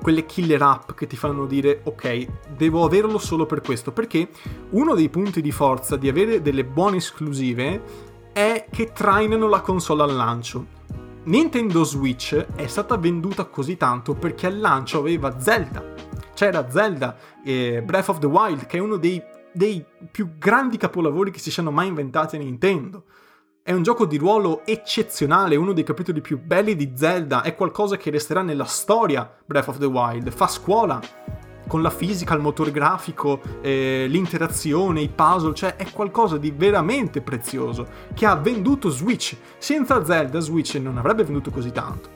quelle 0.00 0.26
killer 0.26 0.62
app 0.62 0.92
che 0.92 1.08
ti 1.08 1.16
fanno 1.16 1.44
dire 1.44 1.80
ok, 1.82 2.26
devo 2.56 2.84
averlo 2.84 3.18
solo 3.18 3.46
per 3.46 3.60
questo, 3.60 3.92
perché 3.92 4.28
uno 4.70 4.94
dei 4.94 5.08
punti 5.08 5.42
di 5.42 5.50
forza 5.50 5.96
di 5.96 6.08
avere 6.08 6.40
delle 6.40 6.64
buone 6.64 6.98
esclusive 6.98 8.07
è 8.38 8.66
che 8.70 8.92
trainano 8.92 9.48
la 9.48 9.60
console 9.62 10.04
al 10.04 10.14
lancio. 10.14 10.64
Nintendo 11.24 11.82
Switch 11.82 12.36
è 12.54 12.68
stata 12.68 12.96
venduta 12.96 13.46
così 13.46 13.76
tanto 13.76 14.14
perché 14.14 14.46
al 14.46 14.60
lancio 14.60 15.00
aveva 15.00 15.40
Zelda. 15.40 15.82
C'era 16.34 16.70
Zelda 16.70 17.16
e 17.44 17.82
Breath 17.82 18.10
of 18.10 18.20
the 18.20 18.26
Wild, 18.26 18.66
che 18.66 18.76
è 18.76 18.80
uno 18.80 18.96
dei, 18.96 19.20
dei 19.52 19.84
più 20.12 20.38
grandi 20.38 20.76
capolavori 20.76 21.32
che 21.32 21.40
si 21.40 21.50
siano 21.50 21.72
mai 21.72 21.88
inventati 21.88 22.36
a 22.36 22.38
Nintendo. 22.38 23.06
È 23.60 23.72
un 23.72 23.82
gioco 23.82 24.06
di 24.06 24.16
ruolo 24.18 24.64
eccezionale, 24.64 25.56
uno 25.56 25.72
dei 25.72 25.82
capitoli 25.82 26.20
più 26.20 26.40
belli 26.40 26.76
di 26.76 26.92
Zelda, 26.94 27.42
è 27.42 27.56
qualcosa 27.56 27.96
che 27.96 28.10
resterà 28.10 28.42
nella 28.42 28.66
storia 28.66 29.28
Breath 29.44 29.66
of 29.66 29.78
the 29.78 29.86
Wild, 29.86 30.30
fa 30.30 30.46
scuola 30.46 31.00
con 31.68 31.82
la 31.82 31.90
fisica, 31.90 32.34
il 32.34 32.40
motore 32.40 32.72
grafico, 32.72 33.40
eh, 33.60 34.06
l'interazione, 34.08 35.02
i 35.02 35.08
puzzle, 35.08 35.54
cioè 35.54 35.76
è 35.76 35.88
qualcosa 35.92 36.36
di 36.36 36.50
veramente 36.50 37.20
prezioso 37.20 37.86
che 38.14 38.26
ha 38.26 38.34
venduto 38.34 38.88
Switch. 38.90 39.36
Senza 39.58 40.04
Zelda 40.04 40.40
Switch 40.40 40.74
non 40.74 40.98
avrebbe 40.98 41.22
venduto 41.22 41.50
così 41.50 41.70
tanto. 41.70 42.08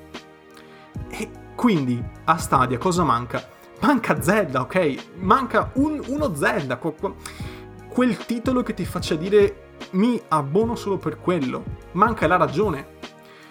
E 1.09 1.31
quindi 1.55 2.03
a 2.25 2.37
Stadia 2.39 2.79
cosa 2.79 3.05
manca? 3.05 3.47
Manca 3.81 4.21
Zelda, 4.21 4.63
ok? 4.63 4.97
Manca 5.19 5.71
un, 5.75 6.03
uno 6.07 6.35
Zelda, 6.35 6.79
quel 6.79 8.17
titolo 8.17 8.63
che 8.63 8.75
ti 8.75 8.85
faccia 8.85 9.15
dire 9.15 9.71
mi 9.93 10.21
abbono 10.29 10.75
solo 10.75 10.97
per 10.97 11.19
quello. 11.21 11.63
Manca 11.93 12.27
la 12.27 12.37
ragione. 12.37 12.87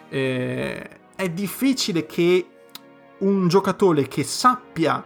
Eh, 0.09 0.89
è 1.15 1.29
difficile 1.29 2.05
che 2.05 2.47
un 3.19 3.47
giocatore 3.47 4.07
che 4.07 4.23
sappia 4.23 5.03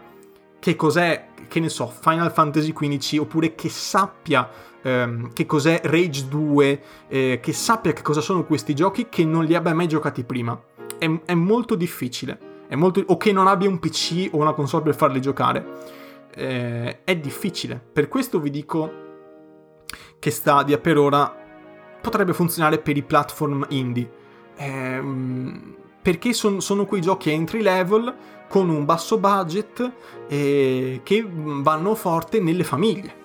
che 0.65 0.75
cos'è, 0.75 1.27
che 1.47 1.59
ne 1.59 1.69
so, 1.69 1.85
Final 1.85 2.31
Fantasy 2.31 2.73
XV, 2.73 3.19
oppure 3.19 3.53
che 3.53 3.69
sappia 3.69 4.49
ehm, 4.81 5.31
che 5.31 5.45
cos'è 5.45 5.81
Rage 5.83 6.27
2, 6.27 6.81
eh, 7.07 7.39
che 7.39 7.53
sappia 7.53 7.93
che 7.93 8.01
cosa 8.01 8.19
sono 8.19 8.45
questi 8.45 8.73
giochi, 8.73 9.05
che 9.07 9.23
non 9.25 9.45
li 9.45 9.53
abbia 9.53 9.75
mai 9.75 9.87
giocati 9.87 10.23
prima. 10.23 10.59
È, 10.97 11.07
è 11.25 11.35
molto 11.35 11.75
difficile. 11.75 12.63
È 12.67 12.73
molto, 12.73 13.03
o 13.05 13.15
che 13.15 13.31
non 13.31 13.45
abbia 13.45 13.69
un 13.69 13.77
PC 13.77 14.29
o 14.31 14.37
una 14.37 14.53
console 14.53 14.81
per 14.81 14.95
farli 14.95 15.21
giocare. 15.21 15.67
Eh, 16.33 17.03
è 17.03 17.15
difficile. 17.15 17.79
Per 17.79 18.07
questo 18.07 18.39
vi 18.39 18.49
dico 18.49 18.91
che 20.17 20.31
Stadia 20.31 20.79
per 20.79 20.97
ora 20.97 21.31
potrebbe 22.01 22.33
funzionare 22.33 22.79
per 22.79 22.97
i 22.97 23.03
platform 23.03 23.67
indie. 23.69 24.11
Ehm, 24.55 25.75
perché 26.05 26.33
son, 26.33 26.61
sono 26.61 26.85
quei 26.85 27.01
giochi 27.01 27.31
entry 27.31 27.63
level 27.63 28.13
con 28.47 28.69
un 28.69 28.85
basso 28.85 29.17
budget 29.17 29.91
eh, 30.27 31.01
che 31.01 31.27
vanno 31.27 31.95
forte 31.95 32.39
nelle 32.39 32.63
famiglie. 32.63 33.23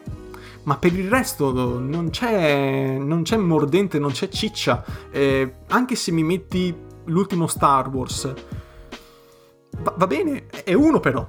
Ma 0.62 0.78
per 0.78 0.95
il 0.95 1.11
resto 1.11 1.78
non 1.78 2.09
c'è, 2.09 2.97
non 2.99 3.20
c'è 3.20 3.37
mordente, 3.37 3.99
non 3.99 4.12
c'è 4.12 4.28
ciccia. 4.28 4.83
Eh, 5.11 5.57
anche 5.68 5.95
se 5.95 6.11
mi 6.11 6.22
metti 6.22 6.74
l'ultimo 7.05 7.49
Star 7.49 7.91
Wars, 7.91 8.33
va, 9.81 9.95
va 9.95 10.07
bene, 10.07 10.47
è 10.64 10.72
uno 10.72 11.01
però. 11.01 11.28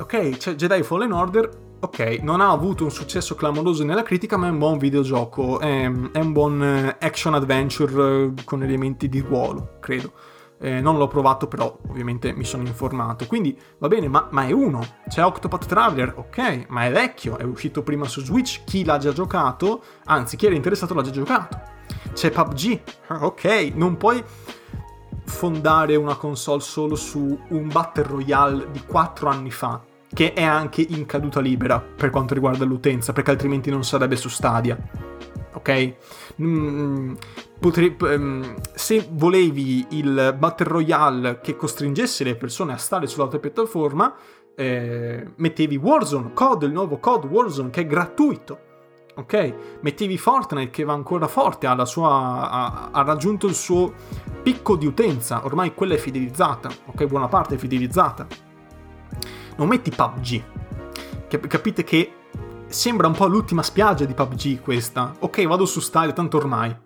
Ok, 0.00 0.36
c'è 0.36 0.56
Jedi 0.56 0.82
Fallen 0.82 1.12
Order, 1.12 1.48
ok, 1.78 2.18
non 2.22 2.40
ha 2.40 2.50
avuto 2.50 2.82
un 2.82 2.90
successo 2.90 3.36
clamoroso 3.36 3.84
nella 3.84 4.02
critica, 4.02 4.36
ma 4.36 4.48
è 4.48 4.50
un 4.50 4.58
buon 4.58 4.78
videogioco, 4.78 5.60
è, 5.60 5.88
è 6.12 6.18
un 6.18 6.32
buon 6.32 6.60
eh, 6.60 6.96
action 6.98 7.34
adventure 7.34 8.24
eh, 8.24 8.32
con 8.44 8.64
elementi 8.64 9.08
di 9.08 9.20
ruolo, 9.20 9.76
credo. 9.78 10.12
Eh, 10.60 10.80
non 10.80 10.98
l'ho 10.98 11.06
provato, 11.06 11.46
però 11.46 11.78
ovviamente 11.88 12.32
mi 12.32 12.44
sono 12.44 12.64
informato. 12.64 13.26
Quindi 13.26 13.56
va 13.78 13.88
bene, 13.88 14.08
ma, 14.08 14.28
ma, 14.30 14.44
è 14.44 14.52
uno. 14.52 14.84
C'è 15.08 15.24
Octopath 15.24 15.66
Traveler, 15.66 16.14
ok, 16.16 16.66
ma 16.68 16.84
è 16.84 16.90
vecchio, 16.90 17.38
è 17.38 17.44
uscito 17.44 17.82
prima 17.82 18.06
su 18.06 18.22
Switch. 18.22 18.64
Chi 18.64 18.84
l'ha 18.84 18.98
già 18.98 19.12
giocato, 19.12 19.82
anzi, 20.06 20.36
chi 20.36 20.46
era 20.46 20.54
interessato 20.54 20.94
l'ha 20.94 21.02
già 21.02 21.10
giocato. 21.10 21.60
C'è 22.12 22.30
PUBG, 22.30 22.80
ok, 23.20 23.72
non 23.74 23.96
puoi 23.96 24.22
fondare 25.24 25.94
una 25.94 26.16
console 26.16 26.60
solo 26.60 26.96
su 26.96 27.38
un 27.48 27.68
Battle 27.68 28.04
Royale 28.04 28.70
di 28.70 28.82
4 28.84 29.28
anni 29.28 29.50
fa 29.50 29.82
che 30.12 30.32
è 30.32 30.42
anche 30.42 30.80
in 30.80 31.06
caduta 31.06 31.40
libera 31.40 31.80
per 31.80 32.10
quanto 32.10 32.34
riguarda 32.34 32.64
l'utenza, 32.64 33.12
perché 33.12 33.30
altrimenti 33.30 33.70
non 33.70 33.84
sarebbe 33.84 34.16
su 34.16 34.28
Stadia. 34.28 34.76
Ok? 35.52 35.94
Mm, 36.40 37.14
potre- 37.58 37.96
um, 38.00 38.54
se 38.74 39.08
volevi 39.10 39.86
il 39.90 40.36
Battle 40.38 40.68
Royale 40.68 41.40
che 41.40 41.56
costringesse 41.56 42.24
le 42.24 42.36
persone 42.36 42.72
a 42.72 42.76
stare 42.76 43.06
sull'altra 43.06 43.38
piattaforma, 43.38 44.14
eh, 44.54 45.32
mettevi 45.36 45.76
Warzone, 45.76 46.32
COD, 46.32 46.62
il 46.62 46.72
nuovo 46.72 46.98
COD 46.98 47.24
Warzone 47.24 47.70
che 47.70 47.80
è 47.80 47.86
gratuito. 47.86 48.66
Ok? 49.16 49.54
Mettevi 49.80 50.16
Fortnite 50.16 50.70
che 50.70 50.84
va 50.84 50.92
ancora 50.92 51.26
forte, 51.26 51.66
ha, 51.66 51.84
sua, 51.84 52.48
ha, 52.48 52.88
ha 52.92 53.02
raggiunto 53.02 53.48
il 53.48 53.54
suo 53.54 53.92
picco 54.44 54.76
di 54.76 54.86
utenza, 54.86 55.44
ormai 55.44 55.74
quella 55.74 55.94
è 55.94 55.98
fidelizzata, 55.98 56.70
ok? 56.86 57.04
Buona 57.06 57.26
parte 57.26 57.56
è 57.56 57.58
fidelizzata 57.58 58.46
non 59.58 59.68
metti 59.68 59.90
PUBG. 59.90 60.42
Capite 61.46 61.84
che 61.84 62.12
sembra 62.68 63.06
un 63.06 63.14
po' 63.14 63.26
l'ultima 63.26 63.62
spiaggia 63.62 64.04
di 64.04 64.14
PUBG 64.14 64.60
questa. 64.60 65.14
Ok, 65.20 65.46
vado 65.46 65.64
su 65.64 65.80
Style, 65.80 66.12
tanto 66.12 66.36
ormai. 66.36 66.76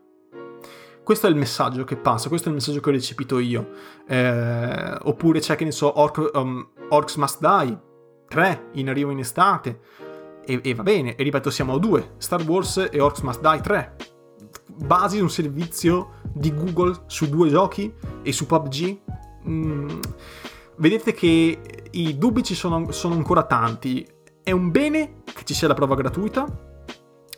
Questo 1.03 1.26
è 1.26 1.30
il 1.30 1.37
messaggio 1.37 1.83
che 1.83 1.97
passa, 1.97 2.28
questo 2.28 2.47
è 2.47 2.51
il 2.51 2.57
messaggio 2.57 2.80
che 2.80 2.89
ho 2.89 2.93
recepito 2.93 3.39
io. 3.41 3.70
Eh, 4.07 4.97
oppure 5.03 5.41
c'è, 5.41 5.57
che 5.57 5.64
ne 5.64 5.72
so, 5.72 5.99
Orc, 6.01 6.30
um, 6.35 6.68
Orcs 6.91 7.16
Must 7.16 7.41
Die 7.41 7.80
3 8.28 8.68
in 8.74 8.89
arrivo 8.89 9.11
in 9.11 9.18
estate. 9.18 9.80
E, 10.45 10.61
e, 10.62 10.74
va 10.74 10.83
bene, 10.83 11.16
e 11.16 11.22
ripeto, 11.22 11.51
siamo 11.51 11.74
a 11.74 11.78
due, 11.78 12.14
Star 12.18 12.43
Wars 12.43 12.89
e 12.91 13.01
Orcs 13.01 13.20
Must 13.20 13.41
Die 13.41 13.61
3. 13.61 13.97
Basi 14.76 15.18
un 15.18 15.30
servizio 15.30 16.20
di 16.33 16.55
Google 16.55 17.03
su 17.07 17.28
due 17.28 17.49
giochi 17.49 17.93
e 18.22 18.33
su 18.33 18.47
PUBG? 18.47 19.01
Mm, 19.49 19.89
vedete 20.76 21.12
che 21.12 21.61
i 21.91 22.16
dubbi 22.16 22.45
ci 22.45 22.55
sono, 22.55 22.93
sono 22.93 23.14
ancora 23.14 23.43
tanti. 23.43 24.07
È 24.43 24.53
un 24.53 24.70
bene 24.70 25.22
che 25.33 25.45
ci 25.45 25.55
sia 25.55 25.68
la 25.68 25.74
prova 25.74 25.95
gratuita, 25.95 26.47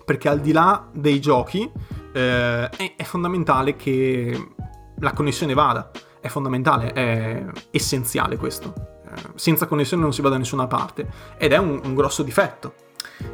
perché 0.05 0.29
al 0.29 0.41
di 0.41 0.53
là 0.53 0.89
dei 0.93 1.21
giochi 1.21 1.71
eh, 2.13 2.69
è, 2.69 2.95
è, 2.97 3.03
fondamentale 3.05 3.77
che 3.77 4.51
la 4.99 5.13
connessione 5.13 5.55
vada. 5.55 5.91
È 6.21 6.29
fondamentale, 6.29 6.93
è 6.93 7.45
essenziale 7.71 8.37
questo. 8.37 8.73
Eh, 9.05 9.31
senza 9.35 9.67
connessione 9.67 10.03
non 10.03 10.13
si 10.13 10.23
va 10.23 10.29
da 10.29 10.39
nessuna 10.39 10.67
parte. 10.67 11.07
Ed 11.37 11.53
è 11.53 11.59
un, 11.59 11.81
un 11.83 11.95
grosso 11.95 12.23
difetto 12.23 12.75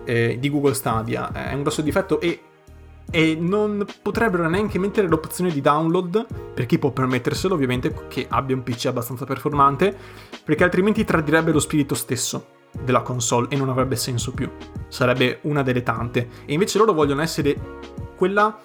eh, 0.05 0.39
di 0.39 0.51
Google 0.51 0.75
Stadia. 0.75 1.33
È 1.33 1.55
un 1.55 1.63
grosso 1.63 1.83
difetto 1.83 2.21
e 2.21 2.43
e 3.11 3.37
non 3.39 3.85
potrebbero 4.03 4.49
neanche 4.49 4.79
mettere 4.79 5.09
l'opzione 5.09 5.51
di 5.51 5.61
download 5.61 6.27
per 6.55 6.65
chi 6.67 6.79
può 6.79 6.93
permetterselo 6.93 7.55
ovviamente 7.55 8.07
che 8.07 8.27
abbia 8.29 8.55
un 8.55 8.63
PC 8.63 8.87
abbastanza 8.87 9.25
performante 9.25 9.97
perché 10.45 10.63
altrimenti 10.63 11.05
tradirebbe 11.05 11.51
lo 11.51 11.59
spirito 11.59 11.97
stesso 11.97 12.59
della 12.73 13.03
console 13.03 13.49
e 13.51 13.57
non 13.57 13.69
avrebbe 13.69 13.97
senso 13.97 14.33
più. 14.33 14.51
Sarebbe 14.89 15.39
una 15.43 15.63
delle 15.63 15.83
tante. 15.83 16.29
E 16.45 16.53
invece 16.53 16.79
loro 16.79 16.93
vogliono 16.93 17.23
essere 17.23 17.79
quella 18.17 18.59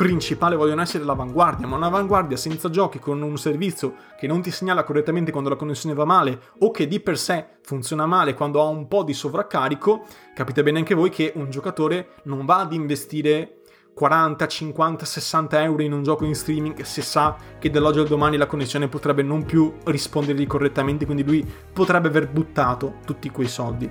principale 0.00 0.56
vogliono 0.56 0.80
essere 0.80 1.04
l'avanguardia, 1.04 1.66
ma 1.66 1.76
un'avanguardia 1.76 2.38
senza 2.38 2.70
giochi 2.70 2.98
con 2.98 3.20
un 3.20 3.36
servizio 3.36 3.96
che 4.18 4.26
non 4.26 4.40
ti 4.40 4.50
segnala 4.50 4.82
correttamente 4.82 5.30
quando 5.30 5.50
la 5.50 5.56
connessione 5.56 5.94
va 5.94 6.06
male 6.06 6.40
o 6.60 6.70
che 6.70 6.86
di 6.86 7.00
per 7.00 7.18
sé 7.18 7.58
funziona 7.60 8.06
male 8.06 8.32
quando 8.32 8.62
ha 8.62 8.68
un 8.68 8.88
po' 8.88 9.02
di 9.02 9.12
sovraccarico, 9.12 10.06
capite 10.34 10.62
bene 10.62 10.78
anche 10.78 10.94
voi 10.94 11.10
che 11.10 11.32
un 11.34 11.50
giocatore 11.50 12.12
non 12.22 12.46
va 12.46 12.60
ad 12.60 12.72
investire 12.72 13.59
40, 13.94 14.46
50, 14.46 15.04
60 15.04 15.62
euro 15.62 15.82
in 15.82 15.92
un 15.92 16.02
gioco 16.02 16.24
in 16.24 16.34
streaming 16.34 16.80
se 16.82 17.02
sa 17.02 17.36
che 17.58 17.70
dall'oggi 17.70 17.98
al 17.98 18.06
domani 18.06 18.36
la 18.36 18.46
connessione 18.46 18.88
potrebbe 18.88 19.22
non 19.22 19.44
più 19.44 19.74
rispondergli 19.84 20.46
correttamente, 20.46 21.04
quindi 21.04 21.24
lui 21.24 21.46
potrebbe 21.72 22.08
aver 22.08 22.28
buttato 22.28 22.94
tutti 23.04 23.30
quei 23.30 23.48
soldi. 23.48 23.90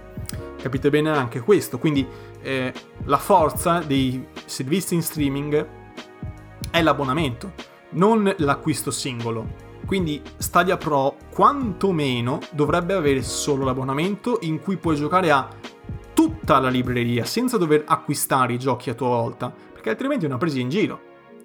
Capite 0.62 0.90
bene 0.90 1.10
anche 1.12 1.42
questo? 1.42 1.78
Quindi 1.78 2.08
eh, 2.42 2.74
la 3.06 3.18
forza 3.18 3.80
dei 3.80 4.28
servizi 4.46 4.96
in 4.96 5.02
streaming 5.02 5.68
è 6.72 6.82
l'abbonamento, 6.82 7.54
non 7.92 8.34
l'acquisto 8.38 8.92
singolo. 8.92 9.68
Quindi 9.86 10.22
Stadia 10.38 10.78
Pro 10.78 11.16
quantomeno 11.32 12.40
dovrebbe 12.52 12.94
avere 12.94 13.24
solo 13.24 13.64
l'abbonamento 13.64 14.38
in 14.42 14.60
cui 14.60 14.78
puoi 14.78 14.96
giocare 14.96 15.32
a 15.32 15.48
tutta 16.20 16.60
la 16.60 16.68
libreria 16.68 17.24
senza 17.24 17.58
dover 17.58 17.86
acquistare 17.88 18.52
i 18.52 18.60
giochi 18.60 18.90
a 18.90 18.94
tua 18.94 19.08
volta 19.08 19.50
perché 19.72 19.90
altrimenti 19.90 20.26
è 20.26 20.28
una 20.28 20.38
presa 20.38 20.60
in 20.60 20.68
giro. 20.68 21.00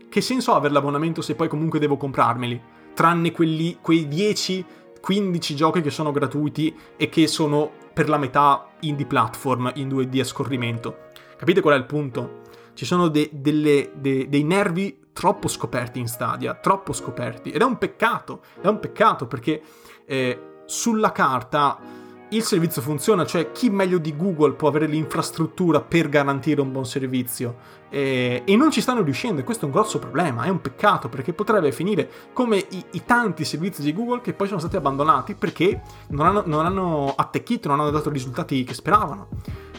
che 0.09 0.21
senso 0.21 0.53
ha 0.53 0.57
avere 0.57 0.75
l'abbonamento 0.75 1.23
se 1.23 1.37
poi 1.37 1.47
comunque 1.47 1.79
devo 1.79 1.97
comprarmeli? 1.97 2.61
Tranne 2.93 3.31
quelli, 3.31 3.79
quei 3.81 4.09
10, 4.09 4.65
15 5.01 5.55
giochi 5.55 5.81
che 5.81 5.91
sono 5.91 6.11
gratuiti 6.11 6.75
e 6.97 7.09
che 7.09 7.29
sono 7.29 7.71
per 7.93 8.09
la 8.09 8.19
metà 8.19 8.67
indie 8.81 9.07
platform 9.07 9.71
in 9.77 9.87
2D 9.87 10.19
a 10.19 10.25
scorrimento. 10.25 10.97
Capite 11.37 11.61
qual 11.61 11.75
è 11.75 11.79
il 11.79 11.87
punto? 11.87 12.41
Ci 12.75 12.85
sono 12.85 13.07
de, 13.07 13.31
delle, 13.33 13.93
de, 13.95 14.29
dei 14.29 14.43
nervi 14.43 15.03
troppo 15.13 15.47
scoperti 15.47 16.01
in 16.01 16.09
Stadia, 16.09 16.55
troppo 16.55 16.93
scoperti. 16.93 17.51
Ed 17.51 17.61
è 17.61 17.65
un 17.65 17.79
peccato, 17.79 18.41
è 18.61 18.67
un 18.67 18.81
peccato 18.81 19.29
perché 19.29 19.63
eh, 20.05 20.41
sulla 20.65 21.13
carta 21.13 22.03
il 22.31 22.43
servizio 22.43 22.83
funziona, 22.83 23.25
cioè 23.25 23.53
chi 23.53 23.71
meglio 23.71 23.99
di 23.99 24.17
Google 24.17 24.53
può 24.53 24.69
avere 24.69 24.87
l'infrastruttura 24.87 25.81
per 25.81 26.09
garantire 26.09 26.61
un 26.61 26.73
buon 26.73 26.87
servizio 26.87 27.57
e, 27.91 28.43
e 28.45 28.57
non 28.57 28.71
ci 28.71 28.81
stanno 28.81 29.03
riuscendo 29.03 29.41
e 29.41 29.45
questo 29.45 29.65
è 29.65 29.67
un 29.69 29.75
grosso 29.75 29.99
problema, 29.99 30.45
è 30.45 30.49
un 30.49 30.61
peccato 30.61 31.09
perché 31.09 31.33
potrebbe 31.33 31.71
finire 31.71 32.11
come 32.33 32.57
i, 32.57 32.85
i 32.93 33.05
tanti 33.05 33.45
servizi 33.45 33.83
di 33.83 33.93
Google 33.93 34.21
che 34.21 34.33
poi 34.33 34.49
sono 34.49 34.59
stati 34.59 34.77
abbandonati 34.77 35.35
perché 35.35 35.83
non 36.09 36.27
hanno, 36.27 36.43
non 36.47 36.67
hanno 36.67 37.15
attecchito, 37.17 37.69
non 37.69 37.81
hanno 37.81 37.91
dato 37.91 38.09
i 38.09 38.13
risultati 38.13 38.65
che 38.65 38.75
speravano. 38.75 39.29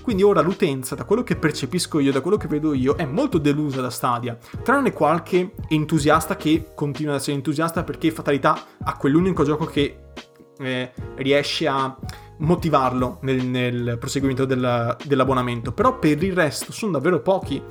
Quindi 0.01 0.21
ora 0.21 0.41
l'utenza, 0.41 0.93
da 0.93 1.03
quello 1.03 1.23
che 1.23 1.35
percepisco 1.35 1.97
io, 1.97 2.11
da 2.11 2.21
quello 2.21 2.37
che 2.37 2.47
vedo 2.47 2.75
io, 2.75 2.95
è 2.95 3.05
molto 3.05 3.39
delusa 3.39 3.81
da 3.81 3.89
Stadia, 3.89 4.37
tranne 4.61 4.93
qualche 4.93 5.53
entusiasta 5.67 6.35
che 6.35 6.73
continua 6.75 7.13
ad 7.13 7.19
essere 7.19 7.35
entusiasta 7.35 7.83
perché 7.83 8.11
fatalità 8.11 8.55
ha 8.83 8.97
quell'unico 8.97 9.43
gioco 9.43 9.65
che 9.65 10.11
eh, 10.59 10.91
riesce 11.15 11.67
a 11.67 11.97
motivarlo 12.37 13.19
nel, 13.21 13.45
nel 13.45 13.97
proseguimento 13.99 14.45
della, 14.45 14.95
dell'abbonamento. 15.03 15.71
Però 15.71 15.97
per 15.99 16.21
il 16.23 16.33
resto 16.33 16.71
sono 16.71 16.93
davvero 16.93 17.21
pochi. 17.21 17.61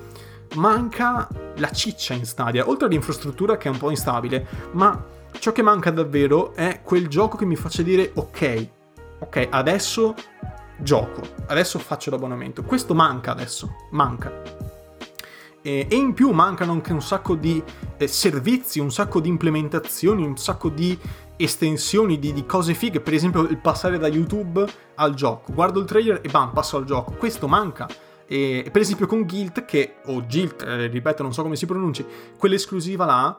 Manca 0.56 1.28
la 1.56 1.70
ciccia 1.70 2.14
in 2.14 2.24
Stadia, 2.24 2.68
oltre 2.68 2.86
all'infrastruttura 2.86 3.56
che 3.56 3.68
è 3.68 3.70
un 3.72 3.78
po' 3.78 3.90
instabile, 3.90 4.46
ma 4.72 5.04
ciò 5.38 5.52
che 5.52 5.62
manca 5.62 5.90
davvero 5.90 6.54
è 6.54 6.80
quel 6.82 7.08
gioco 7.08 7.36
che 7.36 7.44
mi 7.44 7.56
faccia 7.56 7.82
dire 7.82 8.12
ok, 8.14 8.68
ok, 9.20 9.48
adesso 9.50 10.14
gioco, 10.78 11.22
adesso 11.46 11.78
faccio 11.78 12.10
l'abbonamento. 12.10 12.62
Questo 12.62 12.94
manca 12.94 13.32
adesso, 13.32 13.74
manca. 13.90 14.32
E, 15.62 15.86
in 15.90 16.12
più 16.12 16.30
mancano 16.30 16.72
anche 16.72 16.92
un 16.92 17.02
sacco 17.02 17.34
di 17.34 17.62
eh, 17.96 18.06
servizi, 18.06 18.80
un 18.80 18.92
sacco 18.92 19.20
di 19.20 19.28
implementazioni, 19.28 20.24
un 20.24 20.36
sacco 20.36 20.68
di 20.68 20.96
estensioni 21.36 22.18
di, 22.18 22.32
di, 22.32 22.46
cose 22.46 22.74
fighe, 22.74 23.00
per 23.00 23.14
esempio 23.14 23.42
il 23.42 23.58
passare 23.58 23.98
da 23.98 24.08
YouTube 24.08 24.66
al 24.96 25.14
gioco. 25.14 25.52
Guardo 25.52 25.80
il 25.80 25.86
trailer 25.86 26.20
e 26.22 26.28
bam, 26.28 26.52
passo 26.52 26.76
al 26.76 26.84
gioco. 26.84 27.12
Questo 27.12 27.48
manca. 27.48 27.88
E, 28.26 28.68
per 28.70 28.80
esempio 28.80 29.06
con 29.06 29.22
Guild, 29.22 29.64
che, 29.64 29.96
o 30.06 30.24
Guild, 30.26 30.62
eh, 30.62 30.86
ripeto, 30.86 31.22
non 31.22 31.32
so 31.32 31.42
come 31.42 31.56
si 31.56 31.66
pronunci, 31.66 32.04
quell'esclusiva 32.38 33.04
là, 33.04 33.38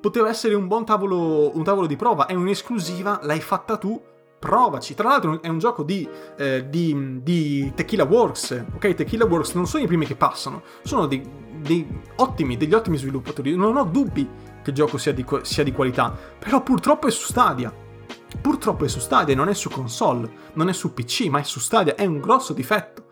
poteva 0.00 0.28
essere 0.28 0.54
un 0.54 0.66
buon 0.66 0.84
tavolo, 0.84 1.56
un 1.56 1.62
tavolo 1.64 1.86
di 1.86 1.96
prova. 1.96 2.26
È 2.26 2.34
un'esclusiva, 2.34 3.20
l'hai 3.22 3.40
fatta 3.40 3.76
tu, 3.76 4.00
provaci. 4.38 4.94
Tra 4.94 5.08
l'altro 5.08 5.42
è 5.42 5.48
un 5.48 5.58
gioco 5.58 5.82
di, 5.82 6.08
eh, 6.36 6.68
di, 6.68 7.20
di, 7.22 7.72
Tequila 7.74 8.04
Works, 8.04 8.64
ok? 8.74 8.94
Tequila 8.94 9.24
Works 9.24 9.54
non 9.54 9.66
sono 9.66 9.82
i 9.82 9.86
primi 9.86 10.06
che 10.06 10.14
passano, 10.14 10.62
sono 10.82 11.06
dei, 11.06 11.22
dei 11.56 11.86
ottimi, 12.16 12.56
degli 12.56 12.74
ottimi 12.74 12.96
sviluppatori, 12.96 13.54
non 13.54 13.76
ho 13.76 13.84
dubbi 13.84 14.28
che 14.62 14.70
il 14.70 14.76
gioco 14.76 14.98
sia 14.98 15.12
di, 15.12 15.24
sia 15.42 15.64
di 15.64 15.72
qualità, 15.72 16.16
però 16.38 16.62
purtroppo 16.62 17.06
è 17.06 17.10
su 17.10 17.24
Stadia. 17.24 17.72
Purtroppo 18.40 18.84
è 18.84 18.88
su 18.88 18.98
Stadia, 18.98 19.34
non 19.34 19.48
è 19.48 19.54
su 19.54 19.70
console, 19.70 20.30
non 20.54 20.68
è 20.68 20.72
su 20.72 20.92
PC, 20.92 21.26
ma 21.28 21.40
è 21.40 21.42
su 21.42 21.60
Stadia, 21.60 21.94
è 21.94 22.04
un 22.04 22.20
grosso 22.20 22.52
difetto. 22.52 23.06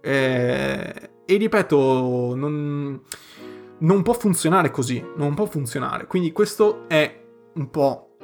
Eh, 0.00 1.10
e 1.24 1.36
ripeto, 1.36 2.34
non, 2.34 3.00
non 3.78 4.02
può 4.02 4.14
funzionare 4.14 4.70
così, 4.70 5.04
non 5.16 5.34
può 5.34 5.46
funzionare. 5.46 6.06
Quindi 6.06 6.32
questo 6.32 6.88
è 6.88 7.22
un 7.54 7.70
po', 7.70 8.16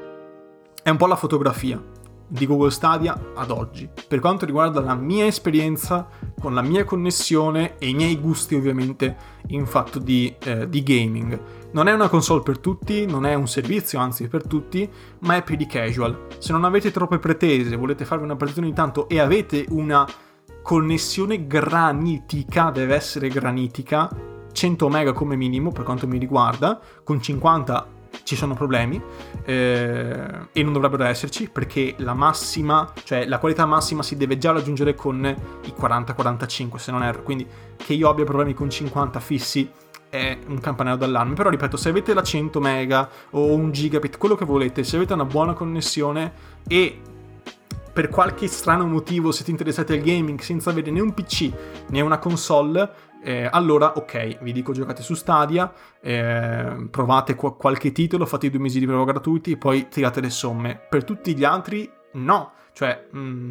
è 0.82 0.90
un 0.90 0.96
po' 0.96 1.06
la 1.06 1.16
fotografia 1.16 1.82
di 2.26 2.46
Google 2.46 2.70
Stadia 2.70 3.32
ad 3.34 3.50
oggi. 3.50 3.88
Per 4.08 4.18
quanto 4.18 4.46
riguarda 4.46 4.80
la 4.80 4.94
mia 4.94 5.26
esperienza 5.26 6.08
con 6.40 6.54
la 6.54 6.62
mia 6.62 6.84
connessione 6.84 7.76
e 7.78 7.88
i 7.88 7.94
miei 7.94 8.18
gusti 8.18 8.54
ovviamente 8.54 9.16
in 9.48 9.66
fatto 9.66 9.98
di, 9.98 10.34
eh, 10.42 10.68
di 10.68 10.82
gaming. 10.82 11.40
Non 11.74 11.88
è 11.88 11.92
una 11.92 12.08
console 12.08 12.42
per 12.42 12.60
tutti, 12.60 13.04
non 13.04 13.26
è 13.26 13.34
un 13.34 13.48
servizio 13.48 13.98
anzi 13.98 14.28
per 14.28 14.46
tutti, 14.46 14.88
ma 15.22 15.34
è 15.34 15.42
per 15.42 15.60
i 15.60 15.66
casual. 15.66 16.28
Se 16.38 16.52
non 16.52 16.62
avete 16.62 16.92
troppe 16.92 17.18
pretese, 17.18 17.74
volete 17.74 18.04
farvi 18.04 18.22
una 18.22 18.36
partita 18.36 18.60
ogni 18.60 18.72
tanto 18.72 19.08
e 19.08 19.18
avete 19.18 19.66
una 19.70 20.06
connessione 20.62 21.48
granitica, 21.48 22.70
deve 22.70 22.94
essere 22.94 23.26
granitica, 23.26 24.08
100 24.52 24.88
mega 24.88 25.12
come 25.12 25.34
minimo 25.34 25.72
per 25.72 25.82
quanto 25.82 26.06
mi 26.06 26.16
riguarda, 26.16 26.78
con 27.02 27.20
50 27.20 27.88
ci 28.22 28.36
sono 28.36 28.54
problemi 28.54 29.02
eh, 29.44 30.48
e 30.52 30.62
non 30.62 30.72
dovrebbero 30.72 31.02
esserci 31.02 31.50
perché 31.50 31.96
la 31.98 32.14
massima, 32.14 32.92
cioè 33.02 33.26
la 33.26 33.40
qualità 33.40 33.66
massima 33.66 34.04
si 34.04 34.16
deve 34.16 34.38
già 34.38 34.52
raggiungere 34.52 34.94
con 34.94 35.24
i 35.24 35.74
40-45 35.76 36.76
se 36.76 36.92
non 36.92 37.02
erro, 37.02 37.24
quindi 37.24 37.44
che 37.76 37.94
io 37.94 38.08
abbia 38.08 38.24
problemi 38.24 38.54
con 38.54 38.70
50 38.70 39.18
fissi 39.18 39.68
è 40.14 40.38
un 40.46 40.60
campanello 40.60 40.96
d'allarme. 40.96 41.34
Però 41.34 41.50
ripeto, 41.50 41.76
se 41.76 41.88
avete 41.88 42.14
la 42.14 42.22
100 42.22 42.60
mega 42.60 43.08
o 43.30 43.52
un 43.52 43.72
gigabit, 43.72 44.16
quello 44.16 44.36
che 44.36 44.44
volete, 44.44 44.84
se 44.84 44.96
avete 44.96 45.12
una 45.12 45.24
buona 45.24 45.54
connessione 45.54 46.32
e 46.68 47.00
per 47.92 48.08
qualche 48.08 48.46
strano 48.46 48.86
motivo 48.86 49.30
siete 49.32 49.50
interessati 49.50 49.92
al 49.92 50.00
gaming 50.00 50.40
senza 50.40 50.70
avere 50.70 50.90
né 50.90 51.00
un 51.00 51.14
PC 51.14 51.50
né 51.88 52.00
una 52.00 52.18
console, 52.18 52.90
eh, 53.22 53.48
allora 53.50 53.94
ok, 53.96 54.42
vi 54.42 54.52
dico 54.52 54.72
giocate 54.72 55.02
su 55.02 55.14
Stadia, 55.14 55.72
eh, 56.00 56.86
provate 56.90 57.34
qu- 57.34 57.56
qualche 57.56 57.92
titolo, 57.92 58.26
fate 58.26 58.50
due 58.50 58.60
mesi 58.60 58.78
di 58.78 58.86
prova 58.86 59.04
gratuiti 59.04 59.52
e 59.52 59.56
poi 59.56 59.88
tirate 59.88 60.20
le 60.20 60.30
somme. 60.30 60.80
Per 60.88 61.04
tutti 61.04 61.36
gli 61.36 61.44
altri 61.44 61.90
no, 62.12 62.52
cioè 62.72 63.06
mh, 63.10 63.18
mm, 63.18 63.50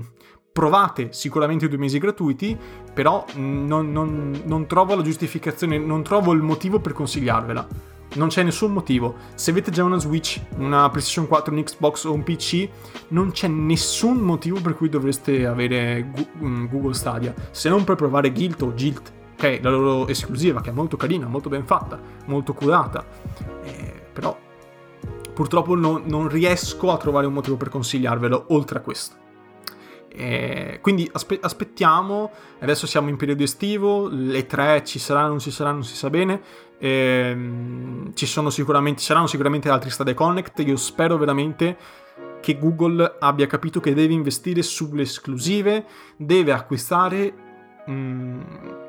provate 0.53 1.11
sicuramente 1.11 1.67
due 1.67 1.79
mesi 1.79 1.97
gratuiti, 1.97 2.55
però 2.93 3.25
non, 3.35 3.91
non, 3.91 4.43
non 4.45 4.67
trovo 4.67 4.95
la 4.95 5.01
giustificazione, 5.01 5.79
non 5.79 6.03
trovo 6.03 6.31
il 6.31 6.43
motivo 6.43 6.79
per 6.79 6.93
consigliarvela. 6.93 7.67
Non 8.15 8.27
c'è 8.27 8.43
nessun 8.43 8.71
motivo. 8.71 9.15
Se 9.33 9.49
avete 9.49 9.71
già 9.71 9.83
una 9.83 9.97
Switch, 9.97 10.39
una 10.57 10.87
PlayStation 10.91 11.27
4, 11.27 11.51
un 11.51 11.63
Xbox 11.63 12.03
o 12.03 12.13
un 12.13 12.21
PC, 12.21 12.69
non 13.09 13.31
c'è 13.31 13.47
nessun 13.47 14.17
motivo 14.17 14.61
per 14.61 14.75
cui 14.75 14.87
dovreste 14.87 15.47
avere 15.47 16.11
mm, 16.37 16.67
Google 16.67 16.93
Stadia, 16.93 17.33
se 17.49 17.69
non 17.69 17.83
per 17.83 17.95
provare 17.95 18.31
Guild 18.31 18.61
o 18.61 18.71
Guild, 18.71 19.11
che 19.35 19.57
è 19.57 19.61
la 19.63 19.71
loro 19.71 20.07
esclusiva, 20.07 20.61
che 20.61 20.69
è 20.69 20.73
molto 20.73 20.95
carina, 20.95 21.25
molto 21.25 21.49
ben 21.49 21.65
fatta, 21.65 21.99
molto 22.25 22.53
curata. 22.53 23.03
Eh, 23.63 24.01
però 24.13 24.37
purtroppo 25.33 25.73
non, 25.73 26.03
non 26.05 26.27
riesco 26.27 26.91
a 26.91 26.97
trovare 26.97 27.25
un 27.25 27.33
motivo 27.33 27.57
per 27.57 27.69
consigliarvelo 27.69 28.45
oltre 28.49 28.77
a 28.77 28.81
questo. 28.81 29.21
Quindi 30.82 31.09
aspe- 31.11 31.39
aspettiamo, 31.41 32.32
adesso 32.59 32.86
siamo 32.86 33.09
in 33.09 33.16
periodo 33.16 33.43
estivo, 33.43 34.07
le 34.07 34.45
tre 34.45 34.84
ci 34.84 34.99
saranno, 34.99 35.30
non 35.30 35.39
ci 35.39 35.51
saranno, 35.51 35.78
non 35.78 35.86
si 35.86 35.95
sa 35.95 36.09
bene. 36.09 36.41
Ehm, 36.78 38.14
ci 38.14 38.26
sicuramente, 38.26 39.01
saranno 39.01 39.28
sicuramente 39.28 39.70
altri 39.70 39.89
Stadia 39.89 40.14
Connect. 40.14 40.59
Io 40.59 40.76
spero 40.76 41.18
veramente 41.18 41.78
che 42.41 42.57
Google 42.59 43.16
abbia 43.20 43.47
capito 43.47 43.80
che 43.80 43.93
deve 43.93 44.14
investire 44.14 44.61
sulle 44.61 45.03
esclusive, 45.03 45.86
deve 46.18 46.51
acquistare 46.51 47.34
mh, 47.86 47.91
mm, 47.91 48.41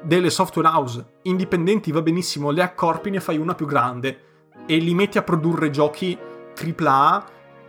delle 0.03 0.29
software 0.29 0.69
house 0.69 1.07
indipendenti, 1.23 1.93
va 1.93 2.03
benissimo, 2.03 2.51
le 2.51 2.63
accorpi, 2.63 3.11
ne 3.11 3.21
fai 3.21 3.39
una 3.39 3.55
più 3.55 3.67
grande 3.67 4.21
e 4.67 4.77
li 4.77 4.95
metti 4.95 5.19
a 5.19 5.23
produrre 5.23 5.71
giochi 5.71 6.19
AAA 6.55 7.25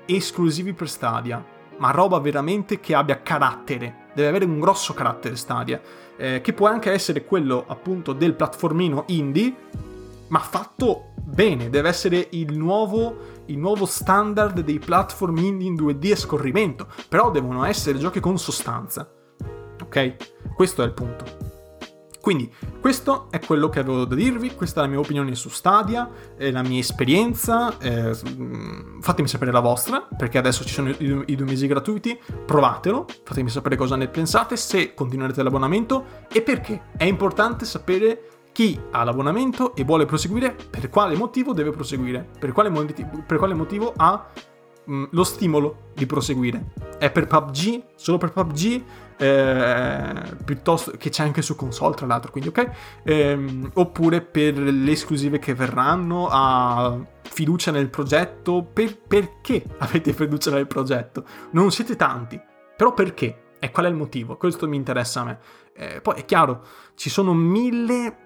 esclusivi 0.05 0.73
per 0.73 0.89
Stadia 0.89 1.53
ma 1.77 1.91
roba 1.91 2.19
veramente 2.19 2.79
che 2.79 2.93
abbia 2.95 3.21
carattere. 3.21 4.03
Deve 4.13 4.29
avere 4.29 4.45
un 4.45 4.59
grosso 4.59 4.93
carattere 4.93 5.35
Stadia, 5.35 5.81
eh, 6.17 6.41
che 6.41 6.53
può 6.53 6.67
anche 6.67 6.91
essere 6.91 7.25
quello 7.25 7.65
appunto 7.67 8.13
del 8.13 8.33
platformino 8.33 9.03
indie, 9.07 9.53
ma 10.27 10.39
fatto 10.39 11.13
bene. 11.15 11.69
Deve 11.69 11.89
essere 11.89 12.27
il 12.31 12.57
nuovo, 12.57 13.43
il 13.45 13.57
nuovo 13.57 13.85
standard 13.85 14.61
dei 14.61 14.79
platform 14.79 15.37
indie 15.37 15.67
in 15.67 15.75
2D 15.75 16.11
a 16.11 16.15
scorrimento. 16.15 16.87
Però 17.09 17.31
devono 17.31 17.65
essere 17.65 17.97
giochi 17.97 18.19
con 18.19 18.37
sostanza. 18.37 19.09
Ok? 19.83 20.15
Questo 20.55 20.81
è 20.81 20.85
il 20.85 20.93
punto. 20.93 21.44
Quindi 22.25 22.51
questo 22.81 23.27
è 23.29 23.37
quello 23.37 23.69
che 23.69 23.77
avevo 23.77 24.03
da 24.03 24.15
dirvi, 24.15 24.55
questa 24.55 24.79
è 24.79 24.83
la 24.83 24.89
mia 24.89 24.97
opinione 24.97 25.35
su 25.35 25.47
Stadia, 25.49 26.09
la 26.39 26.63
mia 26.63 26.79
esperienza, 26.79 27.77
eh, 27.77 28.15
fatemi 28.99 29.27
sapere 29.27 29.51
la 29.51 29.59
vostra, 29.59 30.07
perché 30.17 30.39
adesso 30.39 30.63
ci 30.65 30.73
sono 30.73 30.89
i, 30.89 31.23
i 31.27 31.35
due 31.35 31.45
mesi 31.45 31.67
gratuiti, 31.67 32.19
provatelo, 32.43 33.05
fatemi 33.23 33.49
sapere 33.49 33.75
cosa 33.75 33.95
ne 33.95 34.07
pensate, 34.07 34.57
se 34.57 34.95
continuerete 34.95 35.43
l'abbonamento 35.43 36.25
e 36.31 36.41
perché. 36.41 36.85
È 36.97 37.03
importante 37.03 37.63
sapere 37.63 38.47
chi 38.51 38.75
ha 38.89 39.03
l'abbonamento 39.03 39.75
e 39.75 39.83
vuole 39.83 40.07
proseguire, 40.07 40.55
per 40.67 40.89
quale 40.89 41.15
motivo 41.15 41.53
deve 41.53 41.69
proseguire, 41.69 42.27
per 42.39 42.53
quale, 42.53 42.69
motivo, 42.69 43.23
per 43.23 43.37
quale 43.37 43.53
motivo 43.53 43.93
ha 43.95 44.31
mh, 44.85 44.95
mm, 44.95 45.03
lo 45.11 45.23
stimolo 45.23 45.91
di 45.93 46.07
proseguire. 46.07 46.71
È 46.97 47.11
per 47.11 47.27
PUBG, 47.27 47.83
solo 47.95 48.17
per 48.17 48.31
PUBG, 48.31 48.83
eh, 49.17 50.35
piuttosto 50.43 50.91
che 50.97 51.09
c'è 51.09 51.23
anche 51.23 51.41
su 51.41 51.55
console 51.55 51.95
tra 51.95 52.05
l'altro, 52.05 52.31
quindi 52.31 52.49
ok, 52.49 52.69
eh, 53.03 53.69
oppure 53.73 54.21
per 54.21 54.57
le 54.57 54.91
esclusive 54.91 55.39
che 55.39 55.53
verranno, 55.53 56.27
a 56.29 56.97
fiducia 57.21 57.71
nel 57.71 57.89
progetto, 57.89 58.63
per, 58.63 58.97
perché 58.97 59.63
avete 59.79 60.13
fiducia 60.13 60.51
nel 60.51 60.67
progetto? 60.67 61.25
Non 61.51 61.71
siete 61.71 61.95
tanti, 61.95 62.39
però 62.75 62.93
perché? 62.93 63.41
E 63.59 63.71
qual 63.71 63.85
è 63.85 63.89
il 63.89 63.95
motivo? 63.95 64.37
Questo 64.37 64.67
mi 64.67 64.75
interessa 64.75 65.21
a 65.21 65.23
me. 65.23 65.39
Eh, 65.73 66.01
poi 66.01 66.19
è 66.19 66.25
chiaro, 66.25 66.63
ci 66.95 67.09
sono 67.09 67.33
mille 67.33 68.24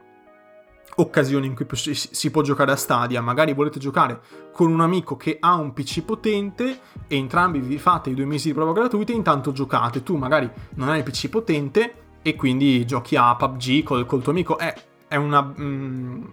occasioni 0.99 1.47
in 1.47 1.55
cui 1.55 1.65
si 1.73 2.31
può 2.31 2.41
giocare 2.41 2.71
a 2.71 2.75
Stadia, 2.75 3.21
magari 3.21 3.53
volete 3.53 3.79
giocare 3.79 4.19
con 4.51 4.71
un 4.71 4.81
amico 4.81 5.15
che 5.15 5.37
ha 5.39 5.55
un 5.55 5.73
PC 5.73 6.03
potente 6.03 6.79
e 7.07 7.15
entrambi 7.15 7.59
vi 7.59 7.77
fate 7.77 8.09
i 8.09 8.13
due 8.13 8.25
mesi 8.25 8.49
di 8.49 8.53
prova 8.53 8.73
gratuita 8.73 9.11
e 9.11 9.15
intanto 9.15 9.51
giocate, 9.51 10.03
tu 10.03 10.17
magari 10.17 10.49
non 10.75 10.89
hai 10.89 10.99
il 10.99 11.03
PC 11.03 11.29
potente 11.29 11.93
e 12.21 12.35
quindi 12.35 12.85
giochi 12.85 13.15
a 13.15 13.35
PUBG 13.35 13.83
col, 13.83 14.05
col 14.05 14.21
tuo 14.21 14.31
amico, 14.31 14.57
è, 14.57 14.73
è 15.07 15.15
una... 15.15 15.53
Mm, 15.59 16.25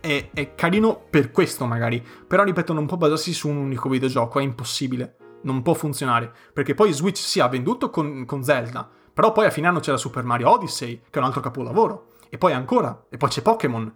è, 0.00 0.30
è, 0.32 0.54
carino 0.54 1.00
per 1.10 1.32
questo 1.32 1.66
magari, 1.66 2.02
però 2.26 2.44
ripeto 2.44 2.72
non 2.72 2.86
può 2.86 2.96
basarsi 2.96 3.32
su 3.32 3.48
un 3.48 3.56
unico 3.56 3.88
videogioco, 3.88 4.38
è 4.38 4.42
impossibile, 4.42 5.16
non 5.42 5.62
può 5.62 5.74
funzionare, 5.74 6.32
perché 6.52 6.74
poi 6.74 6.92
Switch 6.92 7.18
si 7.18 7.40
è 7.40 7.48
venduto 7.48 7.90
con, 7.90 8.24
con 8.24 8.44
Zelda, 8.44 8.88
però 9.12 9.32
poi 9.32 9.46
a 9.46 9.50
fine 9.50 9.66
anno 9.66 9.80
c'era 9.80 9.96
Super 9.96 10.22
Mario 10.22 10.50
Odyssey, 10.50 11.00
che 11.10 11.18
è 11.18 11.18
un 11.18 11.24
altro 11.24 11.40
capolavoro, 11.40 12.12
e 12.28 12.38
poi 12.38 12.52
ancora, 12.52 13.06
e 13.08 13.16
poi 13.16 13.28
c'è 13.28 13.42
Pokémon, 13.42 13.92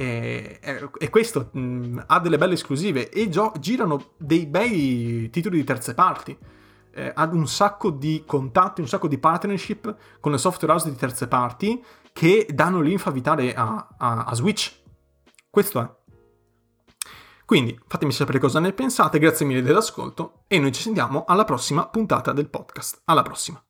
e, 0.00 0.60
e, 0.96 1.10
questo 1.10 1.50
mh, 1.50 2.04
ha 2.06 2.20
delle 2.20 2.38
belle 2.38 2.54
esclusive 2.54 3.10
e 3.10 3.28
gio- 3.28 3.52
girano 3.58 4.12
dei 4.16 4.46
bei 4.46 5.28
titoli 5.30 5.56
di 5.56 5.64
terze 5.64 5.92
parti. 5.92 6.38
Eh, 6.92 7.12
ha 7.14 7.24
un 7.24 7.48
sacco 7.48 7.90
di 7.90 8.22
contatti, 8.24 8.80
un 8.80 8.86
sacco 8.86 9.08
di 9.08 9.18
partnership 9.18 9.96
con 10.20 10.30
le 10.30 10.38
software 10.38 10.72
house 10.72 10.88
di 10.88 10.96
terze 10.96 11.26
parti 11.26 11.84
che 12.12 12.46
danno 12.52 12.80
l'infa 12.80 13.10
vitale 13.10 13.52
a, 13.54 13.88
a, 13.98 14.24
a 14.24 14.34
Switch. 14.34 14.80
Questo 15.50 15.80
è. 15.80 15.96
Quindi 17.44 17.76
fatemi 17.88 18.12
sapere 18.12 18.38
cosa 18.38 18.60
ne 18.60 18.72
pensate, 18.72 19.18
grazie 19.18 19.46
mille 19.46 19.62
dell'ascolto 19.62 20.44
e 20.46 20.60
noi 20.60 20.70
ci 20.70 20.82
sentiamo 20.82 21.24
alla 21.26 21.44
prossima 21.44 21.88
puntata 21.88 22.32
del 22.32 22.50
podcast. 22.50 23.00
Alla 23.06 23.22
prossima. 23.22 23.60